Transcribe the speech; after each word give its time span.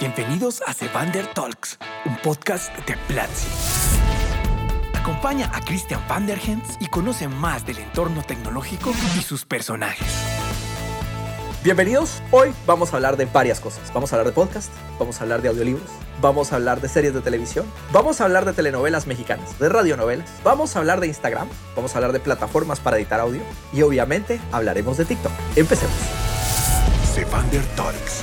Bienvenidos 0.00 0.62
a 0.64 0.72
Sevander 0.74 1.26
Talks, 1.34 1.76
un 2.04 2.16
podcast 2.18 2.72
de 2.86 2.96
Platzi. 3.08 3.48
Acompaña 4.94 5.50
a 5.52 5.60
Christian 5.60 6.00
Vanderhens 6.08 6.76
y 6.78 6.86
conoce 6.86 7.26
más 7.26 7.66
del 7.66 7.78
entorno 7.78 8.22
tecnológico 8.22 8.92
y 9.18 9.22
sus 9.22 9.44
personajes. 9.44 10.06
Bienvenidos. 11.64 12.22
Hoy 12.30 12.54
vamos 12.64 12.92
a 12.92 12.96
hablar 12.96 13.16
de 13.16 13.24
varias 13.24 13.58
cosas. 13.58 13.92
Vamos 13.92 14.12
a 14.12 14.16
hablar 14.16 14.28
de 14.28 14.32
podcast, 14.34 14.72
vamos 15.00 15.18
a 15.18 15.24
hablar 15.24 15.42
de 15.42 15.48
audiolibros, 15.48 15.90
vamos 16.20 16.52
a 16.52 16.56
hablar 16.56 16.80
de 16.80 16.88
series 16.88 17.12
de 17.12 17.20
televisión, 17.20 17.66
vamos 17.92 18.20
a 18.20 18.24
hablar 18.24 18.44
de 18.44 18.52
telenovelas 18.52 19.08
mexicanas, 19.08 19.58
de 19.58 19.68
radionovelas, 19.68 20.30
vamos 20.44 20.76
a 20.76 20.78
hablar 20.78 21.00
de 21.00 21.08
Instagram, 21.08 21.48
vamos 21.74 21.96
a 21.96 21.98
hablar 21.98 22.12
de 22.12 22.20
plataformas 22.20 22.78
para 22.78 22.98
editar 22.98 23.18
audio 23.18 23.42
y 23.72 23.82
obviamente 23.82 24.40
hablaremos 24.52 24.96
de 24.96 25.06
TikTok. 25.06 25.32
Empecemos. 25.56 25.96
Sevander 27.12 27.64
Talks. 27.74 28.22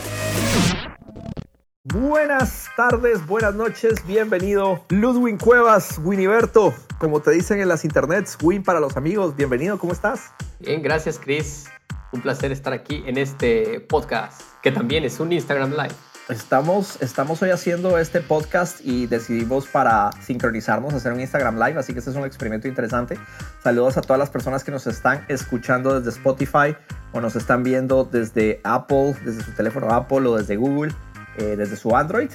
Buenas 1.93 2.65
tardes, 2.75 3.27
buenas 3.27 3.53
noches, 3.53 4.03
bienvenido 4.07 4.83
Ludwin 4.89 5.37
Cuevas, 5.37 5.99
Winiberto, 6.03 6.73
como 6.97 7.21
te 7.21 7.29
dicen 7.29 7.59
en 7.59 7.67
las 7.67 7.85
internets, 7.85 8.39
Win 8.41 8.63
para 8.63 8.79
los 8.79 8.97
amigos, 8.97 9.35
bienvenido, 9.35 9.77
¿cómo 9.77 9.93
estás? 9.93 10.31
Bien, 10.59 10.81
gracias 10.81 11.19
Chris. 11.19 11.65
Un 12.11 12.21
placer 12.21 12.51
estar 12.51 12.73
aquí 12.73 13.03
en 13.05 13.19
este 13.19 13.81
podcast, 13.81 14.41
que 14.63 14.71
también 14.71 15.03
es 15.03 15.19
un 15.19 15.31
Instagram 15.31 15.73
Live. 15.73 15.93
Estamos, 16.27 16.99
estamos 17.03 17.43
hoy 17.43 17.51
haciendo 17.51 17.99
este 17.99 18.19
podcast 18.19 18.79
y 18.83 19.05
decidimos 19.05 19.67
para 19.67 20.09
sincronizarnos 20.23 20.91
hacer 20.91 21.13
un 21.13 21.19
Instagram 21.19 21.59
Live, 21.59 21.77
así 21.77 21.93
que 21.93 21.99
este 21.99 22.09
es 22.09 22.17
un 22.17 22.25
experimento 22.25 22.67
interesante. 22.67 23.19
Saludos 23.61 23.95
a 23.97 24.01
todas 24.01 24.17
las 24.17 24.31
personas 24.31 24.63
que 24.63 24.71
nos 24.71 24.87
están 24.87 25.23
escuchando 25.27 25.99
desde 25.99 26.17
Spotify 26.17 26.75
o 27.13 27.21
nos 27.21 27.35
están 27.35 27.61
viendo 27.61 28.05
desde 28.05 28.59
Apple, 28.63 29.15
desde 29.23 29.43
su 29.43 29.51
teléfono 29.51 29.91
Apple 29.91 30.27
o 30.27 30.35
desde 30.35 30.55
Google, 30.55 30.91
eh, 31.37 31.55
desde 31.55 31.75
su 31.75 31.95
Android. 31.95 32.29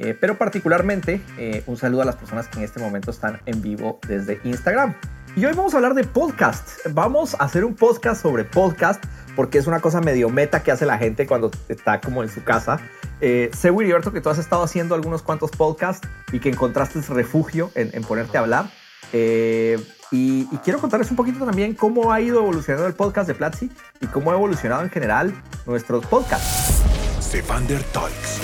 Eh, 0.00 0.16
pero 0.18 0.38
particularmente 0.38 1.20
eh, 1.38 1.64
un 1.66 1.76
saludo 1.76 2.02
a 2.02 2.04
las 2.04 2.14
personas 2.14 2.46
que 2.46 2.58
en 2.58 2.64
este 2.64 2.78
momento 2.78 3.10
están 3.10 3.40
en 3.46 3.60
vivo 3.60 3.98
desde 4.06 4.40
Instagram. 4.44 4.94
Y 5.34 5.44
hoy 5.44 5.52
vamos 5.54 5.74
a 5.74 5.76
hablar 5.76 5.94
de 5.94 6.04
podcast. 6.04 6.86
Vamos 6.90 7.34
a 7.34 7.44
hacer 7.44 7.64
un 7.64 7.74
podcast 7.74 8.22
sobre 8.22 8.44
podcast 8.44 9.04
porque 9.36 9.58
es 9.58 9.68
una 9.68 9.80
cosa 9.80 10.00
medio 10.00 10.30
meta 10.30 10.64
que 10.64 10.72
hace 10.72 10.84
la 10.84 10.98
gente 10.98 11.26
cuando 11.26 11.50
está 11.68 12.00
como 12.00 12.24
en 12.24 12.28
su 12.28 12.42
casa. 12.42 12.80
Eh, 13.20 13.50
sé, 13.56 13.70
Willy 13.70 13.92
que 14.12 14.20
tú 14.20 14.30
has 14.30 14.38
estado 14.38 14.62
haciendo 14.62 14.96
algunos 14.96 15.22
cuantos 15.22 15.50
podcasts 15.52 16.08
y 16.32 16.40
que 16.40 16.48
encontraste 16.48 17.00
refugio 17.02 17.70
en, 17.76 18.02
ponerte 18.02 18.36
a 18.36 18.40
hablar. 18.40 18.70
Eh, 19.12 19.78
y, 20.10 20.48
y, 20.50 20.56
quiero 20.64 20.80
contarles 20.80 21.10
un 21.10 21.16
poquito 21.16 21.44
también 21.44 21.74
cómo 21.74 22.12
ha 22.12 22.20
ido 22.20 22.40
evolucionando 22.40 22.88
el 22.88 22.94
podcast 22.94 23.28
de 23.28 23.34
Platzi 23.34 23.70
y 24.00 24.06
cómo 24.06 24.32
ha 24.32 24.34
evolucionado 24.34 24.82
en 24.82 24.90
general 24.90 25.32
nuestros 25.66 26.04
podcasts. 26.06 26.67
Sevander 27.28 27.82
Talks. 27.92 28.40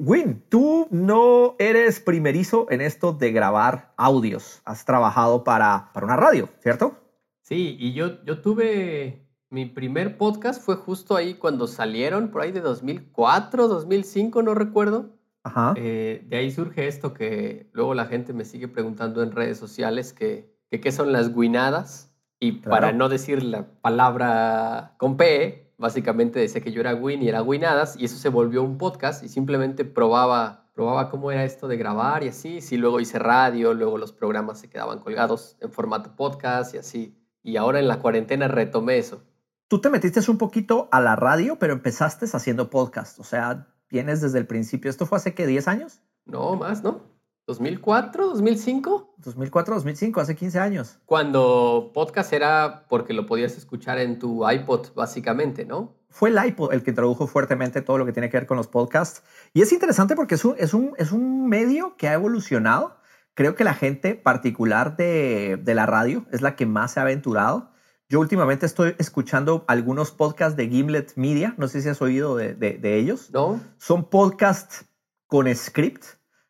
Win, 0.00 0.42
tú 0.48 0.88
no 0.90 1.54
eres 1.60 2.00
primerizo 2.00 2.66
en 2.70 2.80
esto 2.80 3.12
de 3.12 3.30
grabar 3.30 3.94
audios. 3.96 4.62
Has 4.64 4.84
trabajado 4.84 5.44
para, 5.44 5.90
para 5.94 6.06
una 6.06 6.16
radio, 6.16 6.48
¿cierto? 6.58 6.96
Sí, 7.42 7.76
y 7.78 7.92
yo, 7.92 8.24
yo 8.24 8.40
tuve 8.40 9.28
mi 9.48 9.66
primer 9.66 10.18
podcast 10.18 10.60
fue 10.60 10.74
justo 10.74 11.14
ahí 11.14 11.34
cuando 11.34 11.68
salieron, 11.68 12.32
por 12.32 12.42
ahí 12.42 12.50
de 12.50 12.62
2004, 12.62 13.68
2005, 13.68 14.42
no 14.42 14.54
recuerdo. 14.56 15.10
Ajá. 15.44 15.74
Eh, 15.76 16.24
de 16.26 16.36
ahí 16.38 16.50
surge 16.50 16.88
esto 16.88 17.14
que 17.14 17.70
luego 17.72 17.94
la 17.94 18.06
gente 18.06 18.32
me 18.32 18.44
sigue 18.44 18.66
preguntando 18.66 19.22
en 19.22 19.30
redes 19.30 19.56
sociales 19.56 20.12
que, 20.12 20.52
que 20.68 20.80
qué 20.80 20.90
son 20.90 21.12
las 21.12 21.32
guinadas. 21.32 22.12
Y 22.40 22.52
para 22.52 22.90
no 22.90 23.08
decir 23.08 23.44
la 23.44 23.68
palabra 23.80 24.96
con 24.98 25.16
P, 25.16 25.65
básicamente 25.78 26.40
decía 26.40 26.60
que 26.60 26.72
yo 26.72 26.80
era 26.80 26.94
Win 26.94 27.22
y 27.22 27.28
era 27.28 27.42
Guinadas, 27.42 27.96
y 27.98 28.04
eso 28.04 28.16
se 28.16 28.28
volvió 28.28 28.62
un 28.62 28.78
podcast 28.78 29.22
y 29.24 29.28
simplemente 29.28 29.84
probaba, 29.84 30.70
probaba 30.74 31.10
cómo 31.10 31.30
era 31.30 31.44
esto 31.44 31.68
de 31.68 31.76
grabar 31.76 32.24
y 32.24 32.28
así. 32.28 32.60
Sí, 32.60 32.76
luego 32.76 33.00
hice 33.00 33.18
radio, 33.18 33.74
luego 33.74 33.98
los 33.98 34.12
programas 34.12 34.60
se 34.60 34.70
quedaban 34.70 35.00
colgados 35.00 35.56
en 35.60 35.70
formato 35.72 36.16
podcast 36.16 36.74
y 36.74 36.78
así. 36.78 37.18
Y 37.42 37.56
ahora 37.56 37.78
en 37.78 37.88
la 37.88 38.00
cuarentena 38.00 38.48
retomé 38.48 38.98
eso 38.98 39.22
tú 39.68 39.80
te 39.80 39.90
metiste 39.90 40.20
un 40.30 40.38
poquito 40.38 40.88
a 40.92 41.00
la 41.00 41.16
radio, 41.16 41.58
pero 41.58 41.72
empezaste 41.72 42.26
haciendo 42.32 42.70
podcast. 42.70 43.18
O 43.18 43.24
sea, 43.24 43.68
vienes 43.90 44.20
desde 44.20 44.38
el 44.38 44.46
principio. 44.46 44.90
¿Esto 44.90 45.06
fue 45.06 45.18
hace 45.18 45.34
qué, 45.34 45.46
10 45.46 45.68
años? 45.68 46.00
No, 46.24 46.56
más, 46.56 46.82
¿no? 46.82 47.15
¿2004, 47.46 48.16
2005? 48.16 49.14
2004, 49.18 49.74
2005, 49.74 50.20
hace 50.20 50.34
15 50.34 50.58
años. 50.58 50.98
Cuando 51.06 51.90
podcast 51.94 52.32
era 52.32 52.86
porque 52.88 53.12
lo 53.12 53.26
podías 53.26 53.56
escuchar 53.56 53.98
en 53.98 54.18
tu 54.18 54.48
iPod, 54.48 54.94
básicamente, 54.94 55.64
¿no? 55.64 55.94
Fue 56.10 56.30
el 56.30 56.44
iPod 56.44 56.72
el 56.72 56.82
que 56.82 56.90
introdujo 56.90 57.26
fuertemente 57.26 57.82
todo 57.82 57.98
lo 57.98 58.06
que 58.06 58.12
tiene 58.12 58.30
que 58.30 58.36
ver 58.36 58.46
con 58.46 58.56
los 58.56 58.68
podcasts. 58.68 59.22
Y 59.52 59.62
es 59.62 59.72
interesante 59.72 60.16
porque 60.16 60.36
es 60.36 60.44
un, 60.44 60.54
es 60.58 60.74
un, 60.74 60.94
es 60.98 61.12
un 61.12 61.48
medio 61.48 61.96
que 61.96 62.08
ha 62.08 62.14
evolucionado. 62.14 62.96
Creo 63.34 63.54
que 63.54 63.64
la 63.64 63.74
gente 63.74 64.14
particular 64.14 64.96
de, 64.96 65.60
de 65.62 65.74
la 65.74 65.86
radio 65.86 66.26
es 66.32 66.42
la 66.42 66.56
que 66.56 66.66
más 66.66 66.92
se 66.92 67.00
ha 67.00 67.02
aventurado 67.02 67.70
yo 68.08 68.20
últimamente 68.20 68.66
estoy 68.66 68.94
escuchando 68.98 69.64
algunos 69.66 70.12
podcasts 70.12 70.56
de 70.56 70.68
Gimlet 70.68 71.14
Media. 71.16 71.54
No 71.56 71.66
sé 71.66 71.82
si 71.82 71.88
has 71.88 72.00
oído 72.00 72.36
de, 72.36 72.54
de, 72.54 72.98
ellos. 72.98 73.30
No. 73.32 73.60
Son 73.78 74.08
podcasts 74.08 74.84
con 75.26 75.52
script. 75.52 76.04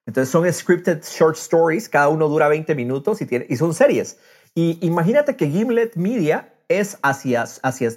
Entonces 0.07 0.31
son 0.31 0.51
scripted 0.53 1.03
short 1.03 1.37
stories. 1.37 1.89
Cada 1.89 2.09
uno 2.09 2.29
dura 2.29 2.49
20 2.49 2.75
minutos 2.75 3.21
y, 3.21 3.57
son 3.57 3.75
series. 3.75 4.19
Y 4.55 4.79
imagínate 4.81 5.37
que 5.37 5.49
Gimlet 5.49 5.97
Media 5.97 6.55
es 6.69 6.99
hacia, 7.03 7.45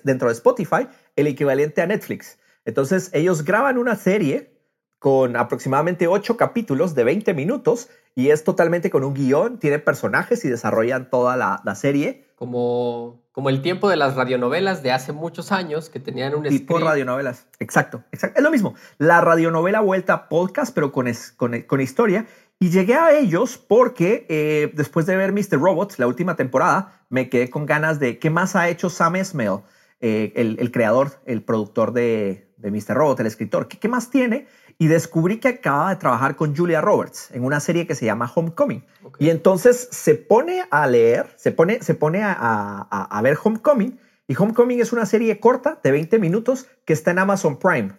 dentro 0.03 0.27
de 0.27 0.33
Spotify 0.33 0.87
el 1.15 1.27
equivalente 1.27 1.81
a 1.81 1.87
Netflix. 1.87 2.37
Entonces 2.65 3.09
ellos 3.13 3.43
graban 3.43 3.77
una 3.77 3.95
serie 3.95 4.57
con 4.97 5.37
aproximadamente 5.37 6.07
8 6.07 6.35
capítulos 6.35 6.93
de 6.93 7.05
20 7.05 7.33
minutos 7.33 7.89
y 8.15 8.31
es 8.31 8.43
totalmente 8.43 8.89
con 8.89 9.03
un 9.05 9.13
guion, 9.13 9.59
tiene 9.59 9.79
personajes 9.79 10.43
y 10.43 10.49
desarrollan 10.49 11.09
toda 11.09 11.37
la 11.37 11.75
serie. 11.75 12.25
Como 12.35 13.21
como 13.39 13.47
el 13.47 13.61
tiempo 13.61 13.88
de 13.88 13.95
las 13.95 14.17
radionovelas 14.17 14.83
de 14.83 14.91
hace 14.91 15.13
muchos 15.13 15.53
años 15.53 15.89
que 15.89 16.01
tenían 16.01 16.35
un 16.35 16.44
tipo 16.44 16.77
radionovelas. 16.77 17.47
Exacto, 17.59 18.03
exacto. 18.11 18.38
Es 18.38 18.44
lo 18.44 18.51
mismo. 18.51 18.75
La 18.97 19.22
radionovela 19.22 19.79
vuelta 19.79 20.27
podcast, 20.27 20.75
pero 20.75 20.91
con, 20.91 21.07
con, 21.38 21.79
historia. 21.79 22.27
Y 22.59 22.69
llegué 22.69 22.95
a 22.95 23.17
ellos 23.17 23.57
porque 23.57 24.25
eh, 24.27 24.73
después 24.75 25.05
de 25.05 25.16
ver 25.16 25.31
Mr. 25.31 25.57
Robot, 25.57 25.97
la 26.00 26.07
última 26.07 26.35
temporada, 26.35 27.00
me 27.07 27.29
quedé 27.29 27.50
con 27.50 27.66
ganas 27.66 27.97
de 28.01 28.19
qué 28.19 28.29
más 28.29 28.57
ha 28.57 28.67
hecho 28.67 28.89
Sam 28.89 29.16
Esmail, 29.16 29.61
eh, 30.01 30.33
el, 30.35 30.69
creador, 30.73 31.21
el 31.25 31.41
productor 31.41 31.94
de, 31.94 32.51
de 32.57 32.71
Mr. 32.71 32.94
Robot, 32.94 33.21
el 33.21 33.27
escritor. 33.27 33.69
¿Qué, 33.69 33.79
¿Qué 33.79 33.88
más 33.88 34.09
tiene? 34.09 34.47
Y 34.81 34.88
descubrí 34.88 35.40
que 35.40 35.50
acaba 35.50 35.90
de 35.90 35.97
trabajar 35.97 36.38
con 36.38 36.56
Julia 36.56 36.79
Roberts 36.79 37.29
en 37.34 37.44
una 37.44 37.59
serie 37.59 37.85
que 37.85 37.95
se 37.95 38.06
llama 38.06 38.31
Homecoming. 38.34 38.85
Y 39.19 39.29
entonces 39.29 39.90
se 39.91 40.16
pone 40.16 40.63
a 40.72 40.88
leer, 40.88 41.28
se 41.35 41.51
pone, 41.51 41.84
se 41.84 41.94
pone 41.95 42.23
a, 42.23 42.88
a, 42.89 43.22
ver 43.22 43.38
Homecoming. 43.44 44.00
Y 44.28 44.35
Homecoming 44.38 44.79
es 44.79 44.94
una 44.94 45.06
serie 45.06 45.41
corta 45.41 45.79
de 45.84 45.91
20 45.91 46.18
minutos 46.19 46.68
que 46.85 46.94
está 46.94 47.12
en 47.12 47.19
Amazon 47.19 47.59
Prime. 47.59 47.91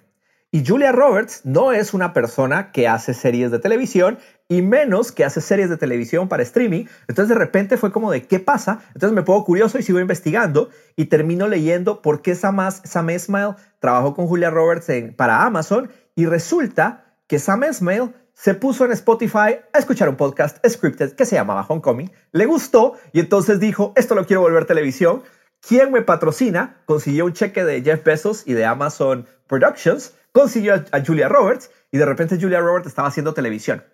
Y 0.53 0.67
Julia 0.67 0.91
Roberts 0.91 1.43
no 1.45 1.71
es 1.71 1.93
una 1.93 2.13
persona 2.13 2.73
que 2.73 2.89
hace 2.89 3.15
series 3.15 3.51
de 3.53 3.61
televisión 3.61 4.19
y 4.49 4.63
menos 4.63 5.13
que 5.13 5.25
hace 5.25 5.41
series 5.41 5.71
de 5.71 5.77
televisión 5.77 6.29
para 6.29 6.43
streaming. 6.43 6.87
Entonces 7.07 7.29
de 7.29 7.37
repente 7.37 7.77
fue 7.77 7.93
como 7.93 8.11
de 8.11 8.23
qué 8.23 8.41
pasa. 8.41 8.81
Entonces 8.95 9.15
me 9.15 9.23
pongo 9.23 9.45
curioso 9.45 9.79
y 9.79 9.83
sigo 9.83 10.01
investigando 10.01 10.71
y 10.97 11.05
termino 11.05 11.47
leyendo 11.47 12.03
por 12.03 12.21
qué 12.23 12.35
Sam, 12.35 12.59
Sam 12.73 13.11
Esmail 13.11 13.55
trabajó 13.79 14.15
con 14.15 14.27
Julia 14.27 14.51
Roberts 14.51 14.89
en, 14.89 15.15
para 15.15 15.45
Amazon 15.45 15.89
y 16.15 16.27
resulta 16.27 17.17
que 17.27 17.39
Sam 17.39 17.65
Esmail 17.65 18.13
se 18.33 18.55
puso 18.55 18.85
en 18.85 18.93
Spotify 18.93 19.59
a 19.73 19.79
escuchar 19.79 20.09
un 20.09 20.17
podcast 20.17 20.59
scripted 20.67 21.13
que 21.13 21.27
se 21.27 21.37
llamaba 21.37 21.67
Homecoming, 21.69 22.11
le 22.33 22.47
gustó 22.47 22.95
y 23.13 23.21
entonces 23.21 23.61
dijo, 23.61 23.93
esto 23.97 24.15
lo 24.15 24.27
quiero 24.27 24.41
volver 24.41 24.65
televisión. 24.65 25.23
¿Quién 25.61 25.93
me 25.93 26.01
patrocina? 26.01 26.81
Consiguió 26.87 27.27
un 27.27 27.35
cheque 27.35 27.65
de 27.65 27.83
Jeff 27.83 28.03
Bezos 28.03 28.47
y 28.47 28.55
de 28.55 28.65
Amazon 28.65 29.27
Productions, 29.47 30.15
consiguió 30.33 30.75
a, 30.75 31.05
Julia 31.05 31.29
Roberts 31.29 31.71
y 31.93 31.99
de 31.99 32.07
repente 32.07 32.39
Julia 32.41 32.61
Roberts 32.61 32.87
estaba 32.87 33.09
haciendo 33.09 33.35
televisión. 33.35 33.85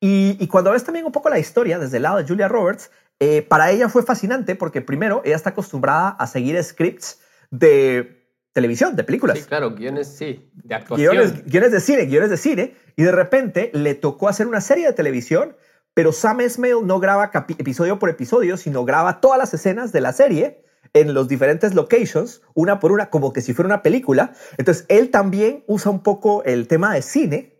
Y, 0.00 0.48
cuando 0.48 0.72
ves 0.72 0.82
también 0.82 1.06
un 1.06 1.12
poco 1.12 1.28
la 1.28 1.38
historia 1.38 1.78
desde 1.78 1.98
el 1.98 2.02
lado 2.02 2.16
de 2.16 2.26
Julia 2.26 2.48
Roberts, 2.48 2.90
eh, 3.20 3.42
para 3.42 3.70
ella 3.70 3.88
fue 3.88 4.02
fascinante 4.02 4.56
porque 4.56 4.80
primero 4.80 5.22
ella 5.24 5.36
está 5.36 5.50
acostumbrada 5.50 6.08
a 6.08 6.26
seguir 6.26 6.60
scripts 6.64 7.20
de 7.52 8.21
televisión, 8.52 8.96
de 8.96 9.04
películas. 9.04 9.38
Sí, 9.38 9.44
claro, 9.44 9.74
guiones, 9.74 10.08
sí, 10.08 10.50
de 10.54 10.74
actuación. 10.74 11.42
Guiones, 11.46 11.72
de 11.72 11.80
cine, 11.80 12.04
guiones 12.04 12.30
de 12.30 12.36
cine. 12.36 12.74
Y 12.96 13.02
de 13.02 13.12
repente 13.12 13.70
le 13.74 13.94
tocó 13.94 14.28
hacer 14.28 14.46
una 14.46 14.60
serie 14.60 14.86
de 14.86 14.92
televisión, 14.92 15.56
pero 15.94 16.12
Sam 16.12 16.40
Esmail 16.42 16.86
no 16.86 17.00
graba 17.00 17.30
episodio 17.58 17.98
por 17.98 18.10
episodio, 18.10 18.56
sino 18.56 18.84
graba 18.84 19.20
todas 19.20 19.38
las 19.38 19.54
escenas 19.54 19.92
de 19.92 20.00
la 20.00 20.12
serie 20.12 20.62
en 20.94 21.14
los 21.14 21.28
diferentes 21.28 21.74
locations, 21.74 22.42
una 22.54 22.78
por 22.78 22.92
una, 22.92 23.08
como 23.08 23.32
que 23.32 23.40
si 23.40 23.54
fuera 23.54 23.66
una 23.66 23.82
película. 23.82 24.34
Entonces, 24.58 24.84
él 24.88 25.10
también 25.10 25.64
usa 25.66 25.90
un 25.90 26.02
poco 26.02 26.44
el 26.44 26.68
tema 26.68 26.92
de 26.94 27.02
cine 27.02 27.51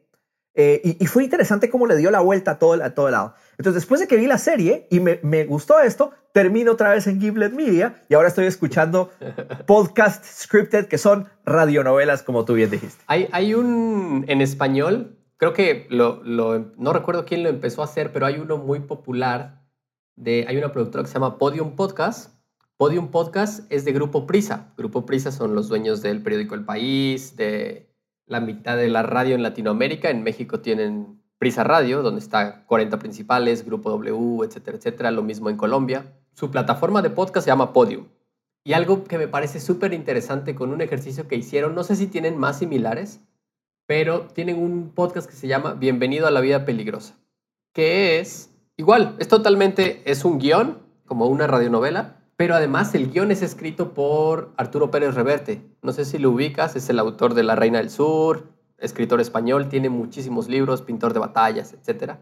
Eh, 0.54 0.98
y, 1.00 1.06
fue 1.06 1.24
interesante 1.24 1.70
cómo 1.70 1.86
le 1.86 1.96
dio 1.96 2.10
la 2.10 2.20
vuelta 2.20 2.52
a 2.52 2.58
todo, 2.58 2.82
a 2.82 2.90
todo 2.90 3.10
lado. 3.10 3.34
Entonces, 3.56 3.82
después 3.82 4.00
de 4.00 4.06
que 4.06 4.16
vi 4.16 4.26
la 4.26 4.36
serie 4.36 4.86
y 4.90 5.00
me, 5.00 5.18
me, 5.22 5.44
gustó 5.46 5.80
esto, 5.80 6.12
termino 6.32 6.72
otra 6.72 6.90
vez 6.90 7.06
en 7.06 7.20
Gimlet 7.20 7.54
Media 7.54 8.02
y 8.10 8.14
ahora 8.14 8.28
estoy 8.28 8.44
escuchando 8.44 9.10
podcast 9.66 10.24
scripted 10.24 10.88
que 10.88 10.98
son 10.98 11.28
radionovelas, 11.46 12.22
como 12.22 12.44
tú 12.44 12.52
bien 12.54 12.70
dijiste. 12.70 13.02
Hay, 13.06 13.28
hay 13.32 13.54
un 13.54 14.26
en 14.28 14.42
español, 14.42 15.16
creo 15.38 15.54
que 15.54 15.86
lo, 15.88 16.22
lo, 16.22 16.72
no 16.76 16.92
recuerdo 16.92 17.24
quién 17.24 17.42
lo 17.42 17.48
empezó 17.48 17.80
a 17.80 17.86
hacer, 17.86 18.12
pero 18.12 18.26
hay 18.26 18.38
uno 18.38 18.58
muy 18.58 18.80
popular. 18.80 19.62
De, 20.16 20.44
hay 20.46 20.58
una 20.58 20.72
productora 20.72 21.04
que 21.04 21.08
se 21.08 21.14
llama 21.14 21.38
Podium 21.38 21.76
Podcast. 21.76 22.34
Podium 22.76 23.10
Podcast 23.10 23.64
es 23.72 23.86
de 23.86 23.92
Grupo 23.92 24.26
Prisa. 24.26 24.74
Grupo 24.76 25.06
Prisa 25.06 25.32
son 25.32 25.54
los 25.54 25.68
dueños 25.68 26.02
del 26.02 26.22
periódico 26.22 26.54
El 26.54 26.66
País, 26.66 27.36
de 27.36 27.91
la 28.32 28.40
mitad 28.40 28.76
de 28.76 28.88
la 28.88 29.04
radio 29.04 29.36
en 29.36 29.42
Latinoamérica. 29.42 30.10
En 30.10 30.24
México 30.24 30.60
tienen 30.60 31.22
Prisa 31.38 31.62
Radio, 31.62 32.02
donde 32.02 32.20
está 32.20 32.64
40 32.66 32.98
principales, 32.98 33.64
Grupo 33.64 33.90
W, 33.90 34.44
etcétera, 34.44 34.78
etcétera. 34.78 35.10
Lo 35.12 35.22
mismo 35.22 35.50
en 35.50 35.56
Colombia. 35.56 36.12
Su 36.34 36.50
plataforma 36.50 37.02
de 37.02 37.10
podcast 37.10 37.44
se 37.44 37.50
llama 37.50 37.72
Podium. 37.72 38.06
Y 38.64 38.72
algo 38.72 39.04
que 39.04 39.18
me 39.18 39.28
parece 39.28 39.60
súper 39.60 39.92
interesante 39.92 40.54
con 40.54 40.70
un 40.70 40.80
ejercicio 40.80 41.28
que 41.28 41.36
hicieron, 41.36 41.74
no 41.74 41.84
sé 41.84 41.94
si 41.96 42.06
tienen 42.06 42.38
más 42.38 42.58
similares, 42.58 43.20
pero 43.86 44.22
tienen 44.28 44.58
un 44.58 44.90
podcast 44.94 45.28
que 45.28 45.36
se 45.36 45.48
llama 45.48 45.74
Bienvenido 45.74 46.26
a 46.26 46.30
la 46.30 46.40
vida 46.40 46.64
peligrosa, 46.64 47.16
que 47.74 48.20
es 48.20 48.50
igual, 48.76 49.16
es 49.18 49.26
totalmente, 49.26 50.08
es 50.08 50.24
un 50.24 50.38
guion, 50.38 50.78
como 51.06 51.26
una 51.26 51.48
radionovela, 51.48 52.21
pero 52.36 52.54
además 52.54 52.94
el 52.94 53.10
guion 53.10 53.30
es 53.30 53.42
escrito 53.42 53.94
por 53.94 54.52
Arturo 54.56 54.90
Pérez 54.90 55.14
Reverte. 55.14 55.62
No 55.82 55.92
sé 55.92 56.04
si 56.04 56.18
lo 56.18 56.30
ubicas, 56.30 56.76
es 56.76 56.88
el 56.88 56.98
autor 56.98 57.34
de 57.34 57.42
La 57.42 57.56
Reina 57.56 57.78
del 57.78 57.90
Sur, 57.90 58.48
escritor 58.78 59.20
español, 59.20 59.68
tiene 59.68 59.88
muchísimos 59.88 60.48
libros, 60.48 60.82
pintor 60.82 61.12
de 61.12 61.20
batallas, 61.20 61.72
etc. 61.74 62.14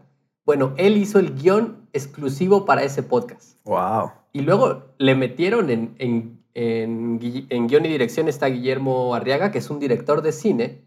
Bueno, 0.45 0.73
él 0.77 0.97
hizo 0.97 1.19
el 1.19 1.35
guion 1.35 1.87
exclusivo 1.93 2.65
para 2.65 2.83
ese 2.83 3.03
podcast. 3.03 3.57
¡Wow! 3.65 4.11
Y 4.33 4.41
luego 4.41 4.93
le 4.97 5.15
metieron 5.15 5.69
en, 5.69 5.95
en, 5.97 6.43
en, 6.53 7.19
en 7.49 7.67
guion 7.67 7.85
y 7.85 7.89
dirección 7.89 8.27
está 8.27 8.47
Guillermo 8.47 9.15
Arriaga, 9.15 9.51
que 9.51 9.57
es 9.57 9.69
un 9.69 9.79
director 9.79 10.21
de 10.21 10.31
cine, 10.31 10.85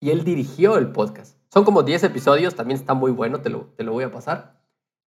y 0.00 0.10
él 0.10 0.24
dirigió 0.24 0.78
el 0.78 0.90
podcast. 0.90 1.36
Son 1.52 1.64
como 1.64 1.82
10 1.82 2.04
episodios, 2.04 2.54
también 2.54 2.78
está 2.78 2.94
muy 2.94 3.10
bueno, 3.10 3.40
te 3.40 3.50
lo, 3.50 3.66
te 3.76 3.84
lo 3.84 3.92
voy 3.92 4.04
a 4.04 4.12
pasar. 4.12 4.60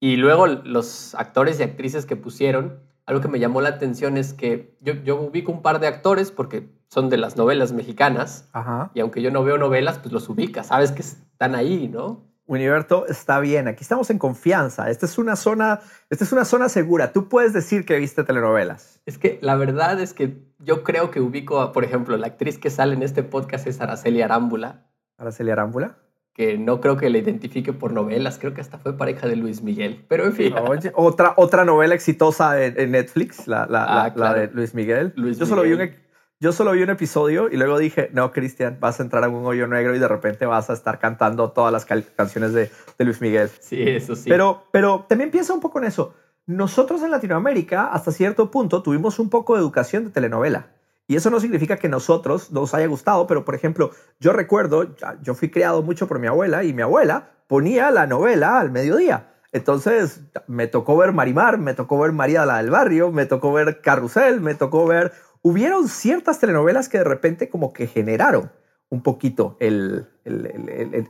Y 0.00 0.16
luego 0.16 0.46
los 0.46 1.14
actores 1.14 1.60
y 1.60 1.62
actrices 1.62 2.06
que 2.06 2.16
pusieron, 2.16 2.80
algo 3.10 3.20
que 3.20 3.28
me 3.28 3.40
llamó 3.40 3.60
la 3.60 3.70
atención 3.70 4.16
es 4.16 4.32
que 4.32 4.76
yo, 4.80 4.92
yo 4.92 5.20
ubico 5.20 5.50
un 5.50 5.62
par 5.62 5.80
de 5.80 5.88
actores 5.88 6.30
porque 6.30 6.70
son 6.86 7.10
de 7.10 7.18
las 7.18 7.36
novelas 7.36 7.72
mexicanas. 7.72 8.48
Y 8.94 9.00
aunque 9.00 9.20
yo 9.20 9.32
no 9.32 9.42
veo 9.42 9.58
novelas, 9.58 9.98
pues 9.98 10.12
los 10.12 10.28
ubica, 10.28 10.62
sabes 10.62 10.92
que 10.92 11.02
están 11.02 11.56
ahí, 11.56 11.88
¿no? 11.88 12.30
Univerto, 12.46 13.06
está 13.08 13.40
bien. 13.40 13.66
Aquí 13.66 13.82
estamos 13.82 14.10
en 14.10 14.18
confianza. 14.18 14.90
Esta 14.90 15.06
es 15.06 15.18
una 15.18 15.34
zona, 15.34 15.80
esta 16.08 16.22
es 16.22 16.30
una 16.30 16.44
zona 16.44 16.68
segura. 16.68 17.12
Tú 17.12 17.28
puedes 17.28 17.52
decir 17.52 17.84
que 17.84 17.98
viste 17.98 18.22
telenovelas. 18.22 19.00
Es 19.06 19.18
que 19.18 19.40
la 19.42 19.56
verdad 19.56 19.98
es 19.98 20.14
que 20.14 20.44
yo 20.60 20.84
creo 20.84 21.10
que 21.10 21.20
ubico, 21.20 21.72
por 21.72 21.82
ejemplo, 21.82 22.16
la 22.16 22.28
actriz 22.28 22.58
que 22.58 22.70
sale 22.70 22.94
en 22.94 23.02
este 23.02 23.24
podcast 23.24 23.66
es 23.66 23.80
Araceli 23.80 24.22
Arámbula. 24.22 24.86
Araceli 25.18 25.50
Arámbula 25.50 25.96
que 26.35 26.56
no 26.56 26.81
creo 26.81 26.97
que 26.97 27.11
le 27.11 27.19
identifique 27.19 27.73
por 27.73 27.93
novelas, 27.93 28.38
creo 28.38 28.55
que 28.55 28.61
hasta 28.61 28.79
fue 28.79 28.97
pareja 28.97 29.27
de 29.27 29.37
Luis 29.37 29.62
Miguel, 29.62 30.05
pero 30.09 30.25
en 30.25 30.32
fin. 30.32 30.55
otra, 30.94 31.35
otra 31.37 31.65
novela 31.65 31.94
exitosa 31.94 32.65
en, 32.65 32.93
Netflix, 32.93 33.47
la, 33.47 33.67
la, 33.67 34.05
ah, 34.05 34.35
de 34.35 34.49
Luis 34.53 34.75
Miguel. 34.75 35.12
yo, 35.17 35.47
Solo 35.47 35.62
vi 35.62 35.73
un, 35.73 35.91
yo 36.38 36.53
solo 36.53 36.73
vi 36.73 36.82
un 36.82 36.91
episodio 36.91 37.50
y 37.50 37.56
luego 37.56 37.79
dije, 37.79 38.09
no, 38.12 38.32
Cristian, 38.32 38.79
vas 38.81 38.99
a 39.00 39.03
entrar 39.03 39.25
a 39.25 39.29
un 39.29 39.44
hoyo 39.44 39.67
negro 39.67 39.94
y 39.94 39.99
de 39.99 40.09
repente 40.09 40.47
vas 40.47 40.71
a 40.71 40.73
estar 40.73 40.99
cantando 40.99 41.50
todas 41.50 41.73
las 41.73 41.85
canciones 41.85 42.55
de, 42.55 42.71
de, 42.97 43.05
Luis 43.05 43.21
Miguel. 43.21 43.50
Sí, 43.61 43.82
eso 43.82 44.17
sí. 44.17 44.31
Pero, 44.31 44.65
pero 44.73 45.05
también 45.09 45.31
piensa 45.31 45.53
un 45.53 45.61
poco 45.61 45.81
en 45.81 45.85
eso. 45.85 46.15
Nosotros 46.47 47.03
en 47.03 47.11
Latinoamérica, 47.11 47.88
hasta 47.88 48.11
cierto 48.11 48.50
punto, 48.50 48.82
tuvimos 48.82 49.19
un 49.19 49.29
poco 49.29 49.55
de 49.55 49.61
educación 49.61 50.06
de 50.06 50.11
telenovela. 50.11 50.71
Y 51.10 51.16
eso 51.16 51.28
no 51.28 51.40
significa 51.40 51.76
que 51.76 51.88
nosotros 51.88 52.52
nos 52.52 52.72
haya 52.72 52.86
gustado, 52.86 53.26
pero 53.26 53.44
por 53.44 53.56
ejemplo, 53.56 53.90
yo 54.20 54.32
recuerdo, 54.32 54.94
yo 55.22 55.34
fui 55.34 55.50
criado 55.50 55.82
mucho 55.82 56.06
por 56.06 56.20
mi 56.20 56.28
abuela 56.28 56.62
y 56.62 56.72
mi 56.72 56.82
abuela 56.82 57.30
ponía 57.48 57.90
la 57.90 58.06
novela 58.06 58.60
al 58.60 58.70
mediodía. 58.70 59.34
Entonces 59.50 60.20
me 60.46 60.68
tocó 60.68 60.96
ver 60.96 61.10
Marimar, 61.10 61.58
me 61.58 61.74
tocó 61.74 61.98
ver 61.98 62.12
María 62.12 62.46
la 62.46 62.58
del 62.58 62.70
Barrio, 62.70 63.10
me 63.10 63.26
tocó 63.26 63.52
ver 63.52 63.80
Carrusel, 63.80 64.40
me 64.40 64.54
tocó 64.54 64.86
ver... 64.86 65.10
Hubieron 65.42 65.88
ciertas 65.88 66.38
telenovelas 66.38 66.88
que 66.88 66.98
de 66.98 67.04
repente 67.04 67.48
como 67.48 67.72
que 67.72 67.88
generaron 67.88 68.52
un 68.90 69.02
poquito 69.02 69.56
el, 69.60 70.08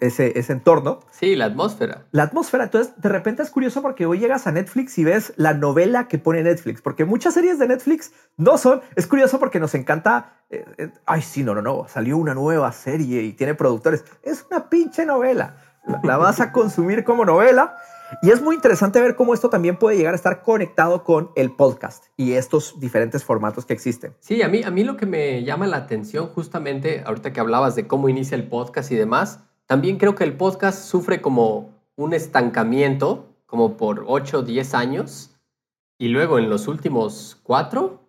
ese, 0.01 0.39
ese, 0.39 0.53
entorno. 0.53 1.01
Sí, 1.11 1.35
la 1.35 1.47
atmósfera. 1.47 2.07
La 2.13 2.25
atmósfera. 2.25 2.65
Entonces, 2.65 2.93
de 3.01 3.09
repente 3.09 3.43
es 3.43 3.51
curioso 3.51 3.81
porque 3.81 4.05
hoy 4.05 4.19
llegas 4.19 4.47
a 4.47 4.53
Netflix 4.53 4.99
y 4.99 5.05
ves 5.05 5.33
la 5.37 5.55
novela 5.55 6.07
que 6.07 6.19
pone 6.19 6.43
Netflix, 6.43 6.83
porque 6.83 7.07
muchas 7.07 7.35
series 7.35 7.59
de 7.59 7.69
Netflix 7.69 8.13
no 8.37 8.59
son. 8.59 8.83
Es 8.97 9.07
curioso 9.07 9.39
porque 9.39 9.59
nos 9.61 9.75
encanta. 9.75 10.45
Eh, 10.51 10.65
eh, 10.77 10.93
ay, 11.07 11.23
sí, 11.23 11.43
no, 11.43 11.55
no, 11.55 11.63
no. 11.63 11.87
Salió 11.89 12.19
una 12.19 12.35
nueva 12.35 12.71
serie 12.73 13.23
y 13.23 13.33
tiene 13.33 13.55
productores. 13.55 14.05
Es 14.23 14.45
una 14.51 14.69
pinche 14.69 15.07
novela. 15.07 15.57
la 16.05 16.19
vas 16.19 16.41
a 16.41 16.53
consumir 16.53 17.03
como 17.03 17.25
novela 17.25 17.77
y 18.23 18.31
es 18.31 18.43
muy 18.43 18.55
interesante 18.55 19.01
ver 19.01 19.17
cómo 19.17 19.35
esto 19.35 19.51
también 19.51 19.79
puede 19.79 19.97
llegar 19.97 20.15
a 20.15 20.17
estar 20.17 20.43
conectado 20.43 21.05
con 21.05 21.31
el 21.37 21.53
podcast 21.53 22.07
y 22.17 22.33
estos 22.33 22.79
diferentes 22.81 23.25
formatos 23.25 23.65
que 23.65 23.73
existen. 23.73 24.15
Sí, 24.21 24.43
a 24.43 24.49
mí, 24.49 24.63
a 24.63 24.71
mí 24.71 24.85
lo 24.85 24.97
que 24.97 25.07
me 25.07 25.43
llama 25.45 25.67
la 25.67 25.79
atención 25.79 26.29
justamente, 26.29 27.03
ahorita 27.07 27.33
que 27.33 27.41
hablabas 27.41 27.75
de 27.77 27.87
cómo 27.87 28.09
inicia 28.09 28.35
el 28.35 28.49
podcast 28.49 28.91
y 28.91 28.97
demás, 28.97 29.41
también 29.67 29.99
creo 29.99 30.15
que 30.15 30.25
el 30.25 30.37
podcast 30.37 30.83
sufre 30.85 31.21
como 31.21 31.71
un 31.97 32.13
estancamiento, 32.13 33.37
como 33.47 33.77
por 33.77 34.05
8 34.07 34.39
o 34.41 34.43
10 34.43 34.75
años, 34.75 35.37
y 35.99 36.09
luego 36.09 36.39
en 36.39 36.51
los 36.51 36.67
últimos 36.67 37.39
4, 37.45 38.01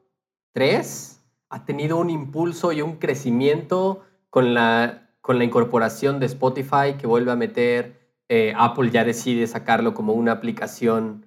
3, 0.54 1.20
ha 1.50 1.66
tenido 1.66 1.98
un 1.98 2.10
impulso 2.10 2.72
y 2.72 2.82
un 2.82 2.96
crecimiento 2.98 4.02
con 4.30 4.54
la, 4.54 5.10
con 5.22 5.38
la 5.38 5.44
incorporación 5.44 6.20
de 6.20 6.26
Spotify 6.26 6.96
que 6.98 7.06
vuelve 7.06 7.32
a 7.32 7.36
meter 7.36 8.01
eh, 8.34 8.54
Apple 8.56 8.92
ya 8.92 9.04
decide 9.04 9.46
sacarlo 9.46 9.94
como 9.94 10.14
una 10.14 10.32
aplicación 10.32 11.26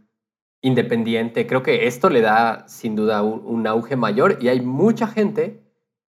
independiente. 0.63 1.47
Creo 1.47 1.63
que 1.63 1.87
esto 1.87 2.09
le 2.09 2.23
da 2.23 2.67
sin 2.67 2.97
duda 2.97 3.21
un, 3.23 3.67
auge 3.67 3.95
mayor 3.95 4.39
y 4.41 4.49
hay 4.49 4.63
mucha 4.63 5.07
gente 5.07 5.63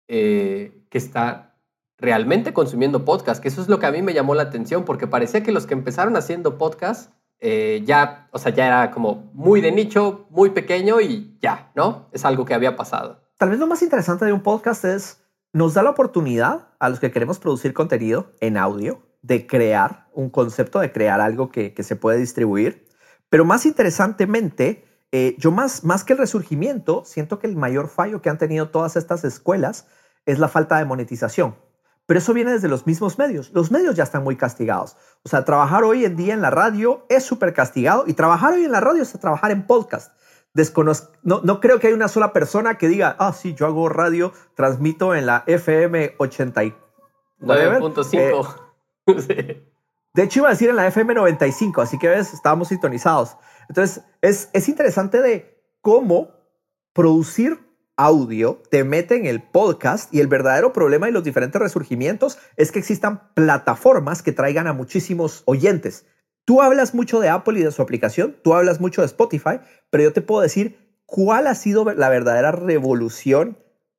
eh, 0.06 0.86
que 0.88 0.98
está 0.98 1.56
realmente 1.98 2.52
consumiendo 2.52 3.04
podcast, 3.04 3.42
que 3.42 3.48
eso 3.48 3.60
es 3.60 3.68
lo 3.68 3.80
que 3.80 3.86
a 3.86 3.90
mí 3.90 4.00
me 4.00 4.14
llamó 4.14 4.36
la 4.36 4.44
atención, 4.44 4.84
porque 4.84 5.08
parecía 5.08 5.42
que 5.42 5.50
los 5.50 5.66
que 5.66 5.74
empezaron 5.74 6.16
haciendo 6.16 6.56
podcast 6.56 7.10
eh, 7.40 7.82
ya, 7.84 8.28
o 8.30 8.38
sea, 8.38 8.54
ya 8.54 8.68
era 8.68 8.92
como 8.92 9.28
muy 9.34 9.60
de 9.60 9.72
nicho, 9.72 10.28
muy 10.30 10.50
pequeño 10.50 11.00
y 11.00 11.36
ya, 11.42 11.72
¿no? 11.74 12.06
Es 12.12 12.24
algo 12.24 12.44
que 12.44 12.54
había 12.54 12.76
pasado. 12.76 13.22
Tal 13.38 13.50
vez 13.50 13.58
lo 13.58 13.66
más 13.66 13.82
interesante 13.82 14.24
de 14.24 14.32
un 14.32 14.44
podcast 14.44 14.84
es, 14.84 15.20
nos 15.52 15.74
da 15.74 15.82
la 15.82 15.90
oportunidad 15.90 16.68
a 16.78 16.88
los 16.90 17.00
que 17.00 17.10
queremos 17.10 17.40
producir 17.40 17.74
contenido 17.74 18.34
en 18.38 18.56
audio 18.56 19.05
de 19.26 19.46
crear 19.46 20.06
un 20.14 20.30
concepto, 20.30 20.78
de 20.78 20.92
crear 20.92 21.20
algo 21.20 21.50
que, 21.50 21.74
se 21.80 21.96
puede 21.96 22.18
distribuir. 22.18 22.86
Pero 23.28 23.44
más 23.44 23.66
interesantemente, 23.66 24.84
eh, 25.10 25.34
yo 25.38 25.50
más, 25.50 25.84
más 25.84 26.04
que 26.04 26.12
el 26.12 26.18
resurgimiento, 26.18 27.02
siento 27.04 27.38
que 27.38 27.48
el 27.48 27.56
mayor 27.56 27.88
fallo 27.88 28.22
que 28.22 28.30
han 28.30 28.38
tenido 28.38 28.70
todas 28.70 28.96
estas 28.96 29.24
escuelas 29.24 29.88
es 30.26 30.38
la 30.38 30.48
falta 30.48 30.78
de 30.78 30.84
monetización. 30.84 31.56
Pero 32.06 32.18
eso 32.18 32.32
viene 32.32 32.52
desde 32.52 32.68
los 32.68 32.86
mismos 32.86 33.18
medios. 33.18 33.50
Los 33.52 33.72
medios 33.72 33.96
ya 33.96 34.04
están 34.04 34.22
muy 34.22 34.36
castigados. 34.36 34.96
O 35.24 35.28
sea, 35.28 35.44
trabajar 35.44 35.82
hoy 35.82 36.04
en 36.04 36.14
día 36.14 36.34
en 36.34 36.40
la 36.40 36.50
radio 36.50 37.04
es 37.08 37.24
súper 37.24 37.52
castigado 37.52 38.04
y 38.06 38.14
trabajar 38.14 38.52
hoy 38.52 38.64
en 38.64 38.70
la 38.70 38.80
radio 38.80 39.02
es 39.02 39.12
trabajar 39.18 39.50
en 39.50 39.66
podcast. 39.66 40.12
no, 41.24 41.40
no 41.42 41.60
creo 41.60 41.80
que 41.80 41.88
haya 41.88 41.96
una 41.96 42.06
sola 42.06 42.32
persona 42.32 42.78
que 42.78 42.86
diga, 42.86 43.16
ah, 43.18 43.32
sí, 43.32 43.54
yo 43.54 43.66
hago 43.66 43.88
radio, 43.88 44.32
transmito 44.54 45.16
en 45.16 45.26
la 45.26 45.42
FM 45.48 46.14
89.5. 49.06 49.62
De 50.14 50.22
hecho, 50.22 50.40
iba 50.40 50.48
a 50.48 50.52
decir 50.52 50.70
en 50.70 50.76
la 50.76 50.86
FM 50.86 51.12
95, 51.12 51.82
así 51.82 51.98
que 51.98 52.08
ves, 52.08 52.32
estábamos 52.32 52.68
sintonizados. 52.68 53.36
Entonces, 53.68 54.02
es, 54.22 54.48
es 54.54 54.66
interesante 54.68 55.20
de 55.20 55.60
cómo 55.82 56.30
producir 56.94 57.60
audio 57.96 58.62
te 58.70 58.84
mete 58.84 59.16
en 59.16 59.26
el 59.26 59.42
podcast 59.42 60.12
y 60.14 60.20
el 60.20 60.26
verdadero 60.26 60.72
problema 60.72 61.08
y 61.08 61.12
los 61.12 61.24
diferentes 61.24 61.60
resurgimientos 61.60 62.38
es 62.56 62.72
que 62.72 62.78
existan 62.78 63.32
plataformas 63.34 64.22
que 64.22 64.32
traigan 64.32 64.66
a 64.66 64.72
muchísimos 64.72 65.42
oyentes. 65.46 66.06
Tú 66.46 66.62
hablas 66.62 66.94
mucho 66.94 67.20
de 67.20 67.28
Apple 67.28 67.58
y 67.58 67.62
de 67.62 67.72
su 67.72 67.82
aplicación, 67.82 68.36
tú 68.42 68.54
hablas 68.54 68.80
mucho 68.80 69.02
de 69.02 69.06
Spotify, 69.06 69.60
pero 69.90 70.04
yo 70.04 70.12
te 70.12 70.22
puedo 70.22 70.42
decir 70.42 70.78
cuál 71.04 71.46
ha 71.46 71.54
sido 71.54 71.84
la 71.92 72.08
verdadera 72.08 72.52
revolución 72.52 73.58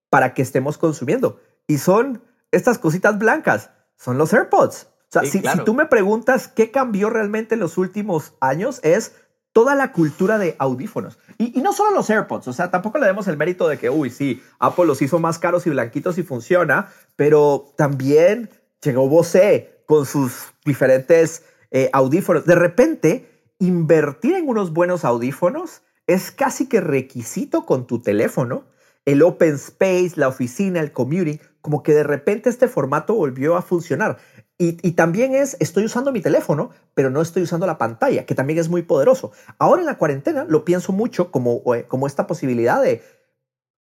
para 0.09 0.33
que 0.33 0.41
estemos 0.41 0.77
consumiendo. 0.77 1.39
Y 1.67 1.79
son 1.79 2.23
estas 2.51 2.77
cositas 2.77 3.17
blancas, 3.19 3.71
son 3.97 4.17
los 4.17 4.33
AirPods. 4.33 4.87
O 5.09 5.19
sea, 5.19 5.23
si, 5.23 5.41
tú 5.63 5.73
me 5.73 5.85
preguntas 5.85 6.47
qué 6.49 6.69
cambió 6.69 7.09
realmente 7.09 7.55
en 7.55 7.61
los 7.61 7.77
últimos 7.77 8.33
años, 8.41 8.79
es 8.83 9.13
toda 9.53 9.73
la 9.73 9.91
cultura 9.91 10.37
de 10.37 10.55
audífonos. 10.59 11.17
Y, 11.37 11.61
no 11.61 11.73
solo 11.73 11.91
los 11.91 12.09
AirPods, 12.09 12.47
o 12.47 12.53
sea, 12.53 12.69
tampoco 12.69 12.99
le 12.99 13.07
demos 13.07 13.27
el 13.27 13.37
mérito 13.37 13.67
de 13.67 13.77
que, 13.77 13.89
uy, 13.89 14.09
sí, 14.09 14.43
Apple 14.59 14.85
los 14.85 15.01
hizo 15.01 15.17
más 15.17 15.39
caros 15.39 15.65
y 15.65 15.71
blanquitos 15.71 16.17
y 16.17 16.23
funciona, 16.23 16.89
pero 17.15 17.73
también 17.77 18.49
llegó 18.83 19.07
Bose, 19.07 19.81
con 19.87 20.05
sus 20.05 20.53
diferentes 20.65 21.43
eh, 21.71 21.89
audífonos. 21.93 22.45
De 22.45 22.55
repente, 22.55 23.31
invertir 23.57 24.35
en 24.35 24.47
unos 24.47 24.73
buenos 24.73 25.05
audífonos 25.05 25.81
es 26.05 26.31
casi 26.31 26.67
que 26.67 26.81
requisito 26.81 27.65
con 27.65 27.87
tu 27.87 28.01
teléfono. 28.01 28.65
El 29.05 29.23
open 29.23 29.55
space, 29.55 30.11
la 30.15 30.27
oficina, 30.27 30.81
el 30.81 30.91
commuting, 30.91 31.39
como 31.67 31.83
que 31.83 31.93
de 31.93 32.03
repente 32.03 32.49
este 32.49 32.69
formato 32.69 33.13
volvió 33.13 33.57
a 33.57 33.61
funcionar. 33.61 34.19
Y, 34.57 34.93
también 34.93 35.35
es, 35.35 35.57
estoy 35.59 35.83
usando 35.83 36.13
mi 36.13 36.21
teléfono, 36.21 36.69
pero 36.93 37.09
no 37.09 37.21
estoy 37.21 37.43
usando 37.43 37.67
la 37.67 37.77
pantalla, 37.77 38.25
que 38.25 38.35
también 38.35 38.57
es 38.57 38.69
muy 38.69 38.83
poderoso. 38.83 39.33
Ahora 39.59 39.81
en 39.81 39.85
la 39.85 39.97
cuarentena 39.97 40.45
lo 40.47 40.63
pienso 40.63 40.93
mucho 40.93 41.29
como, 41.29 41.61
eh, 41.75 41.83
como 41.85 42.07
esta 42.07 42.25
posibilidad 42.25 42.81
de, 42.81 43.03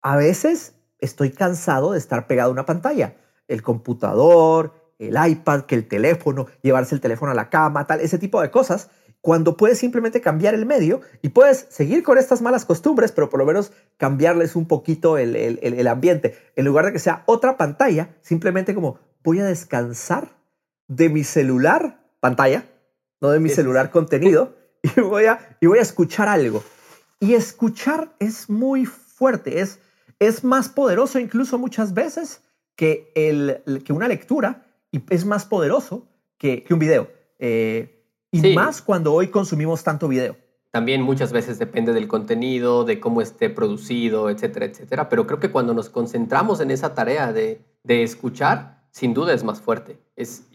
a 0.03 0.15
veces 0.15 0.75
estoy 0.99 1.31
cansado 1.31 1.93
de 1.93 1.97
estar 1.97 2.27
pegado 2.27 2.51
a 2.51 2.53
una 2.53 2.67
pantalla. 2.67 3.15
El 3.47 3.63
computador, 3.63 4.75
el 4.99 5.17
iPad, 5.27 5.61
que 5.61 5.73
el 5.73 5.87
teléfono, 5.87 6.45
llevarse 6.61 6.93
el 6.93 7.01
teléfono 7.01 7.31
a 7.31 7.35
la 7.35 7.49
cama, 7.49 7.87
tal, 7.87 7.99
ese 7.99 8.19
tipo 8.19 8.39
de 8.43 8.51
cosas, 8.51 8.91
cuando 9.21 9.55
puedes 9.55 9.77
simplemente 9.77 10.19
cambiar 10.19 10.55
el 10.55 10.65
medio 10.65 11.01
y 11.21 11.29
puedes 11.29 11.67
seguir 11.69 12.03
con 12.03 12.17
estas 12.17 12.41
malas 12.41 12.65
costumbres, 12.65 13.11
pero 13.11 13.29
por 13.29 13.39
lo 13.39 13.45
menos 13.45 13.71
cambiarles 13.97 14.55
un 14.55 14.67
poquito 14.67 15.17
el, 15.17 15.35
el, 15.35 15.59
el 15.61 15.87
ambiente. 15.87 16.35
En 16.55 16.65
lugar 16.65 16.85
de 16.85 16.93
que 16.93 16.99
sea 16.99 17.23
otra 17.27 17.55
pantalla, 17.55 18.15
simplemente 18.21 18.73
como 18.73 18.99
voy 19.23 19.39
a 19.39 19.45
descansar 19.45 20.35
de 20.87 21.09
mi 21.09 21.23
celular, 21.23 22.03
pantalla, 22.19 22.65
no 23.21 23.29
de 23.29 23.39
mi 23.39 23.49
celular 23.49 23.91
contenido, 23.91 24.55
y 24.81 24.99
voy, 24.99 25.25
a, 25.25 25.57
y 25.61 25.67
voy 25.67 25.77
a 25.77 25.83
escuchar 25.83 26.27
algo. 26.27 26.63
Y 27.19 27.35
escuchar 27.35 28.15
es 28.19 28.49
muy 28.49 28.87
fuerte, 28.87 29.61
es, 29.61 29.79
es 30.17 30.43
más 30.43 30.69
poderoso 30.69 31.19
incluso 31.19 31.59
muchas 31.59 31.93
veces 31.93 32.41
que, 32.75 33.11
el, 33.13 33.83
que 33.83 33.93
una 33.93 34.07
lectura 34.07 34.65
y 34.91 35.03
es 35.11 35.25
más 35.25 35.45
poderoso 35.45 36.07
que, 36.39 36.63
que 36.63 36.73
un 36.73 36.79
video. 36.79 37.11
Eh, 37.37 38.00
y 38.31 38.55
más 38.55 38.81
cuando 38.81 39.13
hoy 39.13 39.27
consumimos 39.27 39.83
tanto 39.83 40.07
video. 40.07 40.37
También 40.71 41.01
muchas 41.01 41.33
veces 41.33 41.59
depende 41.59 41.91
del 41.93 42.07
contenido, 42.07 42.85
de 42.85 43.01
cómo 43.01 43.21
esté 43.21 43.49
producido, 43.49 44.29
etcétera, 44.29 44.65
etcétera. 44.67 45.09
Pero 45.09 45.27
creo 45.27 45.39
que 45.39 45.51
cuando 45.51 45.73
nos 45.73 45.89
concentramos 45.89 46.61
en 46.61 46.71
esa 46.71 46.93
tarea 46.93 47.33
de, 47.33 47.61
de 47.83 48.03
escuchar, 48.03 48.85
sin 48.91 49.13
duda 49.13 49.33
es 49.33 49.43
más 49.43 49.59
fuerte. 49.59 49.99
Es, 50.15 50.47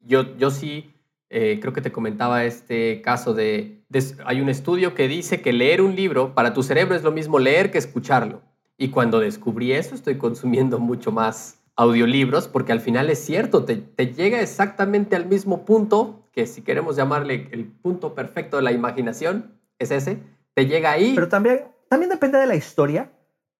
yo, 0.00 0.36
yo 0.36 0.50
sí 0.50 0.94
eh, 1.30 1.58
creo 1.60 1.72
que 1.72 1.80
te 1.80 1.90
comentaba 1.90 2.44
este 2.44 3.02
caso 3.02 3.34
de, 3.34 3.84
hay 4.24 4.40
un 4.40 4.48
estudio 4.48 4.94
que 4.94 5.08
dice 5.08 5.42
que 5.42 5.52
leer 5.52 5.80
un 5.80 5.96
libro 5.96 6.34
para 6.34 6.54
tu 6.54 6.62
cerebro 6.62 6.94
es 6.94 7.02
lo 7.02 7.10
mismo 7.10 7.40
leer 7.40 7.72
que 7.72 7.78
escucharlo. 7.78 8.42
Y 8.78 8.90
cuando 8.90 9.18
descubrí 9.18 9.72
eso, 9.72 9.96
estoy 9.96 10.16
consumiendo 10.16 10.78
mucho 10.78 11.10
más 11.10 11.60
audiolibros, 11.74 12.46
porque 12.46 12.72
al 12.72 12.80
final 12.80 13.10
es 13.10 13.18
cierto, 13.18 13.64
te, 13.64 13.76
te 13.76 14.12
llega 14.12 14.40
exactamente 14.40 15.16
al 15.16 15.26
mismo 15.26 15.64
punto, 15.64 16.23
que 16.34 16.46
si 16.46 16.62
queremos 16.62 16.96
llamarle 16.96 17.48
el 17.52 17.66
punto 17.66 18.14
perfecto 18.14 18.56
de 18.56 18.64
la 18.64 18.72
imaginación, 18.72 19.60
es 19.78 19.90
ese, 19.90 20.18
te 20.54 20.66
llega 20.66 20.90
ahí. 20.90 21.12
Pero 21.14 21.28
también, 21.28 21.64
también 21.88 22.10
depende 22.10 22.38
de 22.38 22.46
la 22.46 22.56
historia. 22.56 23.12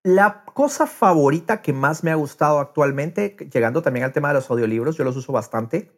La 0.02 0.44
cosa 0.44 0.86
favorita 0.86 1.62
que 1.62 1.72
más 1.72 2.04
me 2.04 2.10
ha 2.10 2.16
gustado 2.16 2.58
actualmente, 2.58 3.36
llegando 3.52 3.80
también 3.80 4.04
al 4.04 4.12
tema 4.12 4.28
de 4.28 4.34
los 4.34 4.50
audiolibros, 4.50 4.96
yo 4.96 5.04
los 5.04 5.16
uso 5.16 5.32
bastante, 5.32 5.90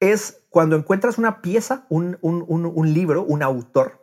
es 0.00 0.44
cuando 0.48 0.76
encuentras 0.76 1.18
una 1.18 1.42
pieza, 1.42 1.86
un, 1.88 2.18
libro, 2.94 3.24
un 3.24 3.42
autor, 3.42 4.00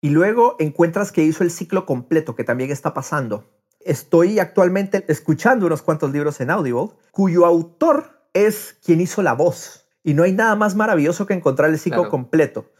y 0.00 0.10
luego 0.10 0.56
encuentras 0.58 1.12
que 1.12 1.24
hizo 1.24 1.44
el 1.44 1.50
ciclo 1.50 1.86
completo, 1.86 2.34
que 2.34 2.44
también 2.44 2.70
está 2.70 2.94
pasando. 2.94 3.44
Estoy 3.80 4.38
actualmente 4.38 5.04
escuchando 5.08 5.66
unos 5.66 5.82
cuantos 5.82 6.12
libros 6.12 6.40
en 6.40 6.50
Audible, 6.50 6.90
cuyo 7.10 7.46
autor 7.46 8.28
es 8.34 8.76
quien 8.84 9.00
hizo 9.00 9.22
la 9.22 9.34
voz. 9.34 9.87
Y 10.08 10.14
no 10.14 10.22
hay 10.22 10.32
nada 10.32 10.54
más 10.56 10.74
maravilloso 10.74 11.26
que 11.26 11.34
encontrar 11.34 11.68
el 11.68 11.78
ciclo 11.78 12.08
completo. 12.08 12.72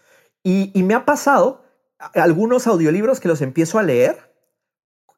Y, 0.43 0.71
y 0.73 0.83
me 0.83 0.95
ha 0.95 1.05
pasado 1.05 1.63
algunos 2.15 2.67
audiolibros 2.67 3.21
que 3.21 3.29
los 3.29 3.43
empiezo 3.43 3.79
a 3.79 3.83
leer 3.83 4.35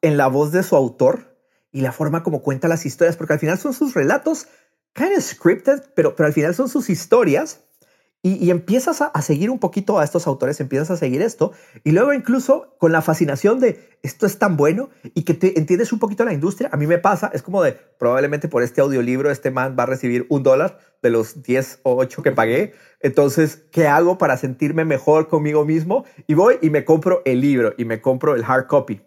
en 0.01 0.17
la 0.17 0.27
voz 0.27 0.51
de 0.51 0.61
su 0.61 0.75
autor 0.75 1.37
y 1.71 1.79
la 1.79 1.93
forma 1.93 2.21
como 2.21 2.41
cuenta 2.41 2.67
las 2.67 2.85
historias, 2.85 3.15
porque 3.15 3.31
al 3.31 3.39
final 3.39 3.57
son 3.59 3.71
sus 3.71 3.93
relatos 3.93 4.49
kind 4.91 5.13
of 5.17 5.23
scripted, 5.23 5.83
pero, 5.95 6.13
pero 6.13 6.27
al 6.27 6.33
final 6.33 6.53
son 6.53 6.67
sus 6.67 6.89
historias. 6.89 7.63
Y, 8.23 8.51
empiezas 8.51 9.01
a, 9.01 9.19
seguir 9.23 9.49
un 9.49 9.57
poquito 9.57 9.97
a 9.97 10.03
estos 10.03 10.27
autores, 10.27 10.59
empiezas 10.59 10.91
a 10.91 10.97
seguir 10.97 11.23
esto, 11.23 11.53
y 11.83 11.91
luego 11.91 12.13
incluso 12.13 12.75
con 12.77 12.91
la 12.91 13.01
fascinación 13.01 13.59
de 13.59 13.97
esto 14.03 14.27
es 14.27 14.37
tan 14.37 14.57
bueno 14.57 14.91
y 15.15 15.23
que 15.23 15.33
te 15.33 15.57
entiendes 15.57 15.91
un 15.91 15.97
poquito 15.97 16.23
la 16.23 16.33
industria, 16.33 16.69
a 16.71 16.77
mí 16.77 16.85
me 16.85 16.99
pasa, 16.99 17.31
es 17.33 17.41
como 17.41 17.63
de 17.63 17.71
probablemente 17.97 18.47
por 18.47 18.61
este 18.61 18.81
audiolibro 18.81 19.31
este 19.31 19.49
man 19.49 19.75
va 19.77 19.83
a 19.83 19.87
recibir 19.87 20.27
un 20.29 20.43
dólar 20.43 20.77
de 21.01 21.09
los 21.09 21.41
10 21.41 21.79
o 21.81 21.95
8 21.95 22.21
que 22.21 22.31
pagué, 22.31 22.73
entonces, 22.99 23.63
¿qué 23.71 23.87
hago 23.87 24.17
para 24.17 24.37
sentirme 24.37 24.85
mejor 24.85 25.27
conmigo 25.27 25.65
mismo? 25.65 26.05
Y 26.27 26.35
voy 26.35 26.59
y 26.61 26.69
me 26.69 26.85
compro 26.85 27.23
el 27.25 27.41
libro 27.41 27.73
y 27.77 27.85
me 27.85 28.01
compro 28.01 28.35
el 28.35 28.43
hard 28.43 28.67
copy. 28.67 29.01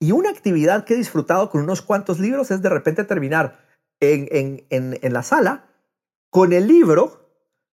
Y 0.00 0.12
una 0.12 0.30
actividad 0.30 0.84
que 0.84 0.94
he 0.94 0.96
disfrutado 0.96 1.50
con 1.50 1.62
unos 1.62 1.82
cuantos 1.82 2.18
libros 2.18 2.50
es 2.50 2.62
de 2.62 2.68
repente 2.68 3.04
terminar 3.04 3.60
en, 4.00 4.66
en, 4.70 5.12
la 5.12 5.22
sala 5.22 5.70
con 6.30 6.52
el 6.52 6.68
libro, 6.68 7.27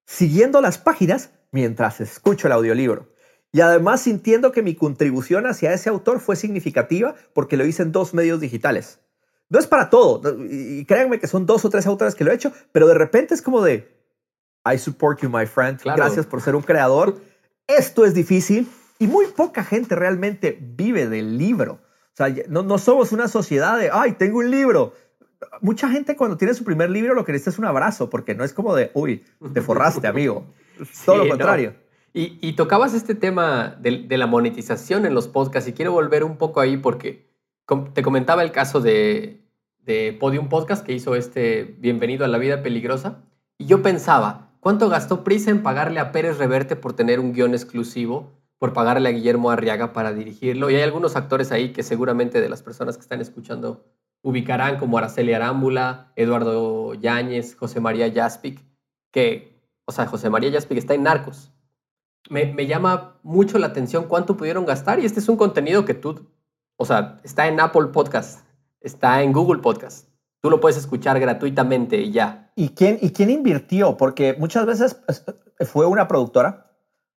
siguiendo 0.05 0.61
las 0.61 0.77
páginas 0.77 1.31
mientras 1.51 2.01
escucho 2.01 2.47
el 2.47 2.53
audiolibro. 2.53 3.09
Y 3.51 3.61
además 3.61 4.01
sintiendo 4.01 4.51
que 4.51 4.61
mi 4.61 4.75
contribución 4.75 5.47
hacia 5.47 5.73
ese 5.73 5.89
autor 5.89 6.19
fue 6.19 6.35
significativa 6.35 7.15
porque 7.33 7.57
lo 7.57 7.65
hice 7.65 7.83
en 7.83 7.91
dos 7.91 8.13
medios 8.13 8.39
digitales. 8.39 8.99
No 9.47 9.59
es 9.59 9.67
para 9.67 9.89
todo, 9.89 10.21
y 10.49 10.85
créanme 10.85 11.19
que 11.19 11.27
son 11.27 11.45
dos 11.45 11.63
o 11.65 11.69
tres 11.69 11.85
autores 11.85 12.15
que 12.15 12.23
lo 12.23 12.31
he 12.31 12.35
hecho, 12.35 12.51
pero 12.71 12.87
de 12.87 12.95
repente 12.95 13.33
es 13.35 13.41
como 13.41 13.61
de, 13.61 13.95
I 14.65 14.77
support 14.79 15.21
you, 15.21 15.29
my 15.29 15.45
friend, 15.45 15.79
gracias 15.83 16.25
por 16.25 16.41
ser 16.41 16.55
un 16.55 16.63
creador. 16.63 17.21
Esto 17.67 18.05
es 18.05 18.13
difícil 18.13 18.67
y 18.97 19.07
muy 19.07 19.27
poca 19.27 19.63
gente 19.63 19.95
realmente 19.95 20.57
vive 20.59 21.07
del 21.07 21.37
libro. 21.37 21.73
O 21.73 22.15
sea, 22.15 22.33
no, 22.47 22.63
no 22.63 22.77
somos 22.77 23.11
una 23.11 23.27
sociedad 23.27 23.77
de, 23.77 23.89
ay, 23.91 24.13
tengo 24.13 24.39
un 24.39 24.49
libro, 24.49 24.93
mucha 25.61 25.89
gente 25.89 26.15
cuando 26.15 26.37
tiene 26.37 26.53
su 26.53 26.63
primer 26.63 26.89
libro 26.89 27.13
lo 27.13 27.25
que 27.25 27.31
necesita 27.31 27.51
es 27.51 27.59
un 27.59 27.65
abrazo, 27.65 28.09
porque 28.09 28.35
no 28.35 28.43
es 28.43 28.53
como 28.53 28.75
de, 28.75 28.91
uy, 28.93 29.23
te 29.53 29.61
forraste, 29.61 30.07
amigo. 30.07 30.45
todo 31.05 31.17
lo 31.17 31.27
contrario. 31.27 31.73
Y, 32.17 32.53
tocabas 32.53 32.93
este 32.93 33.13
tema 33.13 33.75
de, 33.81 34.05
la 34.17 34.25
monetización 34.25 35.05
en 35.05 35.13
los 35.13 35.27
podcasts 35.27 35.69
y 35.69 35.73
quiero 35.73 35.91
volver 35.91 36.23
un 36.23 36.37
poco 36.37 36.61
ahí 36.61 36.77
porque 36.77 37.27
te 37.93 38.01
comentaba 38.01 38.41
el 38.41 38.53
caso 38.53 38.79
de, 38.79 39.41
de 39.83 40.15
Podium 40.17 40.47
Podcast 40.47 40.85
que 40.85 40.93
hizo 40.93 41.15
este 41.15 41.75
Bienvenido 41.77 42.23
a 42.23 42.29
la 42.29 42.37
Vida 42.37 42.63
Peligrosa 42.63 43.23
y 43.57 43.65
yo 43.65 43.81
pensaba, 43.81 44.51
¿cuánto 44.61 44.87
gastó 44.87 45.25
Prisa 45.25 45.51
en 45.51 45.61
pagarle 45.61 45.99
a 45.99 46.13
Pérez 46.13 46.37
Reverte 46.37 46.77
por 46.77 46.93
tener 46.93 47.19
un 47.19 47.33
guion 47.33 47.53
exclusivo? 47.53 48.31
por 48.57 48.73
pagarle 48.73 49.09
a 49.09 49.11
Guillermo 49.11 49.51
Arriaga 49.51 49.93
para 49.93 50.13
dirigirlo. 50.13 50.69
Y 50.69 50.75
hay 50.75 50.81
algunos 50.81 51.15
actores 51.15 51.51
ahí 51.51 51.71
que 51.71 51.83
seguramente 51.83 52.41
de 52.41 52.49
las 52.49 52.63
personas 52.63 52.97
que 52.97 53.01
están 53.01 53.21
escuchando 53.21 53.85
ubicarán 54.25 54.79
como 54.79 54.97
Araceli 54.97 55.33
Arámbula, 55.33 56.11
Eduardo 56.15 56.95
Yáñez, 56.95 57.55
José 57.55 57.79
María 57.79 58.11
Jaspic, 58.11 58.59
que, 59.11 59.61
o 59.85 59.91
sea, 59.91 60.07
José 60.07 60.31
María 60.31 60.51
Jaspic 60.51 60.79
está 60.79 60.95
en 60.95 61.03
Narcos. 61.03 61.51
Me, 62.31 62.51
me, 62.51 62.65
llama 62.65 63.19
mucho 63.21 63.59
la 63.59 63.67
atención 63.67 64.05
cuánto 64.07 64.35
pudieron 64.35 64.65
gastar 64.65 64.99
y 64.99 65.05
este 65.05 65.19
es 65.19 65.29
un 65.29 65.37
contenido 65.37 65.85
que 65.85 65.93
tú, 65.93 66.27
o 66.75 66.85
sea, 66.85 67.19
está 67.23 67.47
en 67.47 67.59
Apple 67.59 67.89
Podcast, 67.93 68.43
está 68.81 69.21
en 69.21 69.31
Google 69.31 69.61
Podcast. 69.61 70.09
Tú 70.41 70.49
lo 70.49 70.59
puedes 70.59 70.77
escuchar 70.77 71.19
gratuitamente 71.19 71.97
y 71.97 72.11
ya. 72.11 72.51
¿Y 72.55 72.69
quién, 72.69 72.97
¿Y 73.01 73.11
quién 73.11 73.29
invirtió? 73.29 73.95
Porque 73.95 74.35
muchas 74.39 74.65
veces 74.65 75.03
fue 75.59 75.85
una 75.85 76.07
productora, 76.07 76.71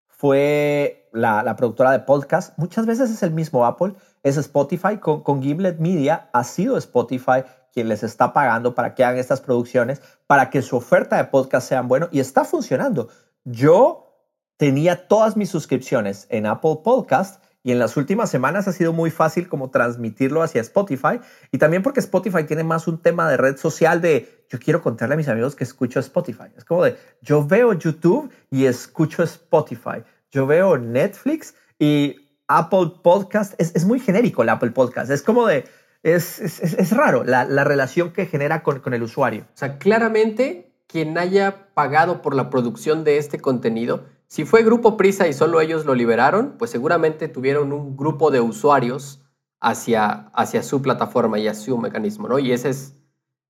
fue 0.09 1.09
la, 1.15 1.43
la 1.43 1.57
productora 1.57 1.93
de 1.93 2.01
podcast, 2.01 2.59
muchas 2.59 2.85
veces 2.85 3.09
es 3.09 3.23
el 3.23 3.31
mismo 3.31 3.65
Apple 3.65 3.95
es 4.23 4.37
Spotify. 4.37 4.99
Con, 4.99 5.23
con 5.23 5.43
Gimlet 5.43 5.79
Media 5.79 6.31
ha 6.33 6.45
sido 6.45 6.77
Spotify 6.77 7.43
quien 7.73 7.89
les 7.89 8.03
está 8.03 8.33
pagando 8.33 8.75
para 8.75 8.95
que 8.95 9.05
hagan 9.05 9.19
estas 9.19 9.41
producciones, 9.41 10.01
para 10.27 10.51
que 10.51 10.63
su 10.63 10.77
oferta 10.77 11.17
de 11.17 11.25
podcast 11.25 11.69
sean 11.69 11.89
bueno 11.89 12.09
y 12.11 12.21
está 12.21 12.45
funcionando. 12.45 13.09
Yo 13.45 14.09
tenía 14.57 15.07
todas 15.09 15.37
mis 15.37 15.51
suscripciones 15.51 16.27
en 16.31 16.47
Apple 16.47 16.81
Podcast 16.83 17.43
y 17.63 17.73
en 17.73 17.79
las 17.79 17.97
últimas 17.97 18.31
semanas 18.31 18.67
ha 18.69 18.73
sido 18.73 18.93
muy 18.93 19.11
fácil 19.11 19.49
como 19.49 19.71
transmitirlo 19.71 20.43
hacia 20.43 20.61
Spotify 20.61 21.21
y 21.51 21.59
también 21.59 21.83
porque 21.83 22.01
Spotify 22.01 22.45
tiene 22.45 22.65
más 22.65 22.89
un 22.89 22.99
tema 22.99 23.29
de 23.31 23.37
red 23.37 23.57
social 23.57 24.01
de 24.01 24.45
yo 24.49 24.59
quiero 24.59 24.81
contarle 24.83 25.15
a 25.15 25.17
mis 25.17 25.29
amigos 25.29 25.55
que 25.55 25.65
escucho 25.65 26.01
Spotify. 26.01 26.47
Es 26.57 26.65
como 26.65 26.85
de 26.85 26.97
yo 27.21 27.47
veo 27.47 27.73
YouTube 27.73 28.31
y 28.51 28.67
escucho 28.67 29.23
Spotify. 29.23 30.03
Yo 30.31 30.47
veo 30.47 30.79
Netflix 30.79 31.55
y 31.79 32.28
Apple 32.49 32.93
Podcast, 33.03 33.55
es, 33.59 33.85
muy 33.85 34.01
genérico 34.01 34.43
el 34.43 34.49
Apple 34.49 34.71
Podcast, 34.71 35.11
es 35.11 35.23
como 35.23 35.47
de, 35.47 35.65
es, 36.03 36.41
es, 36.41 36.91
raro 36.91 37.23
la, 37.25 37.45
relación 37.65 38.13
que 38.13 38.27
genera 38.27 38.63
con, 38.63 38.81
con 38.81 38.95
el 38.95 39.03
usuario. 39.03 39.43
O 39.43 39.57
sea, 39.57 39.79
claramente 39.79 40.73
quien 40.87 41.19
haya 41.19 41.69
pagado 41.75 42.23
por 42.23 42.35
la 42.35 42.51
producción 42.51 43.05
de 43.05 43.19
este 43.19 43.39
contenido, 43.39 44.07
si 44.27 44.45
fue 44.45 44.63
Grupo 44.63 44.97
Prisa 44.97 45.29
y 45.29 45.33
solo 45.33 45.61
ellos 45.61 45.85
lo 45.85 45.95
liberaron, 45.95 46.57
pues 46.59 46.71
seguramente 46.71 47.29
tuvieron 47.29 47.73
un 47.73 47.97
grupo 47.97 48.31
de 48.31 48.41
usuarios 48.41 49.21
hacia, 49.61 50.31
hacia 50.35 50.63
su 50.63 50.83
plataforma 50.83 51.39
y 51.39 51.49
hacia 51.49 51.67
su 51.67 51.79
mecanismo, 51.79 52.29
¿no? 52.29 52.39
Y 52.39 52.53
ese 52.53 52.71
es, 52.71 52.95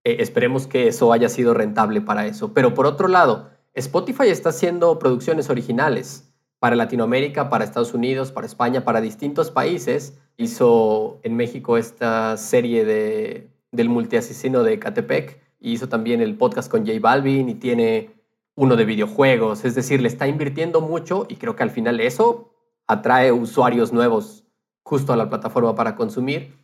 eh, 0.05 0.17
esperemos 0.21 0.67
que 0.67 0.89
eso 0.89 1.13
haya 1.13 1.29
sido 1.29 1.55
rentable 1.55 2.01
para 2.01 2.27
eso. 2.27 2.55
Pero 2.55 2.75
por 2.75 2.87
otro 2.87 3.09
lado, 3.09 3.51
Spotify 3.75 4.29
está 4.29 4.49
haciendo 4.51 4.99
producciones 4.99 5.51
originales 5.51 6.28
para 6.59 6.77
Latinoamérica, 6.77 7.49
para 7.51 7.65
Estados 7.65 7.95
Unidos, 7.95 8.33
para 8.33 8.47
España, 8.47 8.85
para 8.85 9.01
distintos 9.01 9.51
países. 9.51 10.19
Hizo 10.37 11.19
en 11.23 11.37
México 11.37 11.77
esta 11.77 12.37
serie 12.37 12.85
de, 12.85 13.49
del 13.73 13.89
multiasesino 13.89 14.63
de 14.63 14.79
Catepec. 14.79 15.41
Hizo 15.61 15.89
también 15.89 16.21
el 16.21 16.37
podcast 16.37 16.71
con 16.71 16.87
J 16.87 16.99
Balvin 17.01 17.49
y 17.49 17.55
tiene 17.55 18.11
uno 18.55 18.77
de 18.77 18.85
videojuegos. 18.85 19.65
Es 19.65 19.75
decir, 19.75 20.01
le 20.01 20.09
está 20.09 20.27
invirtiendo 20.27 20.81
mucho 20.81 21.27
y 21.29 21.37
creo 21.37 21.55
que 21.55 21.63
al 21.63 21.71
final 21.71 22.01
eso 22.01 22.53
atrae 22.89 23.31
usuarios 23.31 23.93
nuevos 23.93 24.45
justo 24.83 25.13
a 25.13 25.17
la 25.17 25.29
plataforma 25.29 25.77
para 25.77 25.95
consumir. 25.95 26.57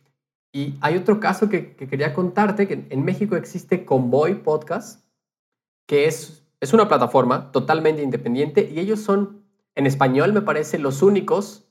Y 0.51 0.75
hay 0.81 0.97
otro 0.97 1.19
caso 1.19 1.47
que, 1.47 1.75
quería 1.75 2.13
contarte, 2.13 2.67
que 2.67 2.85
en 2.89 3.05
México 3.05 3.35
existe 3.35 3.85
Convoy 3.85 4.35
Podcast, 4.35 5.05
que 5.85 6.05
es, 6.07 6.43
es 6.59 6.73
una 6.73 6.87
plataforma 6.87 7.51
totalmente 7.51 8.01
independiente 8.01 8.69
y 8.73 8.79
ellos 8.79 9.01
son, 9.01 9.44
en 9.75 9.85
español 9.85 10.33
me 10.33 10.41
parece, 10.41 10.79
los 10.79 11.01
únicos 11.01 11.65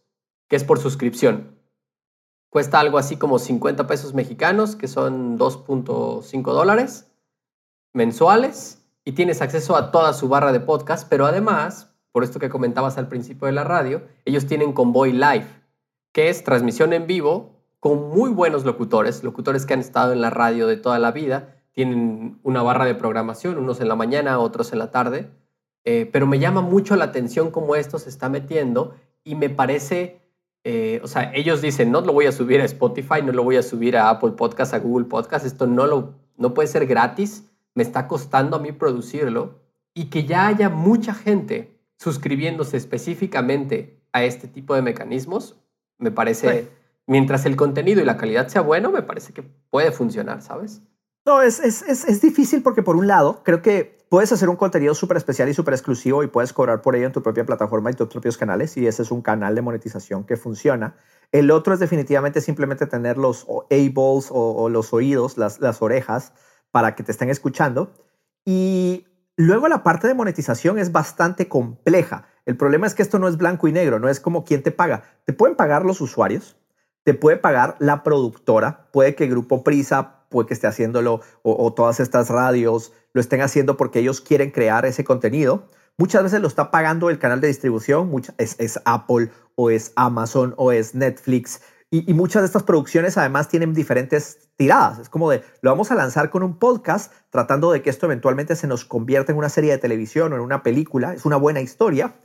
que 0.48 0.56
es 0.56 0.64
por 0.64 0.78
suscripción. 0.78 1.58
Cuesta 2.50 2.78
algo 2.78 2.98
así 2.98 3.16
como 3.16 3.38
50 3.38 3.86
pesos 3.86 4.14
mexicanos, 4.14 4.76
que 4.76 4.86
son 4.86 5.38
2.5 5.38 6.52
dólares 6.52 7.10
mensuales, 7.92 8.84
y 9.04 9.12
tienes 9.12 9.42
acceso 9.42 9.76
a 9.76 9.90
toda 9.90 10.12
su 10.12 10.28
barra 10.28 10.52
de 10.52 10.60
podcast, 10.60 11.08
pero 11.08 11.26
además, 11.26 11.94
por 12.10 12.24
esto 12.24 12.38
que 12.38 12.48
comentabas 12.48 12.96
al 12.96 13.08
principio 13.08 13.46
de 13.46 13.52
la 13.52 13.64
radio, 13.64 14.02
ellos 14.24 14.46
tienen 14.46 14.72
Convoy 14.72 15.12
Live, 15.12 15.46
que 16.12 16.28
es 16.28 16.44
transmisión 16.44 16.92
en 16.92 17.06
vivo 17.06 17.54
con 17.80 18.08
muy 18.08 18.30
buenos 18.30 18.64
locutores, 18.64 19.22
locutores 19.22 19.66
que 19.66 19.74
han 19.74 19.80
estado 19.80 20.12
en 20.12 20.22
la 20.22 20.30
radio 20.30 20.66
de 20.66 20.78
toda 20.78 20.98
la 20.98 21.10
vida, 21.10 21.56
tienen 21.72 22.38
una 22.42 22.62
barra 22.62 22.86
de 22.86 22.94
programación, 22.94 23.58
unos 23.58 23.80
en 23.80 23.88
la 23.88 23.96
mañana, 23.96 24.38
otros 24.38 24.72
en 24.72 24.78
la 24.78 24.90
tarde, 24.90 25.30
eh, 25.84 26.08
pero 26.10 26.26
me 26.26 26.38
llama 26.38 26.62
mucho 26.62 26.96
la 26.96 27.04
atención 27.04 27.50
cómo 27.50 27.76
esto 27.76 27.98
se 27.98 28.08
está 28.08 28.28
metiendo 28.28 28.94
y 29.22 29.34
me 29.34 29.50
parece, 29.50 30.20
eh, 30.64 31.00
o 31.02 31.06
sea, 31.06 31.32
ellos 31.34 31.60
dicen, 31.60 31.90
no 31.90 32.00
lo 32.00 32.12
voy 32.12 32.26
a 32.26 32.32
subir 32.32 32.60
a 32.60 32.64
Spotify, 32.64 33.22
no 33.22 33.32
lo 33.32 33.44
voy 33.44 33.56
a 33.56 33.62
subir 33.62 33.96
a 33.96 34.08
Apple 34.08 34.32
Podcast, 34.32 34.72
a 34.72 34.78
Google 34.78 35.06
Podcast, 35.06 35.44
esto 35.44 35.66
no, 35.66 35.86
lo, 35.86 36.14
no 36.36 36.54
puede 36.54 36.68
ser 36.68 36.86
gratis, 36.86 37.44
me 37.74 37.82
está 37.82 38.08
costando 38.08 38.56
a 38.56 38.60
mí 38.60 38.72
producirlo 38.72 39.60
y 39.92 40.06
que 40.06 40.24
ya 40.24 40.46
haya 40.46 40.70
mucha 40.70 41.12
gente 41.14 41.78
suscribiéndose 41.98 42.76
específicamente 42.76 44.00
a 44.12 44.24
este 44.24 44.48
tipo 44.48 44.74
de 44.74 44.82
mecanismos, 44.82 45.56
me 45.98 46.10
parece, 46.10 46.68
mientras 47.06 47.46
el 47.46 47.56
contenido 47.56 48.00
y 48.00 48.04
la 48.04 48.16
calidad 48.16 48.48
sea 48.48 48.62
bueno, 48.62 48.90
me 48.90 49.02
parece 49.02 49.32
que 49.32 49.42
puede 49.70 49.92
funcionar, 49.92 50.40
¿sabes? 50.42 50.82
No, 51.26 51.40
es, 51.40 51.58
es, 51.60 51.82
es, 51.82 52.04
es 52.04 52.20
difícil 52.20 52.62
porque 52.62 52.82
por 52.82 52.96
un 52.96 53.06
lado, 53.06 53.42
creo 53.44 53.62
que 53.62 53.98
puedes 54.10 54.30
hacer 54.30 54.48
un 54.48 54.56
contenido 54.56 54.94
súper 54.94 55.16
especial 55.16 55.48
y 55.48 55.54
súper 55.54 55.74
exclusivo 55.74 56.22
y 56.22 56.28
puedes 56.28 56.52
cobrar 56.52 56.82
por 56.82 56.94
ello 56.94 57.06
en 57.06 57.12
tu 57.12 57.22
propia 57.22 57.46
plataforma 57.46 57.90
y 57.90 57.94
tus 57.94 58.08
propios 58.08 58.36
canales 58.36 58.76
y 58.76 58.86
ese 58.86 59.02
es 59.02 59.10
un 59.10 59.22
canal 59.22 59.54
de 59.54 59.62
monetización 59.62 60.24
que 60.24 60.36
funciona. 60.36 60.96
El 61.32 61.50
otro 61.50 61.74
es 61.74 61.80
definitivamente 61.80 62.40
simplemente 62.40 62.86
tener 62.86 63.18
los 63.18 63.46
a-balls 63.48 64.28
o, 64.30 64.68
los 64.68 64.92
oídos, 64.92 65.36
las, 65.36 65.60
las 65.60 65.82
orejas 65.82 66.32
para 66.70 66.94
que 66.94 67.02
te 67.02 67.10
estén 67.10 67.30
escuchando. 67.30 67.92
Y 68.44 69.06
luego 69.36 69.66
la 69.68 69.82
parte 69.82 70.06
de 70.06 70.14
monetización 70.14 70.78
es 70.78 70.92
bastante 70.92 71.48
compleja. 71.48 72.28
El 72.44 72.56
problema 72.56 72.86
es 72.86 72.94
que 72.94 73.02
esto 73.02 73.18
no 73.18 73.26
es 73.28 73.38
blanco 73.38 73.66
y 73.66 73.72
negro, 73.72 73.98
no 73.98 74.08
es 74.08 74.20
como 74.20 74.44
quién 74.44 74.62
te 74.62 74.70
paga. 74.70 75.02
Te 75.24 75.32
pueden 75.32 75.56
pagar 75.56 75.84
los 75.84 76.00
usuarios, 76.00 76.56
te 77.02 77.14
puede 77.14 77.36
pagar 77.38 77.76
la 77.80 78.02
productora, 78.02 78.88
puede 78.92 79.14
que 79.14 79.26
Grupo 79.26 79.64
Prisa, 79.64 80.23
puede 80.34 80.48
que 80.48 80.54
esté 80.54 80.66
haciéndolo 80.66 81.20
o, 81.42 81.72
todas 81.72 82.00
estas 82.00 82.28
radios 82.28 82.92
lo 83.12 83.20
estén 83.20 83.40
haciendo 83.40 83.76
porque 83.76 84.00
ellos 84.00 84.20
quieren 84.20 84.50
crear 84.50 84.84
ese 84.84 85.04
contenido. 85.04 85.68
Muchas 85.96 86.24
veces 86.24 86.40
lo 86.40 86.48
está 86.48 86.72
pagando 86.72 87.08
el 87.08 87.20
canal 87.20 87.40
de 87.40 87.46
distribución, 87.46 88.10
es, 88.38 88.56
es 88.58 88.80
Apple 88.84 89.30
o 89.54 89.70
es 89.70 89.92
Amazon 89.94 90.52
o 90.56 90.72
es 90.72 90.96
Netflix. 90.96 91.60
Y, 91.88 92.10
y, 92.10 92.14
muchas 92.14 92.42
de 92.42 92.46
estas 92.46 92.64
producciones 92.64 93.16
además 93.16 93.46
tienen 93.48 93.72
diferentes 93.74 94.48
tiradas. 94.56 94.98
Es 94.98 95.08
como 95.08 95.30
de, 95.30 95.44
lo 95.60 95.70
vamos 95.70 95.92
a 95.92 95.94
lanzar 95.94 96.30
con 96.30 96.42
un 96.42 96.58
podcast 96.58 97.12
tratando 97.30 97.70
de 97.70 97.82
que 97.82 97.90
esto 97.90 98.06
eventualmente 98.06 98.56
se 98.56 98.66
nos 98.66 98.84
convierta 98.84 99.30
en 99.30 99.38
una 99.38 99.48
serie 99.48 99.70
de 99.70 99.78
televisión 99.78 100.32
o 100.32 100.36
en 100.36 100.42
una 100.42 100.64
película. 100.64 101.14
Es 101.14 101.24
una 101.24 101.36
buena 101.36 101.60
historia. 101.60 102.16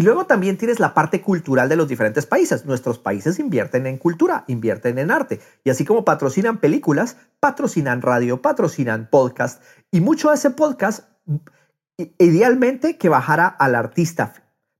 Y 0.00 0.02
luego 0.02 0.24
también 0.24 0.56
tienes 0.56 0.80
la 0.80 0.94
parte 0.94 1.20
cultural 1.20 1.68
de 1.68 1.76
los 1.76 1.86
diferentes 1.86 2.24
países. 2.24 2.64
Nuestros 2.64 2.98
países 2.98 3.38
invierten 3.38 3.86
en 3.86 3.98
cultura, 3.98 4.44
invierten 4.46 4.96
en 4.96 5.10
arte. 5.10 5.40
Y 5.62 5.68
así 5.68 5.84
como 5.84 6.06
patrocinan 6.06 6.56
películas, 6.56 7.18
patrocinan 7.38 8.00
radio, 8.00 8.40
patrocinan 8.40 9.10
podcast. 9.10 9.62
Y 9.90 10.00
mucho 10.00 10.30
de 10.30 10.36
ese 10.36 10.48
podcast, 10.52 11.04
idealmente 12.16 12.96
que 12.96 13.10
bajara 13.10 13.46
al 13.46 13.74
artista. 13.74 14.32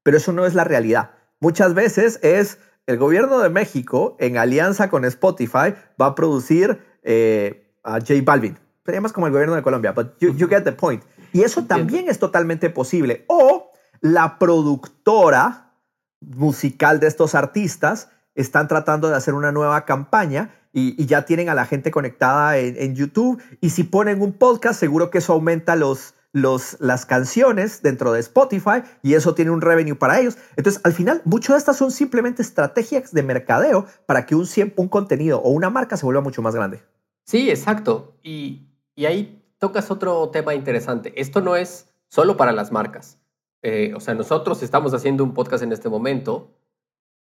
Pero 0.03 0.17
eso 0.17 0.33
no 0.33 0.47
es 0.47 0.55
la 0.55 0.65
realidad. 0.65 1.11
Muchas 1.39 1.75
veces 1.75 2.19
es 2.23 2.57
el 2.87 2.97
gobierno 2.97 3.41
de 3.41 3.51
México, 3.51 4.17
en 4.21 4.39
alianza 4.39 4.89
con 4.89 5.05
Spotify, 5.05 5.75
va 6.01 6.07
a 6.07 6.15
producir 6.15 6.79
eh, 7.03 7.75
a 7.85 8.01
J 8.01 8.15
Balvin. 8.25 8.59
Sería 8.87 9.03
más 9.03 9.13
como 9.13 9.27
el 9.27 9.35
gobierno 9.35 9.55
de 9.55 9.63
Colombia, 9.63 9.93
but 9.93 10.19
you, 10.19 10.35
you 10.35 10.49
get 10.49 10.63
the 10.63 10.73
point. 10.73 11.05
Y 11.35 11.43
eso 11.43 11.65
también 11.65 12.09
es 12.09 12.19
totalmente 12.19 12.71
posible. 12.71 13.27
O 13.29 13.60
la 14.01 14.39
productora 14.39 15.75
musical 16.21 17.01
de 17.01 17.07
estos 17.07 17.35
artistas 17.35 18.09
están 18.35 18.69
tratando 18.69 19.09
de 19.09 19.17
hacer 19.17 19.35
una 19.35 19.53
nueva 19.53 19.85
campaña 19.85 20.55
y, 20.73 21.05
ya 21.07 21.25
tienen 21.25 21.49
a 21.49 21.55
la 21.55 21.67
gente 21.67 21.91
conectada 21.91 22.57
en, 22.59 22.95
YouTube. 22.95 23.43
Y 23.61 23.71
si 23.71 23.85
ponen 23.85 24.23
un 24.23 24.33
podcast, 24.33 24.79
seguro 24.79 25.11
que 25.11 25.19
eso 25.19 25.33
aumenta 25.33 25.75
los, 25.75 26.15
los, 26.33 26.77
las 26.81 27.07
canciones 27.07 27.83
dentro 27.83 28.13
de 28.13 28.21
Spotify 28.21 28.83
y 29.03 29.15
eso 29.15 29.35
tiene 29.35 29.51
un 29.51 29.61
revenue 29.61 29.97
para 29.97 30.21
ellos. 30.21 30.39
Entonces, 30.57 30.81
al 30.85 30.93
final, 30.93 31.23
muchas 31.25 31.55
de 31.55 31.59
estas 31.59 31.77
son 31.77 31.91
simplemente 31.91 32.43
estrategias 32.43 33.13
de 33.13 33.23
mercadeo 33.23 33.87
para 34.07 34.27
que 34.27 34.37
un, 34.37 34.47
un 34.77 34.89
contenido 34.89 35.41
o 35.41 35.51
una 35.51 35.71
marca 35.71 35.97
se 35.97 36.05
vuelva 36.05 36.21
mucho 36.21 36.41
más 36.41 36.55
grande. 36.55 36.83
Sí, 37.25 37.51
exacto. 37.51 38.17
Y, 38.23 38.69
y 38.95 39.07
ahí 39.07 39.43
tocas 39.59 39.91
otro 39.91 40.31
tema 40.31 40.55
interesante. 40.55 41.13
Esto 41.21 41.41
no 41.41 41.57
es 41.57 41.89
solo 42.09 42.37
para 42.37 42.53
las 42.53 42.71
marcas. 42.71 43.20
Eh, 43.63 43.93
o 43.95 44.01
sea, 44.01 44.15
nosotros 44.15 44.63
estamos 44.63 44.95
haciendo 44.95 45.25
un 45.25 45.35
podcast 45.35 45.63
en 45.63 45.73
este 45.73 45.89
momento, 45.89 46.51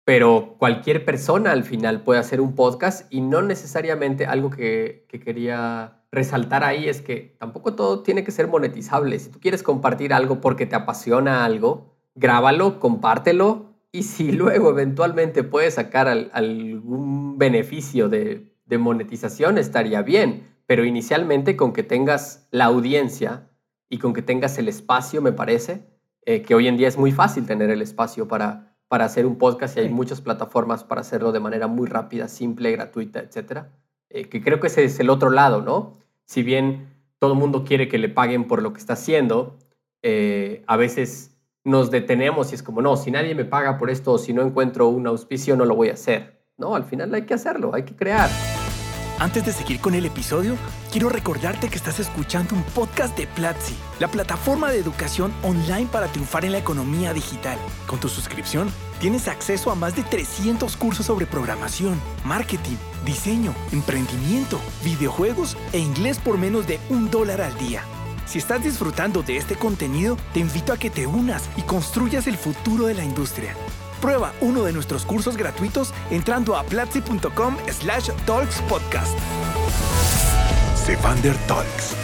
pero 0.04 0.56
cualquier 0.58 1.04
persona 1.04 1.52
al 1.52 1.63
final 1.63 2.04
puede 2.04 2.19
hacer 2.19 2.39
un 2.39 2.56
podcast 2.56 3.12
y 3.12 3.21
no 3.21 3.41
necesariamente 3.41 4.26
algo 4.26 4.50
que, 4.50 5.06
que 5.10 5.19
quería 5.19 6.04
resaltar 6.12 6.63
ahí 6.63 6.88
es 6.88 7.02
que 7.02 7.36
tampoco 7.39 7.76
todo 7.76 8.04
tiene 8.04 8.23
que 8.23 8.32
ser 8.32 8.47
monetizable. 8.47 9.19
Si 9.19 9.30
tú 9.30 9.39
quieres 9.39 9.63
compartir 9.63 10.13
algo 10.13 10.39
porque 10.39 10.65
te 10.65 10.76
apasiona 10.76 11.43
algo, 11.43 11.97
grábalo, 12.15 12.80
compártelo 12.80 13.73
y 13.91 14.04
si 14.04 14.32
luego 14.34 14.69
eventualmente 14.69 15.43
puedes 15.43 15.73
sacar 15.76 16.08
algún 16.08 17.38
beneficio 17.38 18.10
de, 18.10 18.54
de 18.65 18.78
monetización, 18.78 19.58
estaría 19.58 20.02
bien. 20.02 20.56
Pero 20.65 20.86
inicialmente 20.86 21.56
con 21.56 21.73
que 21.73 21.84
tengas 21.84 22.47
la 22.52 22.65
audiencia 22.65 23.50
y 23.89 24.00
con 24.00 24.13
que 24.13 24.21
tengas 24.21 24.58
el 24.58 24.67
espacio, 24.67 25.21
me 25.21 25.32
parece, 25.32 25.97
eh, 26.28 26.42
que 26.42 26.56
hoy 26.56 26.68
en 26.68 26.76
día 26.76 26.90
es 26.90 26.98
muy 26.98 27.13
fácil 27.13 27.46
tener 27.46 27.70
el 27.70 27.82
espacio 27.82 28.28
para, 28.28 28.76
para 28.90 29.06
hacer 29.06 29.26
un 29.26 29.38
podcast 29.38 29.78
y 29.78 29.80
hay 29.80 29.90
muchas 29.90 30.20
plataformas 30.20 30.84
para 30.84 31.00
hacerlo 31.00 31.32
de 31.32 31.40
manera 31.40 31.68
muy 31.68 31.88
rápida, 31.88 32.28
simple, 32.28 32.70
gratuita, 32.74 33.22
etcétera. 33.22 33.72
Eh, 34.10 34.28
que 34.28 34.44
creo 34.44 34.60
que 34.60 34.68
ese 34.68 34.84
es 34.84 35.00
el 35.00 35.10
otro 35.10 35.30
lado, 35.30 35.62
¿no? 35.62 36.00
Si 36.26 36.44
bien 36.44 36.90
todo 37.18 37.32
el 37.32 37.40
mundo 37.40 37.63
quiere 37.63 37.88
que 37.88 37.98
le 37.98 38.10
paguen 38.10 38.46
por 38.46 38.62
lo 38.62 38.74
que 38.74 38.80
está 38.80 38.94
haciendo, 38.94 39.58
eh, 40.02 40.66
a 40.68 40.76
veces 40.76 41.38
nos 41.63 41.92
detenemos 41.92 42.52
y 42.52 42.56
es 42.56 42.62
como, 42.62 42.82
no, 42.82 42.98
si 42.98 43.10
nadie 43.10 43.34
me 43.34 43.46
paga 43.46 43.78
por 43.78 43.90
esto 43.90 44.12
o 44.12 44.18
si 44.18 44.34
no 44.34 44.42
encuentro 44.42 44.90
un 44.90 45.08
auspicio, 45.08 45.56
no 45.56 45.63
lo 45.63 45.78
voy 45.78 45.88
a 45.88 45.94
hacer. 45.94 46.42
No, 46.58 46.76
al 46.76 46.84
final 46.84 47.13
hay 47.13 47.22
que 47.22 47.36
hacerlo, 47.36 47.74
hay 47.74 47.84
que 47.84 47.96
crear. 47.96 48.30
Antes 49.19 49.45
de 49.45 49.51
seguir 49.51 49.80
con 49.80 49.95
el 49.95 50.06
episodio, 50.06 50.56
quiero 50.91 51.10
recordarte 51.10 51.69
que 51.69 51.75
estás 51.75 51.99
escuchando 51.99 52.53
un 52.53 52.62
podcast 52.62 53.17
de 53.17 53.25
Platzi, 53.25 53.73
la 53.99 54.10
plataforma 54.10 54.69
de 54.69 54.77
educación 54.77 55.34
online 55.41 55.88
para 55.91 56.06
triunfar 56.08 56.45
en 56.45 56.51
la 56.51 56.60
economía 56.60 57.13
digital. 57.13 57.58
Con 57.88 57.99
tu 57.99 58.10
suscripción, 58.10 58.69
tienes 58.99 59.27
acceso 59.27 59.71
a 59.71 59.75
más 59.75 59.95
de 59.95 60.03
300 60.03 60.77
cursos 60.77 61.08
sobre 61.08 61.25
programación, 61.25 61.99
marketing, 62.25 62.75
diseño, 63.06 63.56
emprendimiento, 63.71 64.60
videojuegos 64.84 65.58
e 65.73 65.80
inglés 65.80 66.19
por 66.19 66.38
menos 66.38 66.67
de 66.67 66.80
un 66.89 67.10
dólar 67.10 67.41
al 67.41 67.58
día. 67.58 67.82
Si 68.27 68.38
estás 68.38 68.63
disfrutando 68.63 69.23
de 69.23 69.38
este 69.38 69.56
contenido, 69.56 70.15
te 70.34 70.41
invito 70.41 70.73
a 70.73 70.77
que 70.77 70.91
te 70.91 71.08
unas 71.08 71.49
y 71.58 71.63
construyas 71.63 72.27
el 72.27 72.38
futuro 72.38 72.86
de 72.86 72.93
la 72.93 73.03
industria. 73.03 73.56
Prueba 74.02 74.34
uno 74.42 74.64
de 74.64 74.74
nuestros 74.74 75.06
cursos 75.06 75.38
gratuitos 75.38 75.94
entrando 76.10 76.56
a 76.56 76.64
platzi.com 76.64 77.58
slash 77.70 78.10
talkspodcast. 78.26 79.18
Sevander 80.76 81.36
Talks. 81.48 81.96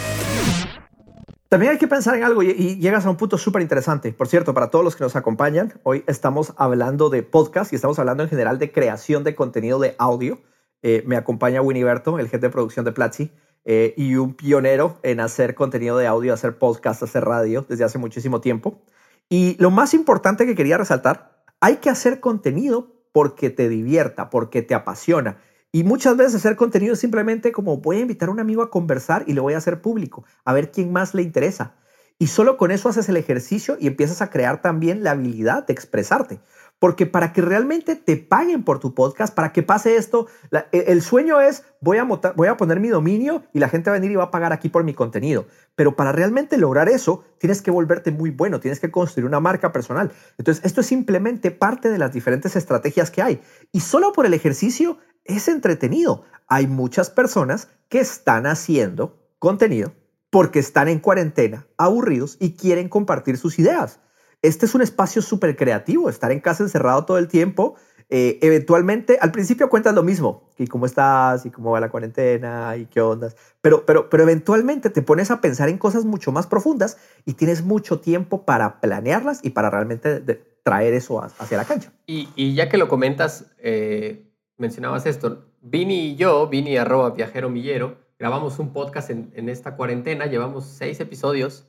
También 1.48 1.72
hay 1.72 1.78
que 1.78 1.86
pensar 1.86 2.16
en 2.16 2.24
algo 2.24 2.42
y, 2.42 2.78
llegas 2.78 3.06
a 3.06 3.10
un 3.10 3.16
punto 3.16 3.38
súper 3.38 3.62
interesante. 3.62 4.12
Por 4.12 4.26
cierto, 4.26 4.54
para 4.54 4.70
todos 4.70 4.84
los 4.84 4.96
que 4.96 5.04
nos 5.04 5.14
acompañan, 5.14 5.72
hoy 5.84 6.02
estamos 6.06 6.52
hablando 6.56 7.10
de 7.10 7.22
podcast 7.22 7.72
y 7.72 7.76
estamos 7.76 7.98
hablando 7.98 8.24
en 8.24 8.28
general 8.28 8.58
de 8.58 8.72
creación 8.72 9.22
de 9.22 9.34
contenido 9.34 9.78
de 9.78 9.94
audio. 9.98 10.40
Eh, 10.82 11.04
me 11.06 11.16
acompaña 11.16 11.62
Winiberto, 11.62 12.18
el 12.18 12.26
jefe 12.28 12.46
de 12.46 12.50
producción 12.50 12.84
de 12.84 12.92
Platzi. 12.92 13.30
eh, 13.64 13.94
y 13.96 14.16
un 14.16 14.34
pionero 14.34 14.98
en 15.02 15.20
hacer 15.20 15.54
contenido 15.54 15.96
de 15.96 16.06
audio, 16.06 16.34
hacer 16.34 16.58
podcast, 16.58 17.02
hacer 17.02 17.24
radio 17.24 17.64
desde 17.66 17.84
hace 17.84 17.96
muchísimo 17.98 18.42
tiempo. 18.42 18.82
Y 19.30 19.56
lo 19.58 19.70
más 19.70 19.94
importante 19.94 20.44
que 20.44 20.54
quería 20.54 20.76
resaltar, 20.76 21.33
hay 21.64 21.76
que 21.76 21.88
hacer 21.88 22.20
contenido 22.20 22.92
porque 23.10 23.48
te 23.48 23.70
divierta, 23.70 24.28
porque 24.28 24.60
te 24.60 24.74
apasiona. 24.74 25.38
Y 25.72 25.82
muchas 25.82 26.14
veces 26.14 26.34
hacer 26.34 26.56
contenido 26.56 26.94
simplemente 26.94 27.52
como 27.52 27.78
voy 27.78 27.96
a 27.96 28.00
invitar 28.00 28.28
a 28.28 28.32
un 28.32 28.38
amigo 28.38 28.60
a 28.60 28.68
conversar 28.68 29.24
y 29.26 29.32
lo 29.32 29.44
voy 29.44 29.54
a 29.54 29.56
hacer 29.56 29.80
público, 29.80 30.26
a 30.44 30.52
ver 30.52 30.70
quién 30.70 30.92
más 30.92 31.14
le 31.14 31.22
interesa. 31.22 31.74
Y 32.18 32.26
solo 32.26 32.58
con 32.58 32.70
eso 32.70 32.90
haces 32.90 33.08
el 33.08 33.16
ejercicio 33.16 33.78
y 33.80 33.86
empiezas 33.86 34.20
a 34.20 34.28
crear 34.28 34.60
también 34.60 35.02
la 35.02 35.12
habilidad 35.12 35.66
de 35.66 35.72
expresarte. 35.72 36.38
Porque 36.78 37.06
para 37.06 37.32
que 37.32 37.40
realmente 37.40 37.96
te 37.96 38.16
paguen 38.16 38.62
por 38.62 38.78
tu 38.78 38.94
podcast, 38.94 39.34
para 39.34 39.52
que 39.52 39.62
pase 39.62 39.96
esto, 39.96 40.26
e, 40.50 40.84
el 40.88 41.02
sueño 41.02 41.40
es, 41.40 41.64
voy 41.80 41.98
a, 41.98 42.04
voy 42.04 42.48
a 42.48 42.56
poner 42.56 42.80
mi 42.80 42.88
dominio 42.88 43.44
y 43.52 43.58
la 43.58 43.68
gente 43.68 43.90
va 43.90 43.96
a 43.96 43.98
venir 43.98 44.12
y 44.12 44.16
va 44.16 44.24
a 44.24 44.30
pagar 44.30 44.52
aquí 44.52 44.68
por 44.68 44.84
mi 44.84 44.92
contenido. 44.92 45.46
Pero 45.76 45.96
para 45.96 46.12
realmente 46.12 46.58
lograr 46.58 46.88
eso, 46.88 47.24
tienes 47.38 47.62
que 47.62 47.70
volverte 47.70 48.10
muy 48.10 48.30
bueno, 48.30 48.60
tienes 48.60 48.80
que 48.80 48.90
construir 48.90 49.26
una 49.26 49.40
marca 49.40 49.72
personal. 49.72 50.12
Entonces, 50.36 50.64
esto 50.64 50.82
es 50.82 50.86
simplemente 50.86 51.50
parte 51.50 51.88
de 51.90 51.98
las 51.98 52.12
diferentes 52.12 52.54
estrategias 52.56 53.10
que 53.10 53.22
hay. 53.22 53.40
Y 53.72 53.80
solo 53.80 54.12
por 54.12 54.26
el 54.26 54.34
ejercicio 54.34 54.98
es 55.24 55.48
entretenido. 55.48 56.24
Hay 56.48 56.66
muchas 56.66 57.08
personas 57.10 57.68
que 57.88 58.00
están 58.00 58.46
haciendo 58.46 59.18
contenido 59.38 59.94
porque 60.30 60.58
están 60.58 60.88
en 60.88 60.98
cuarentena, 60.98 61.66
aburridos 61.76 62.36
y 62.40 62.56
quieren 62.56 62.88
compartir 62.88 63.38
sus 63.38 63.58
ideas 63.58 64.00
este 64.44 64.66
es 64.66 64.74
un 64.74 64.82
espacio 64.82 65.22
súper 65.22 65.56
creativo, 65.56 66.10
estar 66.10 66.30
en 66.30 66.40
casa 66.40 66.62
encerrado 66.62 67.06
todo 67.06 67.16
el 67.16 67.28
tiempo. 67.28 67.76
Eh, 68.10 68.38
eventualmente, 68.42 69.16
al 69.20 69.32
principio 69.32 69.70
cuentas 69.70 69.94
lo 69.94 70.02
mismo, 70.02 70.50
y 70.58 70.66
cómo 70.66 70.84
estás, 70.84 71.46
y 71.46 71.50
cómo 71.50 71.70
va 71.70 71.80
la 71.80 71.90
cuarentena, 71.90 72.76
y 72.76 72.84
qué 72.84 73.00
ondas, 73.00 73.34
pero, 73.62 73.86
pero, 73.86 74.10
pero 74.10 74.22
eventualmente 74.22 74.90
te 74.90 75.00
pones 75.00 75.30
a 75.30 75.40
pensar 75.40 75.70
en 75.70 75.78
cosas 75.78 76.04
mucho 76.04 76.30
más 76.30 76.46
profundas 76.46 76.98
y 77.24 77.32
tienes 77.32 77.64
mucho 77.64 78.00
tiempo 78.00 78.44
para 78.44 78.82
planearlas 78.82 79.40
y 79.42 79.50
para 79.50 79.70
realmente 79.70 80.20
traer 80.62 80.92
eso 80.92 81.22
hacia 81.22 81.56
la 81.56 81.64
cancha. 81.64 81.92
Y, 82.06 82.54
ya 82.54 82.68
que 82.68 82.76
lo 82.76 82.88
comentas, 82.88 83.46
eh, 83.58 84.30
mencionabas 84.58 85.06
esto, 85.06 85.46
Vini 85.62 86.08
y 86.08 86.16
yo, 86.16 86.48
Vini 86.48 86.76
arroba 86.76 87.10
viajero 87.10 87.48
millero, 87.48 87.96
grabamos 88.18 88.58
un 88.58 88.74
podcast 88.74 89.08
en, 89.08 89.48
esta 89.48 89.76
cuarentena, 89.76 90.26
llevamos 90.26 90.66
seis 90.66 91.00
episodios. 91.00 91.66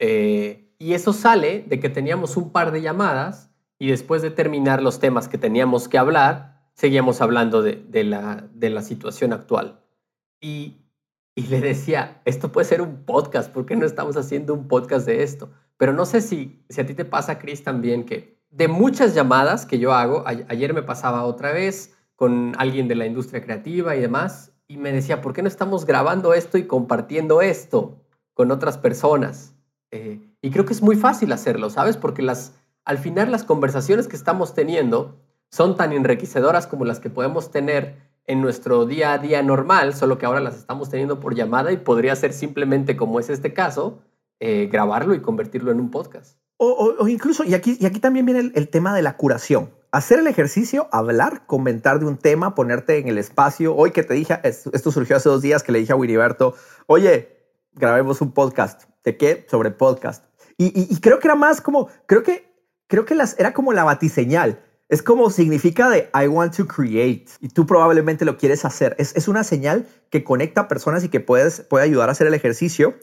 Eh, 0.00 0.67
y 0.78 0.94
eso 0.94 1.12
sale 1.12 1.64
de 1.66 1.80
que 1.80 1.88
teníamos 1.88 2.36
un 2.36 2.50
par 2.50 2.70
de 2.70 2.82
llamadas 2.82 3.50
y 3.78 3.88
después 3.90 4.22
de 4.22 4.30
terminar 4.30 4.82
los 4.82 5.00
temas 5.00 5.28
que 5.28 5.38
teníamos 5.38 5.88
que 5.88 5.98
hablar, 5.98 6.70
seguíamos 6.74 7.20
hablando 7.20 7.62
de, 7.62 8.04
la, 8.04 8.48
de 8.52 8.70
la, 8.70 8.82
situación 8.82 9.32
actual. 9.32 9.80
Y, 10.40 10.78
y, 11.34 11.42
le 11.48 11.60
decía, 11.60 12.20
esto 12.24 12.52
puede 12.52 12.66
ser 12.66 12.82
un 12.82 13.04
podcast, 13.04 13.52
¿por 13.52 13.66
qué 13.66 13.76
no 13.76 13.86
estamos 13.86 14.16
haciendo 14.16 14.54
un 14.54 14.68
podcast 14.68 15.06
de 15.06 15.22
esto? 15.22 15.50
Pero 15.76 15.92
no 15.92 16.06
sé 16.06 16.20
si, 16.20 16.64
si 16.68 16.80
a 16.80 16.86
ti 16.86 16.94
te 16.94 17.04
pasa, 17.04 17.38
Chris, 17.38 17.62
también 17.62 18.04
que 18.04 18.38
de 18.50 18.68
muchas 18.68 19.14
llamadas 19.14 19.66
que 19.66 19.78
yo 19.78 19.92
hago, 19.92 20.24
ayer 20.26 20.74
me 20.74 20.82
pasaba 20.82 21.24
otra 21.24 21.52
vez 21.52 21.96
con 22.16 22.54
alguien 22.58 22.88
de 22.88 22.94
la 22.94 23.06
industria 23.06 23.42
creativa 23.42 23.94
y 23.94 24.00
demás, 24.00 24.52
y 24.66 24.76
me 24.76 24.92
decía, 24.92 25.20
¿por 25.22 25.32
qué 25.32 25.42
no 25.42 25.48
estamos 25.48 25.86
grabando 25.86 26.34
esto 26.34 26.58
y 26.58 26.66
compartiendo 26.66 27.42
esto 27.42 28.04
con 28.34 28.50
otras 28.50 28.76
personas? 28.76 29.54
Eh, 29.90 30.20
y 30.42 30.50
creo 30.50 30.64
que 30.64 30.72
es 30.72 30.82
muy 30.82 30.96
fácil 30.96 31.32
hacerlo, 31.32 31.70
¿sabes? 31.70 31.96
Porque 31.96 32.22
las, 32.22 32.54
al 32.84 32.98
final 32.98 33.30
las 33.30 33.44
conversaciones 33.44 34.08
que 34.08 34.16
estamos 34.16 34.54
teniendo 34.54 35.16
son 35.50 35.76
tan 35.76 35.92
enriquecedoras 35.92 36.66
como 36.66 36.84
las 36.84 37.00
que 37.00 37.10
podemos 37.10 37.50
tener 37.50 37.96
en 38.26 38.42
nuestro 38.42 38.84
día 38.84 39.14
a 39.14 39.18
día 39.18 39.42
normal, 39.42 39.94
solo 39.94 40.18
que 40.18 40.26
ahora 40.26 40.40
las 40.40 40.56
estamos 40.56 40.90
teniendo 40.90 41.18
por 41.18 41.34
llamada 41.34 41.72
y 41.72 41.78
podría 41.78 42.14
ser 42.14 42.32
simplemente, 42.32 42.96
como 42.96 43.18
es 43.18 43.30
este 43.30 43.54
caso, 43.54 44.02
eh, 44.38 44.68
grabarlo 44.70 45.14
y 45.14 45.20
convertirlo 45.20 45.72
en 45.72 45.80
un 45.80 45.90
podcast. 45.90 46.38
O, 46.60 47.06
incluso, 47.08 47.44
y 47.44 47.54
aquí, 47.54 47.78
y 47.80 47.86
aquí 47.86 48.00
también 48.00 48.26
viene 48.26 48.50
el, 48.52 48.68
tema 48.68 48.94
de 48.94 49.00
la 49.00 49.16
curación. 49.16 49.70
Hacer 49.92 50.18
el 50.18 50.26
ejercicio, 50.26 50.88
hablar, 50.90 51.46
comentar 51.46 52.00
de 52.00 52.06
un 52.06 52.16
tema, 52.16 52.54
ponerte 52.54 52.98
en 52.98 53.08
el 53.08 53.16
espacio. 53.16 53.74
Hoy 53.76 53.92
que 53.92 54.02
te 54.02 54.14
dije, 54.14 54.40
esto 54.42 54.90
surgió 54.90 55.16
hace 55.16 55.28
dos 55.28 55.40
días 55.40 55.62
que 55.62 55.72
le 55.72 55.78
dije 55.78 55.92
a 55.92 55.96
Wiriberto, 55.96 56.54
oye, 56.86 57.28
grabemos 57.74 58.20
un 58.20 58.32
podcast. 58.32 58.84
¿De 59.04 59.16
qué? 59.16 59.46
Sobre 59.48 59.70
podcast. 59.70 60.27
Y, 60.60 60.98
creo 61.00 61.20
que 61.20 61.28
era 61.28 61.36
más 61.36 61.60
como, 61.60 61.88
creo 62.06 62.24
que, 62.24 62.52
creo 62.88 63.04
que 63.04 63.14
las, 63.14 63.38
era 63.38 63.54
como 63.54 63.72
la 63.72 63.84
batiseñal. 63.84 64.60
Es 64.88 65.02
como 65.02 65.30
significa 65.30 65.88
de 65.88 66.10
I 66.14 66.26
want 66.26 66.56
to 66.56 66.66
create 66.66 67.26
y 67.40 67.48
tú 67.48 67.66
probablemente 67.66 68.24
lo 68.24 68.38
quieres 68.38 68.64
hacer. 68.64 68.96
Es, 68.98 69.14
es 69.14 69.28
una 69.28 69.44
señal 69.44 69.86
que 70.10 70.24
conecta 70.24 70.66
personas 70.66 71.04
y 71.04 71.10
que 71.10 71.20
puedes, 71.20 71.60
puede 71.60 71.84
ayudar 71.84 72.08
a 72.08 72.12
hacer 72.12 72.26
el 72.26 72.34
ejercicio. 72.34 72.94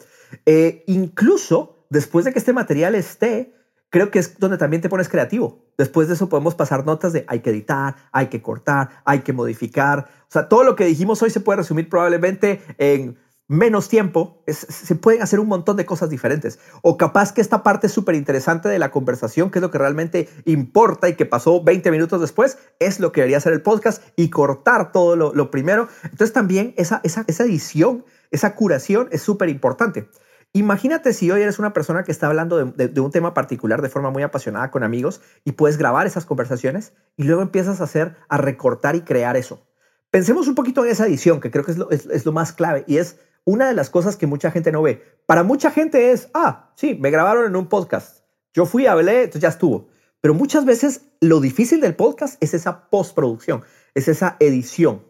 Eh, 0.46 0.84
incluso 0.88 1.86
después 1.90 2.26
de 2.26 2.34
que 2.34 2.40
este 2.40 2.54
material 2.54 2.96
esté, 2.96 3.54
creo 3.90 4.12
que 4.12 4.20
es 4.20 4.38
donde 4.40 4.58
también 4.58 4.82
te 4.82 4.90
pones 4.90 5.08
creativo. 5.08 5.64
Después 5.78 6.08
de 6.08 6.16
eso 6.16 6.28
podemos 6.28 6.56
pasar 6.56 6.86
notas 6.86 7.14
de 7.14 7.24
hay 7.28 7.40
que 7.40 7.52
editar, 7.52 7.96
hay 8.12 8.28
que 8.28 8.42
cortar, 8.42 9.02
hay 9.06 9.20
que 9.20 9.32
modificar. 9.32 10.10
O 10.28 10.32
sea, 10.32 10.50
todo 10.50 10.64
lo 10.64 10.76
que 10.76 10.86
dijimos 10.86 11.22
hoy 11.22 11.30
se 11.30 11.40
puede 11.40 11.58
resumir 11.58 11.88
probablemente 11.88 12.62
en 12.78 13.18
menos 13.48 13.90
tiempo, 13.90 14.44
se 14.48 14.96
pueden 14.96 15.22
hacer 15.22 15.40
un 15.40 15.48
montón 15.48 15.78
de 15.78 15.86
cosas 15.86 16.10
diferentes. 16.10 16.60
O 16.82 16.98
capaz 16.98 17.32
que 17.32 17.42
esta 17.42 17.64
parte 17.64 17.90
súper 17.90 18.16
interesante 18.16 18.70
de 18.70 18.80
la 18.80 18.92
conversación, 18.92 19.52
que 19.52 19.60
es 19.60 19.62
lo 19.62 19.72
que 19.72 19.78
realmente 19.78 20.28
importa 20.46 21.10
y 21.10 21.16
que 21.16 21.26
pasó 21.26 21.64
20 21.64 21.92
minutos 21.92 22.22
después, 22.22 22.58
es 22.80 23.00
lo 23.00 23.12
que 23.12 23.22
debería 23.22 23.40
ser 23.40 23.54
el 23.54 23.62
podcast 23.62 24.02
y 24.16 24.30
cortar 24.30 24.92
todo 24.92 25.16
lo, 25.16 25.52
primero. 25.52 25.88
Entonces 26.04 26.34
también 26.34 26.74
esa, 26.78 27.02
esa, 27.04 27.24
esa 27.28 27.44
edición, 27.44 28.04
esa 28.32 28.56
curación 28.56 29.08
es 29.12 29.22
súper 29.22 29.50
importante. 29.50 30.10
Imagínate 30.54 31.12
si 31.12 31.30
hoy 31.30 31.42
eres 31.42 31.60
una 31.60 31.74
persona 31.74 32.04
que 32.04 32.14
está 32.14 32.28
hablando 32.28 32.66
de, 32.66 33.02
un 33.02 33.12
tema 33.12 33.34
particular 33.34 33.82
de 33.82 33.90
forma 33.90 34.10
muy 34.10 34.24
apasionada 34.24 34.72
con 34.72 34.84
amigos 34.84 35.20
y 35.44 35.52
puedes 35.52 35.78
grabar 35.78 36.08
esas 36.08 36.26
conversaciones 36.26 36.94
y 37.18 37.24
luego 37.24 37.42
empiezas 37.42 37.82
a 37.82 37.84
hacer, 37.84 38.16
a 38.30 38.38
recortar 38.38 38.96
y 38.96 39.02
crear 39.02 39.36
eso. 39.36 39.68
Pensemos 40.12 40.48
un 40.48 40.56
poquito 40.56 40.86
en 40.86 40.92
esa 40.92 41.08
edición, 41.08 41.42
que 41.42 41.52
creo 41.52 41.66
que 41.66 41.72
es 41.72 41.78
lo, 41.78 41.92
es 41.92 42.26
lo 42.26 42.32
más 42.32 42.54
clave 42.54 42.86
y 42.88 43.00
es 43.00 43.18
una 43.46 43.68
de 43.68 43.74
las 43.74 43.90
cosas 43.90 44.18
que 44.18 44.28
mucha 44.28 44.52
gente 44.52 44.72
no 44.72 44.82
ve. 44.82 45.02
Para 45.26 45.44
mucha 45.44 45.72
gente 45.72 46.12
es, 46.12 46.30
ah, 46.34 46.72
sí, 46.76 46.98
me 47.00 47.12
grabaron 47.12 47.46
en 47.46 47.56
un 47.56 47.68
podcast. 47.68 48.26
Yo 48.54 48.66
fui, 48.66 48.88
hablé, 48.88 49.20
entonces 49.20 49.42
ya 49.42 49.50
estuvo. 49.50 49.88
Pero 50.20 50.34
muchas 50.34 50.66
veces 50.66 51.02
lo 51.22 51.40
difícil 51.40 51.80
del 51.80 51.96
podcast 51.96 52.42
es 52.42 52.54
esa 52.54 52.90
postproducción, 52.90 53.64
es 53.94 54.08
esa 54.08 54.38
edición. 54.40 55.04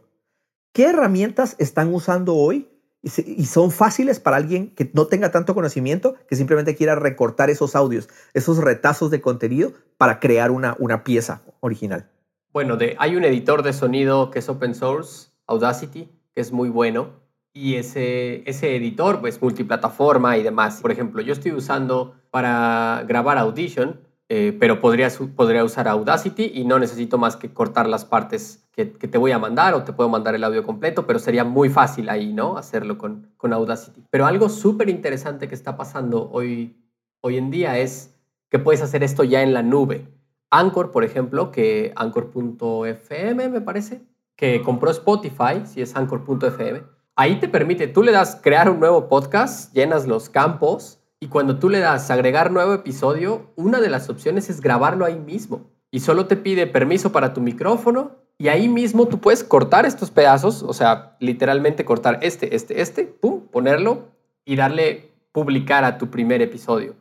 ¿Qué 0.73 0.87
herramientas 0.87 1.55
están 1.57 1.93
usando 1.93 2.35
hoy 2.35 2.69
y 3.01 3.45
son 3.45 3.71
fáciles 3.71 4.19
para 4.19 4.37
alguien 4.37 4.73
que 4.73 4.89
no 4.93 5.07
tenga 5.07 5.31
tanto 5.31 5.53
conocimiento, 5.53 6.15
que 6.27 6.35
simplemente 6.35 6.75
quiera 6.75 6.95
recortar 6.95 7.49
esos 7.49 7.75
audios, 7.75 8.09
esos 8.33 8.57
retazos 8.57 9.11
de 9.11 9.21
contenido 9.21 9.73
para 9.97 10.19
crear 10.19 10.51
una, 10.51 10.75
una 10.79 11.03
pieza 11.03 11.43
original? 11.61 12.09
Bueno, 12.51 12.77
hay 12.97 13.15
un 13.15 13.23
editor 13.23 13.63
de 13.63 13.73
sonido 13.73 14.31
que 14.31 14.39
es 14.39 14.49
open 14.49 14.75
source, 14.75 15.29
Audacity, 15.45 16.09
que 16.33 16.41
es 16.41 16.51
muy 16.51 16.69
bueno 16.69 17.24
y 17.55 17.75
ese, 17.75 18.47
ese 18.47 18.75
editor, 18.75 19.21
pues 19.21 19.41
multiplataforma 19.41 20.37
y 20.37 20.43
demás. 20.43 20.81
Por 20.81 20.91
ejemplo, 20.91 21.21
yo 21.21 21.31
estoy 21.31 21.53
usando 21.53 22.13
para 22.29 23.05
grabar 23.07 23.37
Audition, 23.37 24.01
eh, 24.27 24.55
pero 24.59 24.81
podría, 24.81 25.07
podría 25.37 25.63
usar 25.63 25.87
Audacity 25.87 26.51
y 26.53 26.65
no 26.65 26.79
necesito 26.79 27.17
más 27.17 27.37
que 27.37 27.53
cortar 27.53 27.87
las 27.87 28.03
partes 28.03 28.67
que, 28.73 28.91
que, 28.91 29.07
te 29.07 29.17
voy 29.17 29.31
a 29.31 29.39
mandar 29.39 29.73
o 29.73 29.83
te 29.83 29.93
puedo 29.93 30.09
mandar 30.09 30.35
el 30.35 30.43
audio 30.43 30.63
completo, 30.63 31.07
pero 31.07 31.17
sería 31.17 31.45
muy 31.45 31.69
fácil 31.69 32.09
ahí, 32.09 32.33
¿no? 32.33 32.57
Hacerlo 32.57 32.97
con, 32.97 33.31
con 33.37 33.53
Audacity. 33.53 34.03
Pero 34.09 34.25
algo 34.25 34.49
súper 34.49 34.89
interesante 34.89 35.47
que 35.47 35.55
está 35.55 35.77
pasando 35.77 36.29
hoy, 36.31 36.75
hoy 37.21 37.37
en 37.37 37.51
día 37.51 37.77
es 37.77 38.19
que 38.49 38.59
puedes 38.59 38.81
hacer 38.81 39.01
esto 39.01 39.23
ya 39.23 39.41
en 39.43 39.53
la 39.53 39.63
nube. 39.63 40.09
Anchor, 40.49 40.91
por 40.91 41.05
ejemplo, 41.05 41.51
que 41.51 41.93
Anchor.fm 41.95 43.47
me 43.47 43.61
parece, 43.61 44.01
que 44.35 44.61
compró 44.61 44.91
Spotify, 44.91 45.65
si 45.65 45.81
es 45.81 45.95
Anchor.fm, 45.95 46.94
Ahí 47.17 47.39
te 47.39 47.47
permite, 47.47 47.87
tú 47.87 48.03
le 48.03 48.11
das 48.11 48.37
crear 48.43 48.69
un 48.69 48.81
nuevo 48.81 49.07
podcast, 49.07 49.73
llenas 49.73 50.05
los 50.05 50.27
campos 50.27 50.99
y 51.21 51.27
cuando 51.27 51.59
tú 51.59 51.69
le 51.69 51.79
das 51.79 52.11
agregar 52.11 52.51
nuevo 52.51 52.73
episodio, 52.73 53.53
una 53.55 53.79
de 53.79 53.89
las 53.89 54.09
opciones 54.09 54.49
es 54.49 54.59
grabarlo 54.59 55.05
ahí 55.05 55.17
mismo. 55.17 55.71
Y 55.91 56.01
solo 56.01 56.25
te 56.25 56.35
pide 56.35 56.67
permiso 56.67 57.13
para 57.13 57.33
tu 57.33 57.39
micrófono 57.39 58.17
y 58.37 58.49
ahí 58.49 58.67
mismo 58.67 59.07
tú 59.07 59.19
puedes 59.19 59.45
cortar 59.45 59.85
estos 59.85 60.11
pedazos, 60.11 60.61
o 60.61 60.73
sea, 60.73 61.15
literalmente 61.21 61.85
cortar 61.85 62.19
este, 62.21 62.53
este, 62.53 62.81
este, 62.81 63.05
pum, 63.05 63.47
ponerlo 63.47 64.09
y 64.43 64.57
darle 64.57 65.13
publicar 65.31 65.85
a 65.85 65.97
tu 65.97 66.09
primer 66.09 66.41
episodio. 66.41 66.95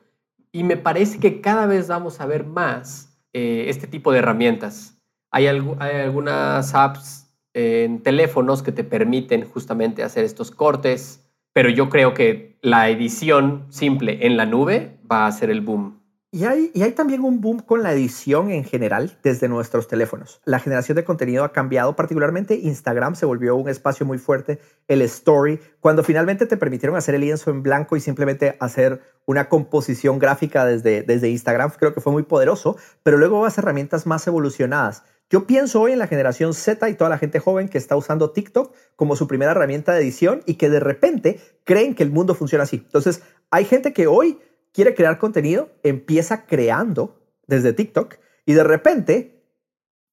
Y 0.52 0.62
me 0.62 0.76
parece 0.76 1.18
que 1.18 1.40
cada 1.40 1.66
vez 1.66 1.88
vamos 1.88 2.20
a 2.20 2.26
ver 2.26 2.44
más 2.44 3.18
eh, 3.32 3.64
este 3.66 3.88
tipo 3.88 4.12
de 4.12 4.20
herramientas. 4.20 4.96
Hay, 5.32 5.48
hay 5.48 6.00
algunas 6.02 6.72
apps 6.72 7.23
en 7.54 8.02
teléfonos 8.02 8.62
que 8.62 8.72
te 8.72 8.84
permiten 8.84 9.44
justamente 9.44 10.02
hacer 10.02 10.24
estos 10.24 10.50
cortes, 10.50 11.24
pero 11.52 11.70
yo 11.70 11.88
creo 11.88 12.12
que 12.12 12.58
la 12.60 12.90
edición 12.90 13.66
simple 13.70 14.26
en 14.26 14.36
la 14.36 14.44
nube 14.44 14.98
va 15.10 15.26
a 15.26 15.32
ser 15.32 15.50
el 15.50 15.60
boom. 15.60 16.04
Y 16.34 16.46
hay, 16.46 16.72
y 16.74 16.82
hay 16.82 16.90
también 16.90 17.22
un 17.22 17.40
boom 17.40 17.60
con 17.60 17.84
la 17.84 17.92
edición 17.92 18.50
en 18.50 18.64
general 18.64 19.16
desde 19.22 19.46
nuestros 19.46 19.86
teléfonos. 19.86 20.40
La 20.44 20.58
generación 20.58 20.96
de 20.96 21.04
contenido 21.04 21.44
ha 21.44 21.52
cambiado, 21.52 21.94
particularmente 21.94 22.56
Instagram 22.56 23.14
se 23.14 23.24
volvió 23.24 23.54
un 23.54 23.68
espacio 23.68 24.04
muy 24.04 24.18
fuerte, 24.18 24.58
el 24.88 25.02
story, 25.02 25.60
cuando 25.78 26.02
finalmente 26.02 26.46
te 26.46 26.56
permitieron 26.56 26.96
hacer 26.96 27.14
el 27.14 27.20
lienzo 27.20 27.52
en 27.52 27.62
blanco 27.62 27.94
y 27.94 28.00
simplemente 28.00 28.56
hacer 28.58 29.00
una 29.26 29.48
composición 29.48 30.18
gráfica 30.18 30.64
desde, 30.64 31.02
desde 31.02 31.30
Instagram, 31.30 31.70
creo 31.78 31.94
que 31.94 32.00
fue 32.00 32.12
muy 32.12 32.24
poderoso, 32.24 32.76
pero 33.04 33.16
luego 33.16 33.40
vas 33.40 33.56
a 33.56 33.60
herramientas 33.60 34.04
más 34.04 34.26
evolucionadas. 34.26 35.04
Yo 35.30 35.46
pienso 35.46 35.80
hoy 35.80 35.92
en 35.92 35.98
la 35.98 36.06
generación 36.06 36.54
Z 36.54 36.88
y 36.88 36.94
toda 36.94 37.10
la 37.10 37.18
gente 37.18 37.40
joven 37.40 37.68
que 37.68 37.78
está 37.78 37.96
usando 37.96 38.30
TikTok 38.30 38.74
como 38.96 39.16
su 39.16 39.26
primera 39.26 39.52
herramienta 39.52 39.92
de 39.92 40.02
edición 40.02 40.42
y 40.46 40.54
que 40.54 40.70
de 40.70 40.80
repente 40.80 41.40
creen 41.64 41.94
que 41.94 42.02
el 42.02 42.10
mundo 42.10 42.34
funciona 42.34 42.64
así. 42.64 42.76
Entonces, 42.76 43.22
hay 43.50 43.64
gente 43.64 43.92
que 43.92 44.06
hoy 44.06 44.38
quiere 44.72 44.94
crear 44.94 45.18
contenido, 45.18 45.70
empieza 45.82 46.44
creando 46.46 47.20
desde 47.46 47.72
TikTok 47.72 48.16
y 48.44 48.52
de 48.52 48.64
repente 48.64 49.42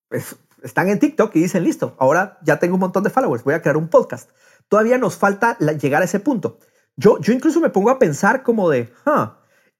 pues, 0.08 0.36
están 0.64 0.90
en 0.90 1.00
TikTok 1.00 1.36
y 1.36 1.42
dicen, 1.42 1.64
listo, 1.64 1.96
ahora 2.00 2.40
ya 2.44 2.60
tengo 2.60 2.76
un 2.76 2.82
montón 2.82 3.04
de 3.04 3.10
followers, 3.10 3.44
voy 3.44 3.54
a 3.54 3.62
crear 3.62 3.78
un 3.78 3.90
podcast. 3.90 4.30
Todavía 4.70 4.98
nos 4.98 5.18
falta 5.18 5.58
llegar 5.58 6.02
a 6.02 6.06
ese 6.06 6.20
punto. 6.20 6.60
Yo, 6.96 7.20
yo 7.20 7.34
incluso 7.34 7.60
me 7.60 7.70
pongo 7.70 7.90
a 7.90 8.00
pensar 8.00 8.44
como 8.44 8.70
de, 8.70 8.94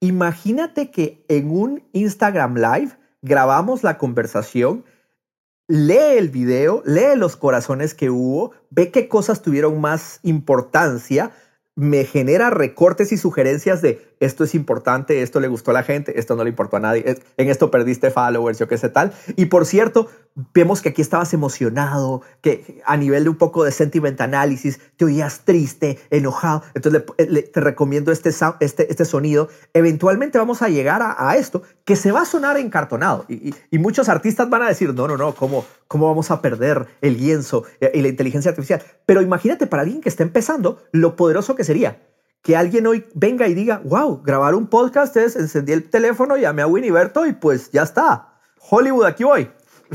imagínate 0.00 0.90
que 0.90 1.24
en 1.28 1.50
un 1.50 1.88
Instagram 1.92 2.56
Live 2.56 2.98
grabamos 3.22 3.82
la 3.82 3.98
conversación, 3.98 4.84
lee 5.68 6.16
el 6.18 6.28
video, 6.28 6.82
lee 6.84 7.16
los 7.16 7.36
corazones 7.36 7.94
que 7.94 8.10
hubo, 8.10 8.52
ve 8.70 8.90
qué 8.90 9.08
cosas 9.08 9.42
tuvieron 9.42 9.80
más 9.80 10.20
importancia, 10.22 11.32
me 11.74 12.04
genera 12.04 12.50
recortes 12.50 13.12
y 13.12 13.16
sugerencias 13.16 13.80
de 13.82 14.11
esto 14.24 14.44
es 14.44 14.54
importante, 14.54 15.22
esto 15.22 15.40
le 15.40 15.48
gustó 15.48 15.72
a 15.72 15.74
la 15.74 15.82
gente, 15.82 16.18
esto 16.18 16.36
no 16.36 16.44
le 16.44 16.50
importó 16.50 16.76
a 16.76 16.80
nadie, 16.80 17.20
en 17.36 17.48
esto 17.48 17.70
perdiste 17.70 18.10
followers, 18.10 18.58
yo 18.58 18.68
qué 18.68 18.78
sé 18.78 18.88
tal. 18.88 19.12
Y 19.36 19.46
por 19.46 19.66
cierto, 19.66 20.08
vemos 20.54 20.80
que 20.80 20.90
aquí 20.90 21.02
estabas 21.02 21.34
emocionado, 21.34 22.22
que 22.40 22.82
a 22.86 22.96
nivel 22.96 23.24
de 23.24 23.30
un 23.30 23.36
poco 23.36 23.64
de 23.64 23.72
sentiment 23.72 24.20
análisis 24.20 24.80
te 24.96 25.04
oías 25.04 25.40
triste, 25.44 25.98
enojado. 26.10 26.62
Entonces 26.74 27.02
te 27.52 27.60
recomiendo 27.60 28.12
este, 28.12 28.30
este, 28.60 28.90
este 28.90 29.04
sonido. 29.04 29.48
Eventualmente 29.74 30.38
vamos 30.38 30.62
a 30.62 30.68
llegar 30.68 31.02
a, 31.02 31.36
esto 31.36 31.62
que 31.84 31.96
se 31.96 32.12
va 32.12 32.22
a 32.22 32.24
sonar 32.24 32.56
encartonado. 32.56 33.24
Y, 33.28 33.54
y, 33.70 33.78
muchos 33.78 34.08
artistas 34.08 34.48
van 34.48 34.62
a 34.62 34.68
decir, 34.68 34.94
no, 34.94 35.08
no, 35.08 35.16
no, 35.16 35.34
¿cómo, 35.34 35.64
¿cómo 35.88 36.06
vamos 36.06 36.30
a 36.30 36.40
perder 36.40 36.86
el 37.00 37.18
lienzo 37.18 37.64
y 37.92 38.00
la 38.00 38.08
inteligencia 38.08 38.50
artificial? 38.50 38.82
Pero 39.04 39.20
imagínate 39.20 39.66
para 39.66 39.82
alguien 39.82 40.00
que 40.00 40.08
está 40.08 40.22
empezando 40.22 40.82
lo 40.92 41.16
poderoso 41.16 41.56
que 41.56 41.64
sería 41.64 41.98
que 42.42 42.56
alguien 42.56 42.86
hoy 42.86 43.06
venga 43.14 43.46
y 43.46 43.54
diga, 43.54 43.80
wow, 43.84 44.20
grabar 44.22 44.54
un 44.54 44.66
podcast 44.66 45.16
es, 45.16 45.36
encendí 45.36 45.72
el 45.72 45.88
teléfono, 45.88 46.36
llamé 46.36 46.62
a 46.62 46.66
Winiberto 46.66 47.24
y 47.24 47.32
pues 47.32 47.70
ya 47.70 47.82
está. 47.82 48.40
Hollywood, 48.58 49.06
aquí 49.06 49.24
voy. 49.24 49.48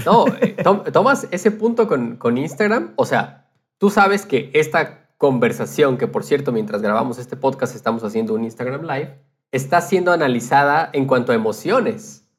No, 0.06 0.26
eh, 0.42 0.56
tomas 0.94 1.28
ese 1.32 1.52
punto 1.52 1.88
con, 1.88 2.38
Instagram, 2.38 2.94
o 2.96 3.06
sea, 3.06 3.50
tú 3.78 3.90
sabes 3.90 4.26
que 4.26 4.50
esta 4.54 5.10
conversación, 5.18 5.98
que 5.98 6.08
por 6.08 6.24
cierto, 6.24 6.52
mientras 6.52 6.82
grabamos 6.82 7.18
este 7.18 7.36
podcast 7.36 7.76
estamos 7.76 8.04
haciendo 8.04 8.34
un 8.34 8.44
Instagram 8.44 8.84
Live, 8.84 9.20
está 9.52 9.82
siendo 9.82 10.12
analizada 10.12 10.90
en 10.94 11.06
cuanto 11.06 11.32
a 11.32 11.36
emociones 11.36 12.30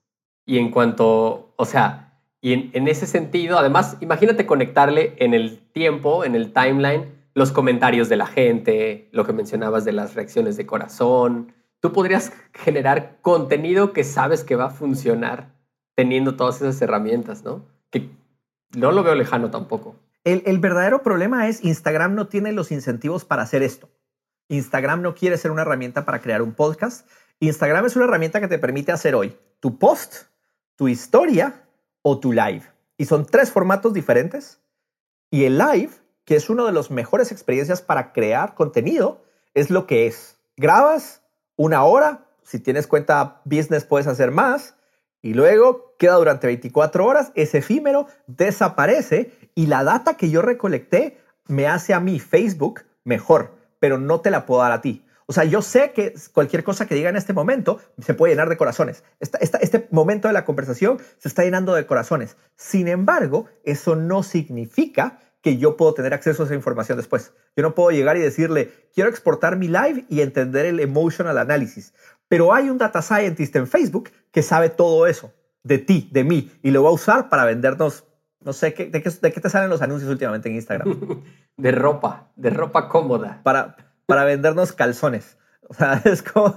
y 0.47 0.59
en 0.59 0.71
cuanto, 0.71 1.53
o 1.57 1.64
sea, 1.66 2.23
y 2.40 2.77
en 2.77 2.87
ese 2.87 3.07
sentido, 3.07 3.59
además, 3.59 3.97
imagínate 4.01 4.47
conectarle 4.47 5.16
en 5.18 5.35
el 5.35 5.59
tiempo, 5.73 6.25
en 6.25 6.37
el 6.37 6.53
timeline, 6.53 7.17
los 7.38 7.53
comentarios 7.53 8.09
de 8.09 8.16
la 8.16 8.27
gente, 8.27 9.09
lo 9.12 9.24
que 9.24 9.33
mencionabas 9.33 9.85
de 9.85 9.92
las 9.92 10.14
reacciones 10.14 10.57
de 10.57 10.66
corazón. 10.66 11.55
Tú 11.81 11.92
podrías 11.92 12.33
generar 12.53 13.18
contenido 13.22 13.92
que 13.92 14.03
sabes 14.03 14.42
que 14.42 14.57
va 14.57 14.66
a 14.66 14.70
funcionar 14.70 15.55
teniendo 15.94 16.35
todas 16.35 16.57
esas 16.57 16.83
herramientas, 16.83 17.44
¿no? 17.44 17.64
Que 17.90 18.11
no 18.77 18.90
lo 18.90 19.05
veo 19.05 19.14
lejano 19.14 19.51
tampoco. 19.51 19.94
El, 20.24 20.59
verdadero 20.59 21.03
problema 21.03 21.48
es 21.48 21.64
Instagram 21.64 22.16
no 22.16 22.27
tiene 22.27 22.53
los 22.53 22.72
incentivos 22.72 23.24
para 23.24 23.42
hacer 23.42 23.62
esto. 23.62 23.88
Instagram 24.48 25.01
no 25.01 25.14
quiere 25.14 25.38
ser 25.38 25.53
una 25.53 25.62
herramienta 25.62 26.05
para 26.05 26.20
crear 26.20 26.42
un 26.42 26.53
podcast. 26.53 27.09
Instagram 27.38 27.87
es 27.87 27.94
una 27.94 28.07
herramienta 28.07 28.40
que 28.40 28.48
te 28.48 28.59
permite 28.59 28.90
hacer 28.90 29.14
hoy 29.14 29.37
tu 29.61 29.79
post, 29.79 30.24
tu 30.74 30.88
historia 30.88 31.62
o 32.03 32.18
tu 32.18 32.33
live. 32.33 32.64
Y 32.96 33.05
son 33.05 33.27
tres 33.27 33.53
formatos 33.53 33.94
diferentes. 33.94 34.61
Y 35.31 35.44
el 35.44 35.57
live 35.57 35.90
que 36.29 36.37
es 36.37 36.51
una 36.51 36.67
de 36.67 36.73
las 36.73 36.91
mejores 36.91 37.33
experiencias 37.33 37.81
para 37.81 38.12
crear 38.12 38.55
contenido, 38.55 39.25
es 39.55 39.71
lo 39.71 39.87
que 39.87 40.07
es. 40.07 40.37
Grabas 40.59 41.23
una 41.57 41.85
hora, 41.85 42.27
si 42.43 42.59
tienes 42.59 42.87
cuenta 42.87 43.41
business 43.47 43.87
puedes 43.87 44.07
hacer 44.07 44.31
más, 44.31 44.75
y 45.23 45.33
luego 45.33 45.95
queda 45.99 46.17
durante 46.17 46.47
24 46.47 47.07
horas, 47.07 47.33
es 47.35 47.55
efímero, 47.55 48.09
desaparece 48.27 49.33
y 49.55 49.69
la 49.69 49.85
data 49.85 50.19
que 50.19 50.29
yo 50.29 50.43
recolecté 50.43 51.19
me 51.47 51.67
hace 51.67 51.95
a 51.95 52.01
mí 52.01 52.21
Facebook 52.21 52.83
mejor, 53.05 53.55
pero 53.81 53.97
no 53.97 54.21
te 54.21 54.31
la 54.31 54.45
puedo 54.45 54.61
dar 54.61 54.73
a 54.73 54.83
ti. 54.83 55.07
O 55.25 55.33
sea, 55.33 55.45
yo 55.45 55.62
sé 55.62 55.93
que 55.93 56.12
cualquier 56.35 56.62
cosa 56.62 56.87
que 56.87 56.95
diga 56.95 57.09
en 57.09 57.17
este 57.17 57.33
momento 57.33 57.81
se 58.03 58.12
puede 58.12 58.35
llenar 58.35 58.51
de 58.51 58.59
corazones. 58.59 59.03
este 59.19 59.88
momento 59.91 60.29
de 60.29 60.35
la 60.35 60.45
conversación 60.45 60.99
se 61.17 61.29
está 61.29 61.43
llenando 61.43 61.75
de 61.75 61.87
corazones. 61.87 62.37
Sin 62.55 62.87
embargo, 62.87 63.47
eso 63.64 63.97
no 63.97 64.23
significa 64.23 65.21
que 65.42 65.57
yo 65.57 65.77
puedo 65.77 65.94
tener 65.94 66.14
acceso 66.14 66.42
a 66.42 66.46
esa 66.46 66.55
información 66.55 66.98
después. 66.98 67.33
Yo 67.57 67.62
no 67.62 67.74
puedo 67.74 67.90
llegar 67.90 68.16
y 68.16 68.20
decirle, 68.20 68.72
quiero 68.92 69.11
exportar 69.11 69.57
mi 69.57 69.68
live 69.68 70.05
y 70.09 70.20
entender 70.20 70.66
el 70.66 70.81
emotional 70.81 71.38
análisis. 71.38 71.94
Pero 72.29 72.53
hay 72.53 72.68
un 72.68 72.79
data 72.79 73.03
scientist 73.03 73.55
en 73.57 73.66
Facebook 73.66 74.11
que 74.31 74.42
sabe 74.42 74.68
todo 74.68 75.07
eso, 75.07 75.33
de 75.62 75.79
ti, 75.79 76.09
de 76.12 76.24
mí, 76.24 76.53
y 76.62 76.70
lo 76.70 76.83
va 76.83 76.90
a 76.90 76.92
usar 76.92 77.29
para 77.29 77.44
vendernos, 77.44 78.05
no 78.40 78.53
sé, 78.53 78.70
¿de 78.70 79.03
qué, 79.03 79.11
de 79.11 79.33
qué 79.33 79.40
te 79.40 79.51
salen 79.51 79.70
los 79.70 79.83
anuncios 79.83 80.11
últimamente 80.11 80.48
en 80.48 80.57
Instagram? 80.57 81.22
De 81.57 81.72
ropa, 81.72 82.31
de 82.37 82.51
ropa 82.51 82.88
cómoda. 82.88 83.40
Para, 83.42 83.74
para 84.07 84.22
vendernos 84.22 84.70
calzones. 84.72 85.37
O 85.68 85.74
sea, 85.74 86.01
es 86.05 86.22
como... 86.22 86.55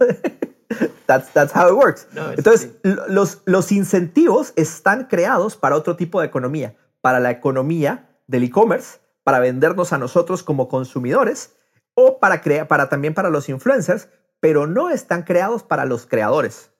That's, 1.07 1.33
that's, 1.33 1.55
how 1.55 1.67
it 1.69 1.73
works. 1.73 2.07
Entonces, 2.37 2.73
los, 2.83 3.41
los 3.45 3.71
incentivos 3.71 4.53
están 4.55 5.05
creados 5.05 5.57
para 5.57 5.75
otro 5.75 5.95
tipo 5.95 6.21
de 6.21 6.27
economía, 6.27 6.75
para 7.01 7.19
la 7.19 7.31
economía 7.31 8.10
del 8.31 8.45
e-commerce 8.45 8.99
para 9.23 9.39
vendernos 9.39 9.93
a 9.93 9.99
nosotros 9.99 10.41
como 10.41 10.67
consumidores 10.67 11.53
o 11.93 12.19
para, 12.19 12.41
crear, 12.41 12.67
para 12.67 12.89
también 12.89 13.13
para 13.13 13.29
los 13.29 13.49
influencers, 13.49 14.09
pero 14.39 14.65
no 14.65 14.89
están 14.89 15.23
creados 15.23 15.61
para 15.61 15.85
los 15.85 16.07
creadores. 16.07 16.71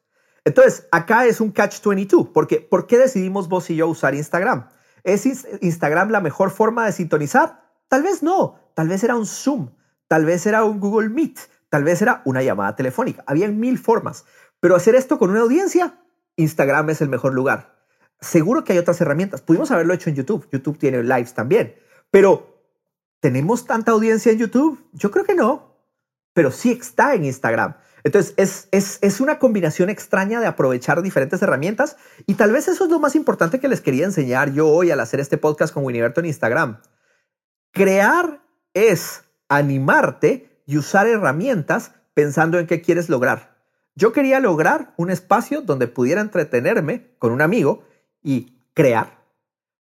Entonces, 0.43 0.87
acá 0.91 1.27
es 1.27 1.39
un 1.39 1.53
catch-22, 1.53 2.31
porque 2.33 2.59
¿por 2.59 2.87
qué 2.87 2.97
decidimos 2.97 3.47
vos 3.47 3.69
y 3.69 3.75
yo 3.75 3.87
usar 3.87 4.15
Instagram? 4.15 4.69
¿Es 5.03 5.25
Instagram 5.61 6.09
la 6.09 6.21
mejor 6.21 6.49
forma 6.49 6.85
de 6.85 6.93
sintonizar? 6.93 7.61
Tal 7.87 8.01
vez 8.01 8.23
no, 8.23 8.59
tal 8.73 8.87
vez 8.87 9.03
era 9.03 9.15
un 9.15 9.27
Zoom, 9.27 9.69
tal 10.07 10.25
vez 10.25 10.45
era 10.45 10.63
un 10.63 10.79
Google 10.79 11.09
Meet, 11.09 11.37
tal 11.69 11.83
vez 11.83 12.01
era 12.01 12.21
una 12.25 12.41
llamada 12.41 12.75
telefónica. 12.75 13.23
Había 13.27 13.47
mil 13.49 13.77
formas, 13.77 14.25
pero 14.59 14.75
hacer 14.75 14.95
esto 14.95 15.19
con 15.19 15.29
una 15.29 15.41
audiencia, 15.41 15.99
Instagram 16.37 16.89
es 16.89 17.01
el 17.01 17.09
mejor 17.09 17.33
lugar. 17.33 17.80
Seguro 18.21 18.63
que 18.63 18.73
hay 18.73 18.79
otras 18.79 19.01
herramientas. 19.01 19.41
Pudimos 19.41 19.71
haberlo 19.71 19.93
hecho 19.93 20.09
en 20.09 20.15
YouTube. 20.15 20.47
YouTube 20.51 20.77
tiene 20.77 21.01
lives 21.03 21.33
también. 21.33 21.75
Pero, 22.11 22.63
¿tenemos 23.19 23.65
tanta 23.65 23.91
audiencia 23.91 24.31
en 24.31 24.37
YouTube? 24.37 24.87
Yo 24.93 25.09
creo 25.09 25.25
que 25.25 25.33
no. 25.33 25.75
Pero 26.33 26.51
sí 26.51 26.71
está 26.71 27.15
en 27.15 27.25
Instagram. 27.25 27.75
Entonces, 28.03 28.33
es, 28.37 28.67
es, 28.71 28.99
es, 29.01 29.21
una 29.21 29.39
combinación 29.39 29.89
extraña 29.89 30.39
de 30.39 30.47
aprovechar 30.47 31.01
diferentes 31.01 31.41
herramientas 31.41 31.97
y 32.25 32.33
tal 32.35 32.51
vez 32.51 32.67
eso 32.67 32.85
es 32.85 32.89
lo 32.89 32.99
más 32.99 33.15
importante 33.15 33.59
que 33.59 33.67
les 33.67 33.81
quería 33.81 34.05
enseñar 34.05 34.53
yo 34.53 34.67
hoy 34.67 34.89
al 34.89 34.99
hacer 34.99 35.19
este 35.19 35.37
podcast 35.37 35.73
con 35.73 35.83
Winiberto 35.83 36.19
en 36.19 36.27
Instagram. 36.27 36.81
Crear 37.71 38.41
es 38.73 39.23
animarte 39.49 40.63
y 40.65 40.77
usar 40.77 41.07
herramientas 41.07 41.91
pensando 42.13 42.57
en 42.57 42.67
qué 42.67 42.81
quieres 42.81 43.09
lograr. 43.09 43.57
Yo 43.95 44.13
quería 44.13 44.39
lograr 44.39 44.93
un 44.97 45.11
espacio 45.11 45.61
donde 45.61 45.87
pudiera 45.87 46.21
entretenerme 46.21 47.15
con 47.19 47.31
un 47.31 47.41
amigo 47.41 47.83
y 48.23 48.57
crear, 48.73 49.23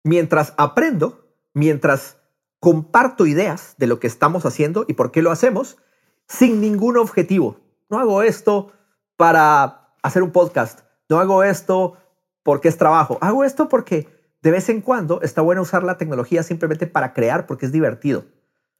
mientras 0.04 0.54
aprendo, 0.56 1.26
mientras 1.54 2.18
comparto 2.60 3.26
ideas 3.26 3.74
de 3.78 3.86
lo 3.86 4.00
que 4.00 4.06
estamos 4.06 4.44
haciendo 4.44 4.84
y 4.88 4.94
por 4.94 5.10
qué 5.10 5.22
lo 5.22 5.30
hacemos, 5.30 5.78
sin 6.26 6.60
ningún 6.60 6.96
objetivo. 6.96 7.60
No 7.88 7.98
hago 7.98 8.22
esto 8.22 8.72
para 9.16 9.94
hacer 10.02 10.22
un 10.22 10.32
podcast, 10.32 10.80
no 11.08 11.18
hago 11.18 11.42
esto 11.42 11.96
porque 12.42 12.68
es 12.68 12.78
trabajo, 12.78 13.18
hago 13.20 13.44
esto 13.44 13.68
porque 13.68 14.08
de 14.42 14.50
vez 14.50 14.68
en 14.68 14.80
cuando 14.80 15.20
está 15.22 15.42
bueno 15.42 15.62
usar 15.62 15.82
la 15.82 15.96
tecnología 15.96 16.42
simplemente 16.42 16.86
para 16.86 17.12
crear 17.12 17.46
porque 17.46 17.66
es 17.66 17.72
divertido. 17.72 18.26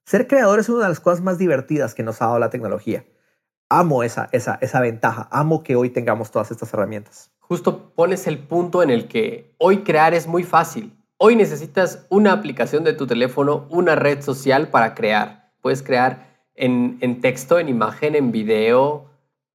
Ser 0.04 0.26
creador 0.26 0.58
es 0.58 0.68
una 0.68 0.84
de 0.84 0.88
las 0.88 1.00
cosas 1.00 1.20
más 1.20 1.38
divertidas 1.38 1.94
que 1.94 2.02
nos 2.02 2.22
ha 2.22 2.26
dado 2.26 2.38
la 2.38 2.50
tecnología. 2.50 3.04
Amo 3.68 4.02
esa, 4.02 4.28
esa, 4.32 4.58
esa 4.62 4.80
ventaja, 4.80 5.28
amo 5.30 5.62
que 5.62 5.76
hoy 5.76 5.90
tengamos 5.90 6.30
todas 6.30 6.50
estas 6.50 6.72
herramientas 6.72 7.30
justo 7.48 7.92
pones 7.94 8.26
el 8.26 8.38
punto 8.38 8.82
en 8.82 8.90
el 8.90 9.08
que 9.08 9.54
hoy 9.58 9.78
crear 9.78 10.14
es 10.14 10.26
muy 10.26 10.44
fácil. 10.44 10.92
Hoy 11.16 11.34
necesitas 11.34 12.06
una 12.10 12.32
aplicación 12.32 12.84
de 12.84 12.92
tu 12.92 13.06
teléfono, 13.06 13.66
una 13.70 13.96
red 13.96 14.22
social 14.22 14.68
para 14.68 14.94
crear. 14.94 15.50
Puedes 15.62 15.82
crear 15.82 16.28
en, 16.54 17.20
texto, 17.20 17.58
en 17.58 17.68
imagen, 17.68 18.14
en 18.14 18.30
video, 18.30 19.06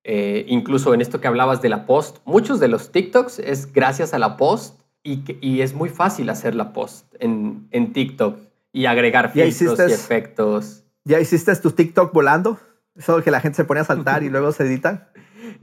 Eh, 0.05 0.43
incluso 0.49 0.93
en 0.93 0.99
esto 0.99 1.21
que 1.21 1.29
hablabas 1.29 1.61
de 1.61 1.69
la 1.69 1.85
post, 1.85 2.17
muchos 2.25 2.59
de 2.59 2.67
los 2.67 2.91
TikToks 2.91 3.39
es 3.39 3.71
gracias 3.71 4.13
a 4.13 4.19
la 4.19 4.35
post 4.35 4.81
y, 5.01 5.23
y 5.39 5.61
es 5.61 5.73
muy 5.73 5.87
fácil 5.87 6.29
hacer 6.29 6.55
la 6.55 6.73
post 6.73 7.05
en, 7.21 7.69
en 7.71 7.93
TikTok 7.93 8.37
y 8.73 8.85
agregar 8.85 9.31
filtros 9.31 9.79
y 9.79 9.93
efectos. 9.93 10.83
¿Ya 11.05 11.21
hiciste 11.21 11.55
tu 11.55 11.71
TikTok 11.71 12.11
volando? 12.11 12.59
Eso 12.97 13.21
que 13.23 13.31
la 13.31 13.39
gente 13.39 13.55
se 13.55 13.63
pone 13.63 13.79
a 13.79 13.85
saltar 13.85 14.23
y 14.23 14.29
luego 14.33 14.51
se 14.51 14.63
editan. 14.65 15.07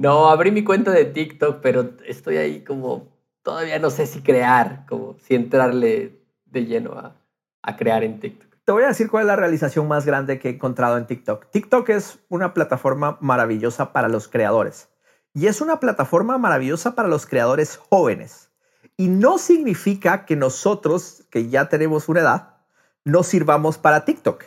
No, 0.01 0.31
abrí 0.31 0.51
mi 0.51 0.65
cuenta 0.65 0.93
de 0.93 1.05
TikTok, 1.05 1.61
pero 1.61 1.91
estoy 2.07 2.39
ahí 2.39 2.65
como 2.65 3.09
todavía 3.43 3.79
no 3.79 3.91
sé 3.91 4.07
si 4.07 4.23
crear, 4.23 4.87
como 4.89 5.19
si 5.19 5.35
entrarle 5.35 6.23
de 6.47 6.65
lleno 6.65 6.95
a, 6.95 7.15
a 7.61 7.77
crear 7.77 8.03
en 8.03 8.19
TikTok. 8.19 8.49
Te 8.65 8.73
voy 8.73 8.85
a 8.85 8.87
decir 8.87 9.11
cuál 9.11 9.25
es 9.25 9.27
la 9.27 9.37
realización 9.37 9.87
más 9.89 10.07
grande 10.07 10.39
que 10.39 10.49
he 10.49 10.53
encontrado 10.53 10.97
en 10.97 11.07
TikTok. 11.07 11.51
TikTok 11.51 11.91
es 11.91 12.19
una 12.31 12.55
plataforma 12.55 13.19
maravillosa 13.21 13.93
para 13.93 14.09
los 14.09 14.27
creadores. 14.27 14.89
Y 15.35 15.49
es 15.49 15.61
una 15.61 15.81
plataforma 15.81 16.39
maravillosa 16.39 16.95
para 16.95 17.07
los 17.07 17.27
creadores 17.27 17.77
jóvenes. 17.77 18.51
Y 18.97 19.09
no 19.09 19.37
significa 19.37 20.25
que 20.25 20.35
nosotros, 20.35 21.27
que 21.31 21.51
ya 21.51 21.69
tenemos 21.69 22.09
una 22.09 22.21
edad, 22.21 22.55
no 23.05 23.23
sirvamos 23.23 23.77
para 23.77 24.07
TikTok. 24.07 24.45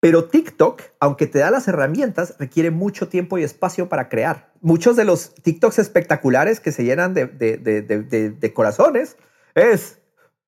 Pero 0.00 0.26
TikTok, 0.26 0.82
aunque 1.00 1.26
te 1.26 1.40
da 1.40 1.50
las 1.50 1.66
herramientas, 1.66 2.36
requiere 2.38 2.70
mucho 2.70 3.08
tiempo 3.08 3.36
y 3.36 3.42
espacio 3.42 3.88
para 3.88 4.08
crear. 4.08 4.52
Muchos 4.60 4.94
de 4.94 5.04
los 5.04 5.34
TikToks 5.34 5.80
espectaculares 5.80 6.60
que 6.60 6.70
se 6.70 6.84
llenan 6.84 7.14
de, 7.14 8.52
corazones 8.54 9.16
es, 9.54 9.98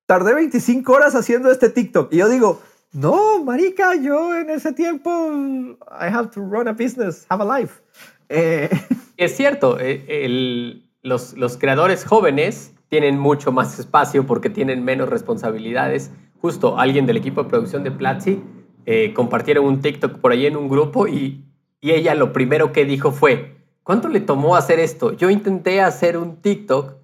tardé 0.07 0.35
25 0.35 0.93
horas 0.93 1.17
haciendo 1.17 1.51
este 1.51 1.69
TikTok. 1.69 2.13
Y 2.13 2.19
yo 2.19 2.29
digo, 2.29 2.63
no, 2.93 3.43
marica, 3.43 3.97
yo 3.97 4.37
en 4.37 4.51
ese 4.51 4.73
tiempo, 4.73 5.11
I 5.11 6.07
have 6.13 6.31
to 6.31 6.41
run 6.41 6.69
a 6.69 6.73
business, 6.73 7.27
have 7.29 7.43
a 7.43 7.61
life. 7.61 7.81
Eh, 8.29 8.71
es 9.17 9.37
cierto, 9.37 9.79
eh, 9.81 10.81
los, 11.03 11.37
los 11.37 11.57
creadores 11.59 12.05
jóvenes 12.05 12.73
tienen 12.89 13.19
mucho 13.19 13.51
más 13.51 13.81
espacio 13.81 14.27
porque 14.29 14.49
tienen 14.49 14.85
menos 14.85 15.09
responsabilidades. 15.09 16.13
Justo 16.41 16.79
alguien 16.79 17.07
del 17.07 17.17
equipo 17.17 17.43
de 17.43 17.51
producción 17.51 17.83
de 17.83 17.91
Platzi 17.91 18.41
eh, 18.87 19.13
compartieron 19.15 19.65
un 19.65 19.81
TikTok 19.81 20.19
por 20.19 20.33
ahí 20.33 20.47
en 20.47 20.57
un 20.57 20.69
grupo 20.69 21.07
y, 21.07 21.45
y 21.81 21.93
ella 21.93 22.15
lo 22.15 22.33
primero 22.33 22.73
que 22.73 22.85
dijo 22.85 23.13
fue, 23.13 23.57
¿cuánto 23.83 24.09
le 24.09 24.21
tomó 24.21 24.57
hacer 24.57 24.79
esto? 24.79 25.13
Yo 25.13 25.31
intenté 25.31 25.81
hacer 25.81 26.17
un 26.17 26.37
TikTok, 26.37 26.95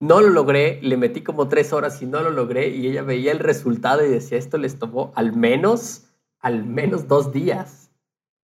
no 0.00 0.20
lo 0.20 0.30
logré, 0.30 0.80
le 0.82 0.96
metí 0.96 1.22
como 1.22 1.48
tres 1.48 1.72
horas 1.72 2.02
y 2.02 2.06
no 2.06 2.22
lo 2.22 2.30
logré 2.30 2.68
y 2.68 2.88
ella 2.88 3.02
veía 3.02 3.32
el 3.32 3.38
resultado 3.38 4.04
y 4.04 4.08
decía, 4.08 4.38
esto 4.38 4.58
les 4.58 4.78
tomó 4.78 5.12
al 5.14 5.34
menos, 5.34 6.08
al 6.40 6.64
menos 6.64 7.06
dos 7.08 7.32
días. 7.32 7.90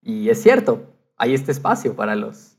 Y 0.01 0.29
es 0.29 0.41
cierto, 0.41 0.83
hay 1.17 1.33
este 1.33 1.51
espacio 1.51 1.95
para 1.95 2.15
los, 2.15 2.57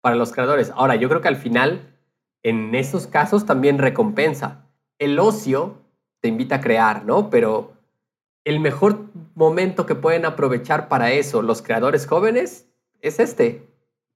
para 0.00 0.16
los 0.16 0.32
creadores. 0.32 0.72
Ahora, 0.74 0.94
yo 0.96 1.08
creo 1.08 1.20
que 1.20 1.28
al 1.28 1.36
final, 1.36 1.98
en 2.42 2.74
esos 2.74 3.06
casos 3.06 3.44
también 3.44 3.78
recompensa. 3.78 4.66
El 4.98 5.18
ocio 5.18 5.82
te 6.20 6.28
invita 6.28 6.56
a 6.56 6.60
crear, 6.60 7.04
¿no? 7.04 7.28
Pero 7.28 7.75
el 8.46 8.60
mejor 8.60 9.10
momento 9.34 9.86
que 9.86 9.96
pueden 9.96 10.24
aprovechar 10.24 10.88
para 10.88 11.10
eso 11.10 11.42
los 11.42 11.62
creadores 11.62 12.06
jóvenes 12.06 12.68
es 13.00 13.18
este. 13.18 13.68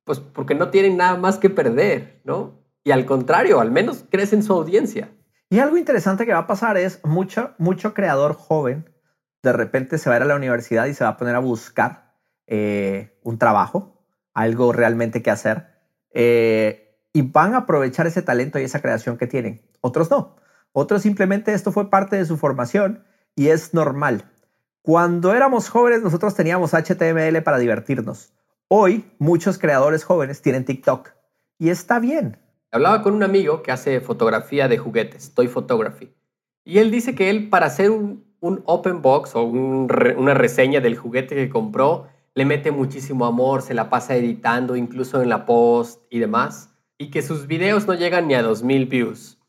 Pues 0.04 0.20
porque 0.20 0.54
no 0.54 0.70
tienen 0.70 0.96
nada 0.96 1.18
más 1.18 1.36
que 1.36 1.50
perder, 1.50 2.20
¿no? 2.22 2.54
Y 2.84 2.92
al 2.92 3.06
contrario, 3.06 3.60
al 3.60 3.72
menos 3.72 4.04
crecen 4.08 4.44
su 4.44 4.52
audiencia. 4.52 5.10
Y 5.50 5.58
algo 5.58 5.76
interesante 5.76 6.26
que 6.26 6.32
va 6.32 6.38
a 6.38 6.46
pasar 6.46 6.76
es 6.76 7.00
mucho, 7.04 7.54
mucho 7.58 7.92
creador 7.92 8.34
joven 8.34 8.88
de 9.42 9.52
repente 9.52 9.98
se 9.98 10.08
va 10.08 10.14
a 10.14 10.18
ir 10.18 10.22
a 10.22 10.26
la 10.26 10.36
universidad 10.36 10.86
y 10.86 10.94
se 10.94 11.02
va 11.02 11.10
a 11.10 11.16
poner 11.16 11.34
a 11.34 11.40
buscar 11.40 12.14
eh, 12.46 13.18
un 13.24 13.36
trabajo, 13.36 14.04
algo 14.32 14.72
realmente 14.72 15.22
que 15.22 15.30
hacer, 15.30 15.66
eh, 16.12 17.00
y 17.12 17.22
van 17.22 17.54
a 17.54 17.58
aprovechar 17.58 18.06
ese 18.06 18.22
talento 18.22 18.60
y 18.60 18.64
esa 18.64 18.80
creación 18.80 19.16
que 19.16 19.26
tienen. 19.26 19.62
Otros 19.80 20.08
no. 20.08 20.36
Otros 20.72 21.02
simplemente 21.02 21.52
esto 21.52 21.72
fue 21.72 21.90
parte 21.90 22.14
de 22.14 22.26
su 22.26 22.36
formación 22.36 23.04
y 23.36 23.48
es 23.48 23.74
normal. 23.74 24.24
Cuando 24.82 25.34
éramos 25.34 25.68
jóvenes 25.68 26.02
nosotros 26.02 26.34
teníamos 26.34 26.72
HTML 26.72 27.42
para 27.42 27.58
divertirnos. 27.58 28.32
Hoy 28.68 29.04
muchos 29.18 29.58
creadores 29.58 30.04
jóvenes 30.04 30.42
tienen 30.42 30.64
TikTok 30.64 31.10
y 31.58 31.70
está 31.70 31.98
bien. 31.98 32.38
Hablaba 32.70 33.02
con 33.02 33.14
un 33.14 33.22
amigo 33.22 33.62
que 33.62 33.72
hace 33.72 34.00
fotografía 34.00 34.68
de 34.68 34.78
juguetes, 34.78 35.34
Toy 35.34 35.48
Photography, 35.48 36.14
y 36.64 36.78
él 36.78 36.90
dice 36.90 37.14
que 37.14 37.30
él 37.30 37.48
para 37.48 37.66
hacer 37.66 37.90
un, 37.90 38.24
open 38.40 39.02
box 39.02 39.34
o 39.34 39.42
una 39.42 40.34
reseña 40.34 40.80
del 40.80 40.96
juguete 40.96 41.34
que 41.34 41.50
compró, 41.50 42.08
le 42.34 42.44
mete 42.44 42.70
muchísimo 42.70 43.26
amor, 43.26 43.62
se 43.62 43.74
la 43.74 43.90
pasa 43.90 44.16
editando 44.16 44.76
incluso 44.76 45.20
en 45.20 45.28
la 45.28 45.46
post 45.46 46.02
y 46.10 46.20
demás, 46.20 46.70
y 46.96 47.10
que 47.10 47.22
sus 47.22 47.46
videos 47.46 47.86
no 47.86 47.94
llegan 47.94 48.28
ni 48.28 48.34
a 48.34 48.42
2.000 48.42 48.88
views 48.88 49.39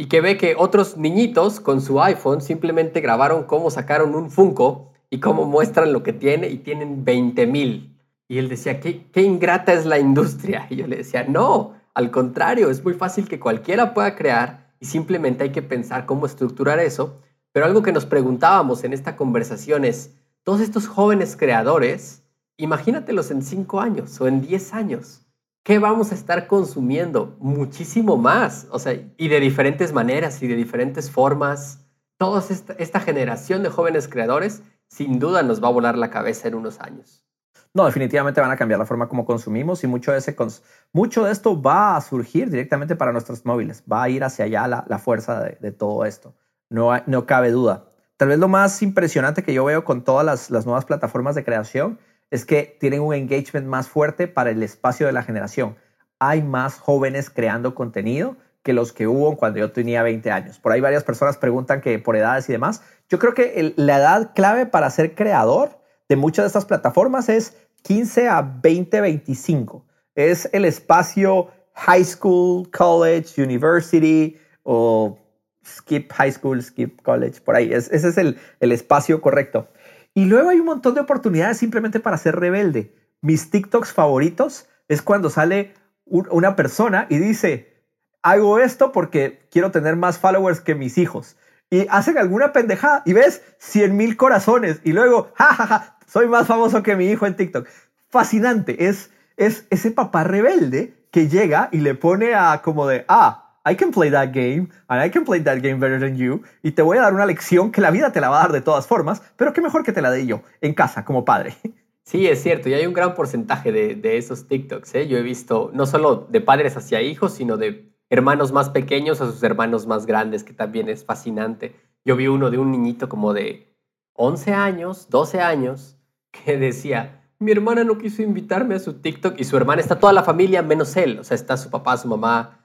y 0.00 0.06
que 0.06 0.22
ve 0.22 0.38
que 0.38 0.54
otros 0.56 0.96
niñitos 0.96 1.60
con 1.60 1.82
su 1.82 2.00
iPhone 2.00 2.40
simplemente 2.40 3.02
grabaron 3.02 3.44
cómo 3.44 3.70
sacaron 3.70 4.14
un 4.14 4.30
Funko 4.30 4.90
y 5.10 5.20
cómo 5.20 5.44
muestran 5.44 5.92
lo 5.92 6.02
que 6.02 6.14
tiene 6.14 6.48
y 6.48 6.56
tienen 6.56 7.04
20 7.04 7.46
mil. 7.46 7.94
Y 8.26 8.38
él 8.38 8.48
decía, 8.48 8.80
¿Qué, 8.80 9.04
qué 9.12 9.20
ingrata 9.20 9.74
es 9.74 9.84
la 9.84 9.98
industria. 9.98 10.66
Y 10.70 10.76
yo 10.76 10.86
le 10.86 10.96
decía, 10.96 11.26
no, 11.28 11.74
al 11.92 12.10
contrario, 12.10 12.70
es 12.70 12.82
muy 12.82 12.94
fácil 12.94 13.28
que 13.28 13.38
cualquiera 13.38 13.92
pueda 13.92 14.16
crear 14.16 14.72
y 14.80 14.86
simplemente 14.86 15.44
hay 15.44 15.52
que 15.52 15.60
pensar 15.60 16.06
cómo 16.06 16.24
estructurar 16.24 16.78
eso. 16.78 17.20
Pero 17.52 17.66
algo 17.66 17.82
que 17.82 17.92
nos 17.92 18.06
preguntábamos 18.06 18.84
en 18.84 18.94
esta 18.94 19.16
conversación 19.16 19.84
es, 19.84 20.14
todos 20.44 20.62
estos 20.62 20.88
jóvenes 20.88 21.36
creadores, 21.36 22.22
imagínatelos 22.56 23.30
en 23.30 23.42
5 23.42 23.82
años 23.82 24.18
o 24.18 24.26
en 24.26 24.40
10 24.40 24.72
años. 24.72 25.26
¿Qué 25.62 25.78
vamos 25.78 26.12
a 26.12 26.14
estar 26.14 26.46
consumiendo? 26.46 27.36
Muchísimo 27.40 28.16
más, 28.16 28.66
o 28.70 28.78
sea, 28.78 28.92
y 29.16 29.28
de 29.28 29.40
diferentes 29.40 29.92
maneras 29.92 30.42
y 30.42 30.48
de 30.48 30.56
diferentes 30.56 31.10
formas. 31.10 31.86
Toda 32.16 32.42
esta, 32.78 33.00
generación 33.00 33.62
de 33.62 33.70
jóvenes 33.70 34.06
creadores 34.06 34.62
sin 34.88 35.18
duda 35.18 35.42
nos 35.42 35.62
va 35.62 35.68
a 35.68 35.72
volar 35.72 35.96
la 35.96 36.10
cabeza 36.10 36.48
en 36.48 36.54
unos 36.54 36.78
años. 36.80 37.24
No, 37.72 37.86
definitivamente 37.86 38.40
van 38.40 38.50
a 38.50 38.56
cambiar 38.56 38.78
la 38.78 38.84
forma 38.84 39.08
como 39.08 39.24
consumimos 39.24 39.84
y 39.84 39.86
mucho 39.86 40.12
de, 40.12 40.18
esto 40.18 41.62
va 41.62 41.96
a 41.96 42.00
surgir 42.00 42.50
directamente 42.50 42.96
para 42.96 43.12
nuestros 43.12 43.46
móviles. 43.46 43.84
Va 43.90 44.02
a 44.02 44.08
ir 44.08 44.24
hacia 44.24 44.44
allá 44.44 44.66
la, 44.66 44.98
fuerza 44.98 45.40
de, 45.40 45.72
todo 45.72 46.04
esto. 46.04 46.34
No, 46.68 46.90
no 47.06 47.26
cabe 47.26 47.52
duda. 47.52 47.86
Tal 48.16 48.28
vez 48.28 48.38
lo 48.38 48.48
más 48.48 48.82
impresionante 48.82 49.42
que 49.42 49.54
yo 49.54 49.64
veo 49.64 49.84
con 49.84 50.04
todas 50.04 50.50
las 50.50 50.66
nuevas 50.66 50.84
plataformas 50.84 51.36
de 51.36 51.44
creación 51.44 51.98
es 52.30 52.44
que 52.44 52.76
tienen 52.80 53.00
un 53.00 53.14
engagement 53.14 53.66
más 53.66 53.88
fuerte 53.88 54.28
para 54.28 54.50
el 54.50 54.62
espacio 54.62 55.06
de 55.06 55.12
la 55.12 55.22
generación. 55.22 55.76
Hay 56.18 56.42
más 56.42 56.78
jóvenes 56.78 57.30
creando 57.30 57.74
contenido 57.74 58.36
que 58.62 58.72
los 58.72 58.92
que 58.92 59.06
hubo 59.06 59.36
cuando 59.36 59.58
yo 59.58 59.72
tenía 59.72 60.02
20 60.02 60.30
años. 60.30 60.58
Por 60.58 60.72
ahí 60.72 60.80
varias 60.80 61.04
personas 61.04 61.38
preguntan 61.38 61.80
que 61.80 61.98
por 61.98 62.16
edades 62.16 62.48
y 62.48 62.52
demás. 62.52 62.82
Yo 63.08 63.18
creo 63.18 63.34
que 63.34 63.74
la 63.76 63.98
edad 63.98 64.32
clave 64.34 64.66
para 64.66 64.90
ser 64.90 65.14
creador 65.14 65.80
de 66.08 66.16
muchas 66.16 66.44
de 66.44 66.48
estas 66.48 66.66
plataformas 66.66 67.28
es 67.28 67.56
15 67.82 68.28
a 68.28 68.42
20, 68.42 69.00
25. 69.00 69.84
Es 70.14 70.48
el 70.52 70.64
espacio 70.64 71.48
high 71.74 72.04
school, 72.04 72.70
college, 72.70 73.42
university 73.42 74.36
o 74.62 75.18
skip 75.64 76.12
high 76.12 76.32
school, 76.32 76.62
skip 76.62 77.00
college, 77.02 77.40
por 77.40 77.56
ahí. 77.56 77.72
ese 77.72 77.94
es 77.96 78.18
el, 78.18 78.38
el 78.60 78.72
espacio 78.72 79.20
correcto. 79.20 79.68
Y 80.14 80.24
luego 80.26 80.50
hay 80.50 80.60
un 80.60 80.66
montón 80.66 80.94
de 80.94 81.00
oportunidades 81.00 81.58
simplemente 81.58 82.00
para 82.00 82.16
ser 82.16 82.36
rebelde. 82.36 82.94
Mis 83.20 83.50
TikToks 83.50 83.92
favoritos 83.92 84.66
es 84.88 85.02
cuando 85.02 85.30
sale 85.30 85.74
una 86.04 86.56
persona 86.56 87.06
y 87.08 87.18
dice, 87.18 87.84
hago 88.22 88.58
esto 88.58 88.92
porque 88.92 89.46
quiero 89.50 89.70
tener 89.70 89.96
más 89.96 90.18
followers 90.18 90.60
que 90.60 90.74
mis 90.74 90.98
hijos. 90.98 91.36
Y 91.70 91.86
hacen 91.88 92.18
alguna 92.18 92.52
pendejada 92.52 93.02
y 93.04 93.12
ves 93.12 93.42
100 93.58 93.96
mil 93.96 94.16
corazones 94.16 94.80
y 94.82 94.92
luego, 94.92 95.30
jajaja, 95.36 95.66
ja, 95.66 95.78
ja, 95.78 95.98
soy 96.06 96.26
más 96.26 96.48
famoso 96.48 96.82
que 96.82 96.96
mi 96.96 97.06
hijo 97.06 97.26
en 97.26 97.36
TikTok. 97.36 97.68
Fascinante, 98.08 98.88
es, 98.88 99.10
es 99.36 99.66
ese 99.70 99.92
papá 99.92 100.24
rebelde 100.24 100.94
que 101.12 101.28
llega 101.28 101.68
y 101.70 101.78
le 101.78 101.94
pone 101.94 102.34
a 102.34 102.60
como 102.62 102.88
de, 102.88 103.04
ah, 103.06 103.39
I 103.64 103.76
can 103.76 103.90
play 103.92 104.10
that 104.10 104.32
game 104.32 104.68
and 104.88 105.02
I 105.02 105.10
can 105.10 105.24
play 105.24 105.40
that 105.40 105.58
game 105.58 105.78
better 105.78 106.00
than 106.00 106.16
you 106.16 106.42
y 106.62 106.72
te 106.72 106.82
voy 106.82 106.98
a 106.98 107.02
dar 107.02 107.14
una 107.14 107.26
lección 107.26 107.70
que 107.70 107.80
la 107.80 107.90
vida 107.90 108.12
te 108.12 108.20
la 108.20 108.30
va 108.30 108.38
a 108.38 108.42
dar 108.42 108.52
de 108.52 108.60
todas 108.60 108.86
formas, 108.86 109.22
pero 109.36 109.52
qué 109.52 109.60
mejor 109.60 109.84
que 109.84 109.92
te 109.92 110.00
la 110.00 110.10
dé 110.10 110.26
yo 110.26 110.42
en 110.60 110.74
casa 110.74 111.04
como 111.04 111.24
padre. 111.24 111.54
Sí, 112.02 112.26
es 112.26 112.42
cierto, 112.42 112.68
y 112.68 112.74
hay 112.74 112.86
un 112.86 112.92
gran 112.92 113.14
porcentaje 113.14 113.70
de, 113.70 113.94
de 113.94 114.16
esos 114.16 114.48
TikToks. 114.48 114.96
¿eh? 114.96 115.06
Yo 115.06 115.16
he 115.16 115.22
visto 115.22 115.70
no 115.74 115.86
solo 115.86 116.26
de 116.28 116.40
padres 116.40 116.76
hacia 116.76 117.00
hijos, 117.02 117.34
sino 117.34 117.56
de 117.56 117.94
hermanos 118.08 118.50
más 118.50 118.68
pequeños 118.70 119.20
a 119.20 119.26
sus 119.26 119.40
hermanos 119.44 119.86
más 119.86 120.06
grandes, 120.06 120.42
que 120.42 120.52
también 120.52 120.88
es 120.88 121.04
fascinante. 121.04 121.76
Yo 122.04 122.16
vi 122.16 122.26
uno 122.26 122.50
de 122.50 122.58
un 122.58 122.72
niñito 122.72 123.08
como 123.08 123.32
de 123.32 123.76
11 124.14 124.52
años, 124.52 125.08
12 125.08 125.40
años, 125.40 125.98
que 126.32 126.56
decía, 126.56 127.22
mi 127.38 127.52
hermana 127.52 127.84
no 127.84 127.96
quiso 127.96 128.22
invitarme 128.22 128.74
a 128.74 128.80
su 128.80 128.94
TikTok 128.94 129.38
y 129.38 129.44
su 129.44 129.56
hermana 129.56 129.80
está 129.80 129.98
toda 129.98 130.12
la 130.12 130.24
familia 130.24 130.62
menos 130.62 130.96
él, 130.96 131.18
o 131.20 131.24
sea, 131.24 131.36
está 131.36 131.56
su 131.56 131.70
papá, 131.70 131.96
su 131.96 132.08
mamá, 132.08 132.59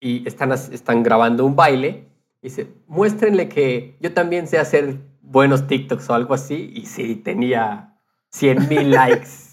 y 0.00 0.26
están, 0.26 0.52
están 0.52 1.02
grabando 1.02 1.44
un 1.44 1.56
baile. 1.56 2.08
Y 2.40 2.48
dice, 2.48 2.68
muéstrenle 2.86 3.48
que 3.48 3.96
yo 4.00 4.12
también 4.12 4.46
sé 4.46 4.58
hacer 4.58 4.96
buenos 5.20 5.66
TikToks 5.66 6.08
o 6.10 6.14
algo 6.14 6.34
así. 6.34 6.70
Y 6.74 6.86
sí, 6.86 7.16
tenía 7.16 7.96
100 8.30 8.68
mil 8.68 8.90
likes 8.92 9.48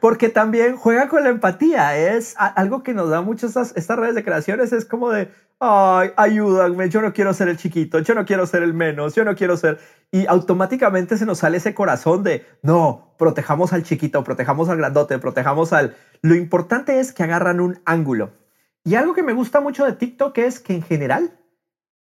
Porque 0.00 0.28
también 0.28 0.76
juega 0.76 1.08
con 1.08 1.24
la 1.24 1.30
empatía. 1.30 1.96
Es 1.96 2.34
algo 2.38 2.82
que 2.82 2.94
nos 2.94 3.10
da 3.10 3.20
muchas 3.20 3.56
estas, 3.56 3.98
redes 3.98 4.14
de 4.14 4.24
creaciones. 4.24 4.72
Es 4.72 4.84
como 4.84 5.10
de, 5.10 5.30
ay, 5.60 6.10
ayúdame, 6.16 6.88
yo 6.88 7.00
no 7.00 7.12
quiero 7.12 7.32
ser 7.32 7.48
el 7.48 7.56
chiquito, 7.56 7.98
yo 8.00 8.14
no 8.14 8.24
quiero 8.24 8.46
ser 8.46 8.62
el 8.62 8.74
menos, 8.74 9.14
yo 9.14 9.24
no 9.24 9.34
quiero 9.34 9.56
ser... 9.56 9.78
Y 10.10 10.26
automáticamente 10.26 11.18
se 11.18 11.26
nos 11.26 11.38
sale 11.38 11.58
ese 11.58 11.74
corazón 11.74 12.22
de, 12.22 12.46
no, 12.62 13.14
protejamos 13.18 13.72
al 13.72 13.82
chiquito, 13.82 14.24
protejamos 14.24 14.68
al 14.68 14.78
grandote, 14.78 15.18
protejamos 15.18 15.72
al... 15.72 15.96
Lo 16.22 16.34
importante 16.34 17.00
es 17.00 17.12
que 17.12 17.22
agarran 17.22 17.60
un 17.60 17.80
ángulo. 17.84 18.32
Y 18.88 18.94
algo 18.94 19.12
que 19.12 19.22
me 19.22 19.34
gusta 19.34 19.60
mucho 19.60 19.84
de 19.84 19.92
TikTok 19.92 20.38
es 20.38 20.60
que 20.60 20.72
en 20.72 20.80
general 20.80 21.38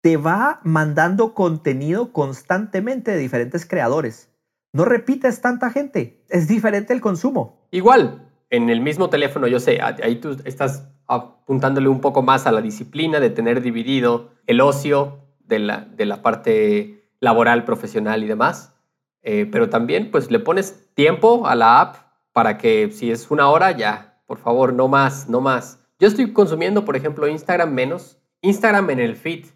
te 0.01 0.15
va 0.15 0.59
mandando 0.63 1.33
contenido 1.33 2.13
constantemente 2.13 3.09
de 3.09 3.17
diferentes 3.17 3.65
creadores. 3.65 4.31
No 4.73 4.85
repites 4.85 5.41
tanta 5.41 5.71
gente, 5.71 6.23
es 6.29 6.47
diferente 6.47 6.93
el 6.93 7.01
consumo. 7.01 7.67
Igual, 7.71 8.29
en 8.51 8.69
el 8.69 8.81
mismo 8.81 9.09
teléfono, 9.09 9.47
yo 9.47 9.59
sé, 9.59 9.79
ahí 9.81 10.17
tú 10.17 10.37
estás 10.45 10.87
apuntándole 11.07 11.87
un 11.87 11.99
poco 11.99 12.21
más 12.21 12.45
a 12.45 12.51
la 12.51 12.61
disciplina 12.61 13.19
de 13.19 13.31
tener 13.31 13.61
dividido 13.61 14.29
el 14.45 14.61
ocio 14.61 15.17
de 15.39 15.57
la, 15.57 15.79
de 15.79 16.05
la 16.05 16.21
parte 16.21 17.09
laboral, 17.19 17.65
profesional 17.65 18.23
y 18.23 18.27
demás. 18.27 18.75
Eh, 19.23 19.49
pero 19.51 19.71
también 19.71 20.11
pues 20.11 20.29
le 20.29 20.37
pones 20.37 20.93
tiempo 20.93 21.47
a 21.47 21.55
la 21.55 21.81
app 21.81 21.95
para 22.33 22.59
que 22.59 22.91
si 22.91 23.09
es 23.09 23.31
una 23.31 23.49
hora 23.49 23.71
ya, 23.71 24.21
por 24.27 24.37
favor, 24.37 24.73
no 24.73 24.87
más, 24.87 25.27
no 25.27 25.41
más. 25.41 25.86
Yo 25.99 26.07
estoy 26.07 26.31
consumiendo, 26.31 26.85
por 26.85 26.95
ejemplo, 26.95 27.27
Instagram 27.27 27.73
menos. 27.73 28.19
Instagram 28.41 28.89
en 28.91 28.99
el 28.99 29.15
feed. 29.15 29.47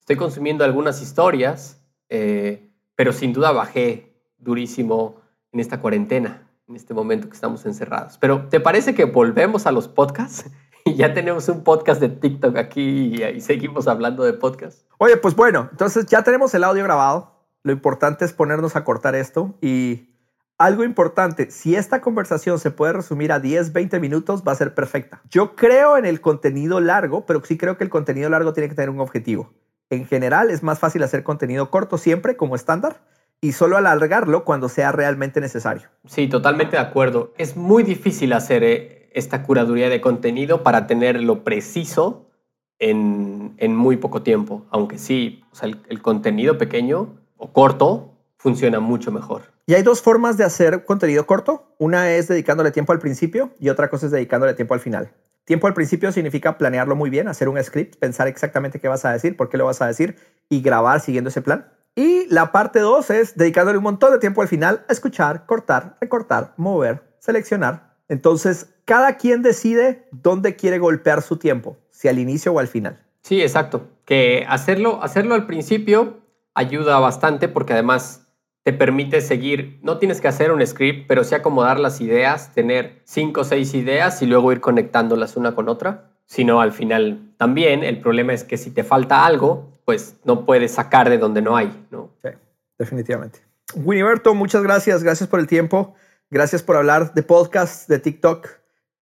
Estoy 0.00 0.16
consumiendo 0.16 0.62
algunas 0.64 1.00
historias, 1.00 1.82
eh, 2.10 2.70
pero 2.94 3.12
sin 3.12 3.32
duda 3.32 3.50
bajé 3.52 4.14
durísimo 4.38 5.22
en 5.52 5.60
esta 5.60 5.80
cuarentena, 5.80 6.48
en 6.68 6.76
este 6.76 6.92
momento 6.92 7.28
que 7.28 7.34
estamos 7.34 7.64
encerrados. 7.64 8.18
Pero 8.18 8.46
¿te 8.48 8.60
parece 8.60 8.94
que 8.94 9.04
volvemos 9.04 9.66
a 9.66 9.72
los 9.72 9.88
podcasts? 9.88 10.50
Y 10.88 10.94
ya 10.94 11.12
tenemos 11.12 11.48
un 11.48 11.64
podcast 11.64 12.00
de 12.00 12.08
TikTok 12.08 12.56
aquí 12.56 13.20
y, 13.20 13.40
seguimos 13.40 13.88
hablando 13.88 14.22
de 14.22 14.34
podcast. 14.34 14.88
Oye, 14.98 15.16
pues 15.16 15.34
bueno, 15.34 15.68
entonces 15.72 16.06
ya 16.06 16.22
tenemos 16.22 16.54
el 16.54 16.62
audio 16.62 16.84
grabado. 16.84 17.44
Lo 17.64 17.72
importante 17.72 18.24
es 18.24 18.32
ponernos 18.32 18.76
a 18.76 18.84
cortar 18.84 19.16
esto 19.16 19.58
y 19.60 20.15
algo 20.58 20.84
importante, 20.84 21.50
si 21.50 21.74
esta 21.74 22.00
conversación 22.00 22.58
se 22.58 22.70
puede 22.70 22.94
resumir 22.94 23.32
a 23.32 23.40
10, 23.40 23.72
20 23.72 24.00
minutos, 24.00 24.42
va 24.46 24.52
a 24.52 24.56
ser 24.56 24.74
perfecta. 24.74 25.20
Yo 25.30 25.54
creo 25.54 25.96
en 25.96 26.06
el 26.06 26.20
contenido 26.20 26.80
largo, 26.80 27.26
pero 27.26 27.44
sí 27.44 27.58
creo 27.58 27.76
que 27.76 27.84
el 27.84 27.90
contenido 27.90 28.30
largo 28.30 28.52
tiene 28.52 28.68
que 28.68 28.74
tener 28.74 28.90
un 28.90 29.00
objetivo. 29.00 29.52
En 29.90 30.06
general, 30.06 30.50
es 30.50 30.62
más 30.62 30.78
fácil 30.78 31.02
hacer 31.02 31.22
contenido 31.22 31.70
corto 31.70 31.98
siempre 31.98 32.36
como 32.36 32.56
estándar 32.56 33.00
y 33.40 33.52
solo 33.52 33.76
alargarlo 33.76 34.44
cuando 34.44 34.68
sea 34.68 34.92
realmente 34.92 35.40
necesario. 35.40 35.88
Sí, 36.06 36.28
totalmente 36.28 36.76
de 36.76 36.82
acuerdo. 36.82 37.32
Es 37.36 37.56
muy 37.56 37.82
difícil 37.82 38.32
hacer 38.32 38.64
eh, 38.64 39.10
esta 39.12 39.42
curaduría 39.42 39.88
de 39.88 40.00
contenido 40.00 40.62
para 40.62 40.86
tenerlo 40.86 41.44
preciso 41.44 42.26
en, 42.78 43.76
muy 43.76 43.96
poco 43.96 44.22
tiempo, 44.22 44.66
aunque 44.70 44.98
sí, 44.98 45.44
el, 45.62 46.02
contenido 46.02 46.58
pequeño 46.58 47.16
o 47.36 47.52
corto 47.52 48.12
funciona 48.36 48.80
mucho 48.80 49.12
mejor. 49.12 49.55
Y 49.68 49.74
hay 49.74 49.82
dos 49.82 50.00
formas 50.00 50.36
de 50.36 50.44
hacer 50.44 50.84
contenido 50.84 51.26
corto. 51.26 51.74
Una 51.78 52.12
es 52.12 52.28
dedicándole 52.28 52.70
tiempo 52.70 52.92
al 52.92 53.00
principio 53.00 53.50
y 53.58 53.68
otra 53.68 53.90
cosa 53.90 54.06
es 54.06 54.12
dedicándole 54.12 54.54
tiempo 54.54 54.74
al 54.74 54.80
final. 54.80 55.10
Tiempo 55.44 55.66
al 55.66 55.74
principio 55.74 56.12
significa 56.12 56.56
planearlo 56.56 56.94
muy 56.94 57.10
bien, 57.10 57.26
hacer 57.26 57.48
un 57.48 57.62
script, 57.62 57.96
pensar 57.96 58.28
exactamente 58.28 58.78
qué 58.78 58.86
vas 58.86 59.04
a 59.04 59.12
decir, 59.12 59.36
por 59.36 59.48
qué 59.48 59.56
lo 59.56 59.66
vas 59.66 59.82
a 59.82 59.88
decir 59.88 60.16
y 60.48 60.62
grabar 60.62 61.00
siguiendo 61.00 61.30
ese 61.30 61.42
plan. 61.42 61.68
Y 61.96 62.26
la 62.28 62.52
parte 62.52 62.78
2 62.78 63.10
es 63.10 63.36
dedicándole 63.36 63.78
un 63.78 63.84
montón 63.84 64.12
de 64.12 64.20
tiempo 64.20 64.40
al 64.40 64.48
final 64.48 64.84
a 64.88 64.92
escuchar, 64.92 65.46
cortar, 65.46 65.96
recortar, 66.00 66.54
mover, 66.56 67.02
seleccionar. 67.18 67.96
Entonces, 68.08 68.68
cada 68.84 69.16
quien 69.16 69.42
decide 69.42 70.06
dónde 70.12 70.54
quiere 70.54 70.78
golpear 70.78 71.22
su 71.22 71.38
tiempo, 71.38 71.76
si 71.90 72.06
al 72.06 72.20
inicio 72.20 72.52
o 72.52 72.60
al 72.60 72.68
final. 72.68 73.02
Sí, 73.22 73.42
exacto. 73.42 73.88
Que 74.04 74.46
hacerlo, 74.48 75.02
hacerlo 75.02 75.34
al 75.34 75.46
principio 75.46 76.20
ayuda 76.54 77.00
bastante 77.00 77.48
porque 77.48 77.72
además 77.72 78.25
te 78.66 78.72
permite 78.72 79.20
seguir, 79.20 79.78
no 79.82 79.98
tienes 79.98 80.20
que 80.20 80.26
hacer 80.26 80.50
un 80.50 80.66
script, 80.66 81.06
pero 81.06 81.22
sí 81.22 81.36
acomodar 81.36 81.78
las 81.78 82.00
ideas, 82.00 82.52
tener 82.52 83.00
cinco 83.04 83.42
o 83.42 83.44
seis 83.44 83.74
ideas 83.74 84.20
y 84.22 84.26
luego 84.26 84.50
ir 84.50 84.60
conectándolas 84.60 85.36
una 85.36 85.54
con 85.54 85.68
otra, 85.68 86.10
sino 86.24 86.60
al 86.60 86.72
final 86.72 87.32
también 87.36 87.84
el 87.84 88.00
problema 88.00 88.32
es 88.32 88.42
que 88.42 88.56
si 88.56 88.72
te 88.72 88.82
falta 88.82 89.24
algo, 89.24 89.80
pues 89.84 90.16
no 90.24 90.44
puedes 90.44 90.72
sacar 90.72 91.08
de 91.10 91.18
donde 91.18 91.42
no 91.42 91.56
hay, 91.56 91.86
¿no? 91.92 92.10
Sí, 92.24 92.30
definitivamente. 92.76 93.38
Winiberto, 93.76 94.34
muchas 94.34 94.64
gracias, 94.64 95.04
gracias 95.04 95.28
por 95.28 95.38
el 95.38 95.46
tiempo, 95.46 95.94
gracias 96.28 96.64
por 96.64 96.74
hablar 96.74 97.14
de 97.14 97.22
podcast, 97.22 97.88
de 97.88 98.00
TikTok 98.00 98.48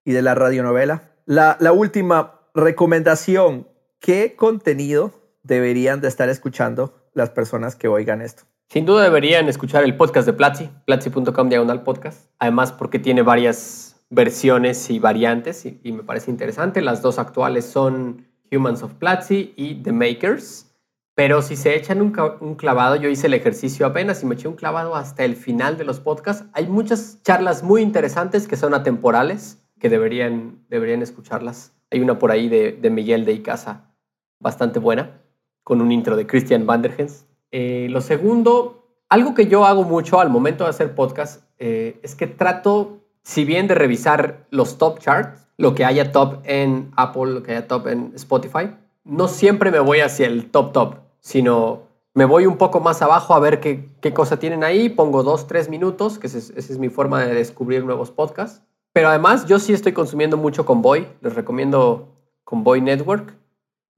y 0.05 0.13
de 0.13 0.21
la 0.21 0.35
radionovela. 0.35 1.15
La, 1.25 1.57
la 1.59 1.73
última 1.73 2.43
recomendación, 2.55 3.67
¿qué 3.99 4.37
contenido 4.37 5.23
deberían 5.43 6.03
de 6.03 6.09
estar 6.09 6.29
escuchando 6.29 7.09
las 7.15 7.31
personas 7.31 7.77
que 7.77 7.89
oigan 7.89 8.21
esto? 8.21 8.45
Sin 8.75 8.87
duda 8.87 9.05
deberían 9.05 9.49
escuchar 9.49 9.85
el 9.85 9.97
podcast 9.97 10.27
de 10.27 10.33
Platzi, 10.33 10.69
platzi.com 10.85 11.49
diagonal 11.49 11.85
podcast, 11.85 12.29
además 12.41 12.73
porque 12.73 12.99
tiene 12.99 13.23
varias 13.23 14.05
versiones 14.11 14.91
y 14.91 14.99
variantes 14.99 15.65
y, 15.65 15.93
me 15.93 16.03
parece 16.03 16.33
interesante. 16.33 16.83
Las 16.83 17.01
dos 17.01 17.21
actuales 17.21 17.67
son 17.67 18.27
Humans 18.51 18.83
of 18.83 18.95
Platzi 18.95 19.55
y 19.55 19.77
The 19.77 19.93
Makers. 19.93 20.75
Pero 21.15 21.41
si 21.41 21.55
se 21.55 21.77
echan 21.77 22.03
un, 22.03 22.57
clavado, 22.57 22.97
yo 22.97 23.09
hice 23.09 23.29
el 23.29 23.35
ejercicio 23.35 23.87
apenas 23.87 24.25
y 24.25 24.27
me 24.27 24.35
eché 24.35 24.49
un 24.49 24.57
clavado 24.57 24.97
hasta 24.97 25.25
el 25.25 25.37
final 25.37 25.79
de 25.79 25.85
los 25.85 26.01
podcasts. 26.01 26.45
Hay 26.53 26.67
muchas 26.67 27.23
charlas 27.23 27.63
muy 27.63 27.81
interesantes 27.81 28.49
que 28.49 28.57
son 28.57 28.75
atemporales, 28.75 29.65
que 29.79 29.89
deberían, 29.89 30.65
deberían 30.69 31.01
escucharlas. 31.01 31.77
Hay 31.93 32.01
una 32.01 32.19
por 32.19 32.33
ahí 32.33 32.49
de, 32.49 32.91
Miguel 32.91 33.25
de 33.25 33.35
Icaza, 33.35 33.95
bastante 34.41 34.81
buena, 34.81 35.21
con 35.63 35.81
un 35.81 35.93
intro 35.93 36.17
de 36.17 36.27
Christian 36.27 36.67
Vanderhens. 36.67 37.25
Eh, 37.57 37.87
lo 37.89 38.01
segundo, 38.01 38.89
algo 39.09 39.33
que 39.35 39.47
yo 39.47 39.65
hago 39.65 39.85
mucho 39.85 40.19
al 40.19 40.29
momento 40.29 40.65
de 40.65 40.71
hacer 40.71 40.97
podcast 40.97 41.45
eh, 41.59 42.01
es 42.03 42.17
que 42.17 42.27
trato, 42.27 42.99
si 43.23 43.45
bien 43.45 43.69
de 43.69 43.77
revisar 43.77 44.47
los 44.51 44.77
top 44.77 44.99
charts, 44.99 45.47
lo 45.57 45.77
que 45.77 45.85
haya 45.85 46.11
top 46.11 46.41
en 46.43 46.91
Apple, 46.97 47.27
lo 47.27 47.43
que 47.45 47.53
haya 47.53 47.69
top 47.69 47.87
en 47.87 48.11
Spotify, 48.17 48.71
no 49.05 49.29
siempre 49.29 49.71
me 49.71 49.79
voy 49.79 50.01
hacia 50.01 50.27
el 50.27 50.51
top 50.51 50.73
top 50.73 51.05
sino 51.25 51.85
me 52.13 52.27
voy 52.27 52.45
un 52.47 52.59
poco 52.59 52.81
más 52.81 53.01
abajo 53.01 53.35
a 53.35 53.39
ver 53.41 53.59
qué, 53.59 53.89
qué 54.03 54.13
cosa 54.13 54.39
tienen 54.39 54.63
ahí, 54.63 54.91
pongo 54.91 55.23
dos, 55.23 55.47
tres 55.47 55.71
minutos, 55.71 56.19
que 56.19 56.27
esa 56.27 56.39
es, 56.39 56.79
mi 56.79 56.91
forma 56.91 57.25
de 57.25 57.35
descubrir 57.35 57.85
nuevos 57.85 58.11
podcasts. 58.11 58.63
Pero 58.93 59.09
además 59.09 59.47
yo 59.47 59.59
sí 59.59 59.73
estoy 59.73 59.93
consumiendo 59.93 60.37
mucho 60.37 60.67
Convoy, 60.67 61.09
les 61.23 61.35
recomiendo 61.35 62.09
Convoy 62.45 62.83
Network. 62.83 63.35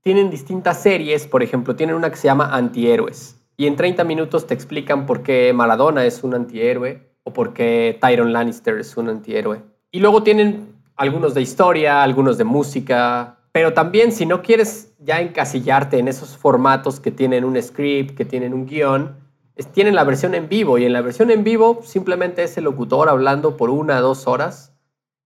Tienen 0.02 0.30
distintas 0.30 0.80
series, 0.80 1.26
por 1.26 1.42
ejemplo, 1.42 1.74
tienen 1.74 1.96
una 1.96 2.11
que 2.11 2.16
se 2.16 2.28
llama 2.28 2.54
Antihéroes. 2.54 3.36
Y 3.57 3.66
en 3.66 3.76
30 3.76 4.04
minutos 4.04 4.46
te 4.46 4.54
explican 4.54 5.07
por 5.07 5.22
qué 5.22 5.52
Maradona 5.54 6.04
es 6.04 6.22
un 6.22 6.34
antihéroe 6.34 7.02
o 7.22 7.32
por 7.32 7.54
qué 7.54 7.96
Tyron 8.00 8.32
Lannister 8.32 8.78
es 8.78 8.96
un 8.96 9.09
antihéroe. 9.09 9.62
Y 9.90 10.00
luego 10.00 10.22
tienen 10.22 10.74
algunos 10.94 11.34
de 11.34 11.42
historia, 11.42 12.02
algunos 12.02 12.38
de 12.38 12.44
música, 12.44 13.38
pero 13.52 13.72
también 13.72 14.12
si 14.12 14.26
no 14.26 14.42
quieres 14.42 14.92
ya 14.98 15.20
encasillarte 15.20 15.98
en 15.98 16.09
esos 16.09 16.36
formatos 16.36 17.00
que 17.00 17.11
tienen 17.11 17.44
un 17.44 17.61
script, 17.62 18.16
que 18.16 18.24
tienen 18.24 18.52
un 18.52 18.66
guion, 18.66 19.16
tienen 19.72 19.94
la 19.94 20.04
versión 20.04 20.34
en 20.34 20.48
vivo 20.48 20.76
y 20.76 20.84
en 20.84 20.92
la 20.92 21.00
versión 21.00 21.30
en 21.30 21.42
vivo 21.42 21.80
simplemente 21.82 22.42
es 22.42 22.59
el 22.59 22.64
locutor 22.64 23.09
hablando 23.09 23.57
por 23.57 23.70
una 23.70 23.98
o 23.98 24.02
dos 24.02 24.26
horas, 24.26 24.74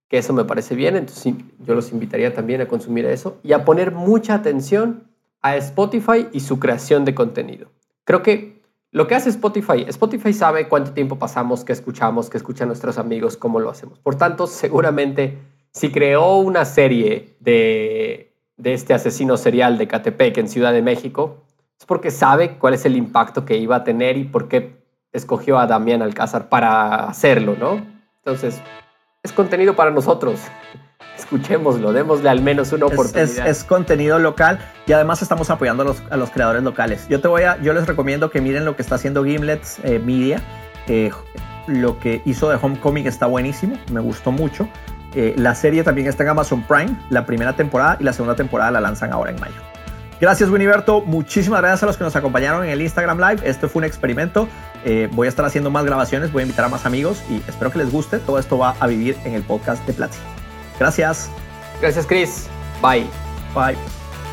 que 0.08 0.18
eso 0.18 0.32
me 0.32 0.44
parece 0.44 0.76
bien, 0.76 0.96
entonces 0.96 1.34
yo 1.58 1.74
los 1.74 1.90
invitaría 1.90 2.32
también 2.32 2.60
a 2.60 2.68
consumir 2.68 3.04
eso 3.06 3.38
y 3.42 3.52
a 3.52 3.64
poner 3.64 3.90
mucha 3.90 4.34
atención 4.34 5.08
a 5.42 5.56
Spotify 5.56 6.28
y 6.32 6.40
su 6.40 6.60
creación 6.60 7.04
de 7.04 7.14
contenido. 7.14 7.68
Creo 8.11 8.24
que 8.24 8.61
lo 8.90 9.06
que 9.06 9.14
hace 9.14 9.30
Spotify, 9.30 9.84
Spotify 9.86 10.32
sabe 10.32 10.66
cuánto 10.66 10.92
tiempo 10.94 11.16
pasamos, 11.16 11.62
qué 11.62 11.72
escuchamos, 11.72 12.28
qué 12.28 12.38
escuchan 12.38 12.66
nuestros 12.66 12.98
amigos, 12.98 13.36
cómo 13.36 13.61
lo 13.61 13.70
hacemos. 13.70 14.00
Por 14.00 14.16
tanto, 14.16 14.48
seguramente 14.48 15.38
si 15.70 15.92
creó 15.92 16.38
una 16.38 16.64
serie 16.64 17.36
de, 17.38 18.34
este 18.64 18.94
asesino 18.94 19.36
serial 19.36 19.78
de 19.78 19.86
Catepec 19.86 20.38
en 20.38 20.48
Ciudad 20.48 20.72
de 20.72 20.82
México, 20.82 21.44
es 21.78 21.86
porque 21.86 22.11
sabe 22.11 22.58
cuál 22.58 22.74
es 22.74 22.84
el 22.84 22.96
impacto 22.96 23.44
que 23.44 23.58
iba 23.58 23.76
a 23.76 23.84
tener 23.84 24.16
y 24.16 24.24
por 24.24 24.48
qué 24.48 24.82
escogió 25.12 25.61
a 25.61 25.68
Damián 25.68 26.02
Alcázar 26.02 26.48
para 26.48 27.08
hacerlo, 27.08 27.54
¿no? 27.61 27.86
Entonces, 28.24 28.61
es 29.22 29.30
contenido 29.32 29.76
para 29.76 29.92
nosotros. 29.92 30.40
Escuchémoslo, 31.30 31.92
démosle 31.92 32.28
al 32.28 32.42
menos 32.42 32.72
una 32.72 32.86
oportunidad. 32.86 33.46
Es, 33.46 33.62
contenido 33.62 34.18
local 34.18 34.58
y 34.84 34.92
además 34.92 35.22
estamos 35.22 35.48
apoyando 35.48 35.94
a 36.10 36.16
los, 36.16 36.30
creadores 36.30 36.64
locales. 36.64 37.06
Yo, 37.08 37.20
te 37.20 37.28
voy 37.28 37.42
a, 37.42 37.56
yo 37.62 37.72
les 37.72 37.86
recomiendo 37.86 38.30
que 38.30 38.40
miren 38.40 38.64
lo 38.64 38.74
que 38.74 38.82
está 38.82 38.96
haciendo 38.96 39.22
Gimlet 39.22 39.62
eh, 39.84 40.00
Media. 40.00 40.42
lo 41.68 42.00
que 42.00 42.20
hizo 42.24 42.50
de 42.50 42.58
Homecoming 42.60 43.06
está 43.06 43.26
buenísimo, 43.26 43.76
me 43.92 44.00
gustó 44.00 44.32
mucho. 44.32 44.68
Eh, 45.14 45.34
la 45.36 45.54
serie 45.54 45.84
también 45.84 46.08
está 46.08 46.24
en 46.24 46.30
Amazon 46.30 46.64
Prime, 46.64 46.96
la 47.10 47.24
primera 47.26 47.54
temporada 47.54 47.96
y 48.00 48.02
la 48.02 48.12
segunda 48.12 48.34
temporada 48.34 48.72
la 48.72 48.80
lanzan 48.80 49.12
ahora 49.12 49.30
en 49.30 49.38
mayo. 49.38 49.54
Gracias, 50.20 50.50
Winiberto. 50.50 51.00
Muchísimas 51.00 51.60
gracias 51.60 51.84
a 51.84 51.86
los 51.86 51.96
que 51.96 52.02
nos 52.02 52.16
acompañaron 52.16 52.64
en 52.64 52.70
el 52.70 52.82
Instagram 52.82 53.20
Live. 53.20 53.48
Esto 53.48 53.68
fue 53.68 53.80
un 53.80 53.84
experimento. 53.84 54.48
Eh, 54.84 55.08
voy 55.12 55.26
a 55.26 55.28
estar 55.28 55.44
haciendo 55.44 55.70
más 55.70 55.84
grabaciones, 55.84 56.32
voy 56.32 56.40
a 56.40 56.46
invitar 56.46 56.64
a 56.64 56.68
más 56.68 56.86
amigos 56.86 57.22
y 57.30 57.36
espero 57.48 57.70
que 57.70 57.78
les 57.78 57.92
guste. 57.92 58.18
Todo 58.18 58.40
esto 58.40 58.58
va 58.58 58.74
a 58.80 58.88
vivir 58.88 59.16
en 59.24 59.34
el 59.34 59.44
podcast 59.44 59.86
de 59.86 59.92
Platzi. 59.92 60.18
Gracias. 60.80 61.30
Gracias, 61.80 62.06
Chris. 62.06 62.46
Bye. 62.80 63.06
Bye. 63.54 63.76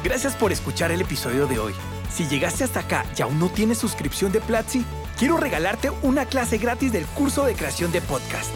Gracias 0.03 0.33
por 0.33 0.53
escuchar 0.53 0.91
el 0.91 1.01
episodio 1.01 1.45
de 1.45 1.59
hoy. 1.59 1.73
Si 2.09 2.25
llegaste 2.25 2.63
hasta 2.63 2.79
acá 2.79 3.05
y 3.17 3.21
aún 3.21 3.37
no 3.37 3.49
tienes 3.49 3.77
suscripción 3.77 4.31
de 4.31 4.39
Platzi, 4.39 4.85
quiero 5.19 5.35
regalarte 5.35 5.89
una 6.01 6.25
clase 6.25 6.57
gratis 6.57 6.93
del 6.93 7.05
curso 7.05 7.45
de 7.45 7.53
creación 7.53 7.91
de 7.91 7.99
podcast. 7.99 8.49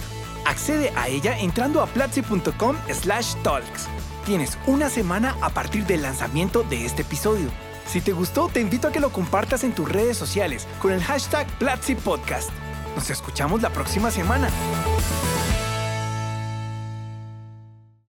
Accede 0.46 0.94
a 0.96 1.10
ella 1.10 1.38
entrando 1.38 1.82
a 1.82 1.88
platzi.com 1.88 2.78
slash 2.94 3.36
talks. 3.44 3.90
Tienes 4.26 4.58
una 4.68 4.90
semana 4.90 5.36
a 5.42 5.50
partir 5.50 5.86
del 5.86 6.04
lanzamiento 6.04 6.64
de 6.64 6.86
este 6.86 7.02
episodio. 7.02 7.50
Si 7.88 8.00
te 8.00 8.14
gustó, 8.14 8.48
te 8.48 8.62
invito 8.62 8.88
a 8.88 8.92
que 8.94 9.02
lo 9.02 9.12
compartas 9.12 9.66
en 9.66 9.76
tus 9.76 9.92
redes 9.92 10.16
sociales 10.16 10.66
con 10.82 10.94
el 10.94 11.04
hashtag 11.04 11.46
Platzi 11.58 11.96
Podcast. 11.96 12.50
Nos 12.96 13.10
escuchamos 13.10 13.62
la 13.62 13.70
próxima 13.70 14.12
semana. 14.12 14.50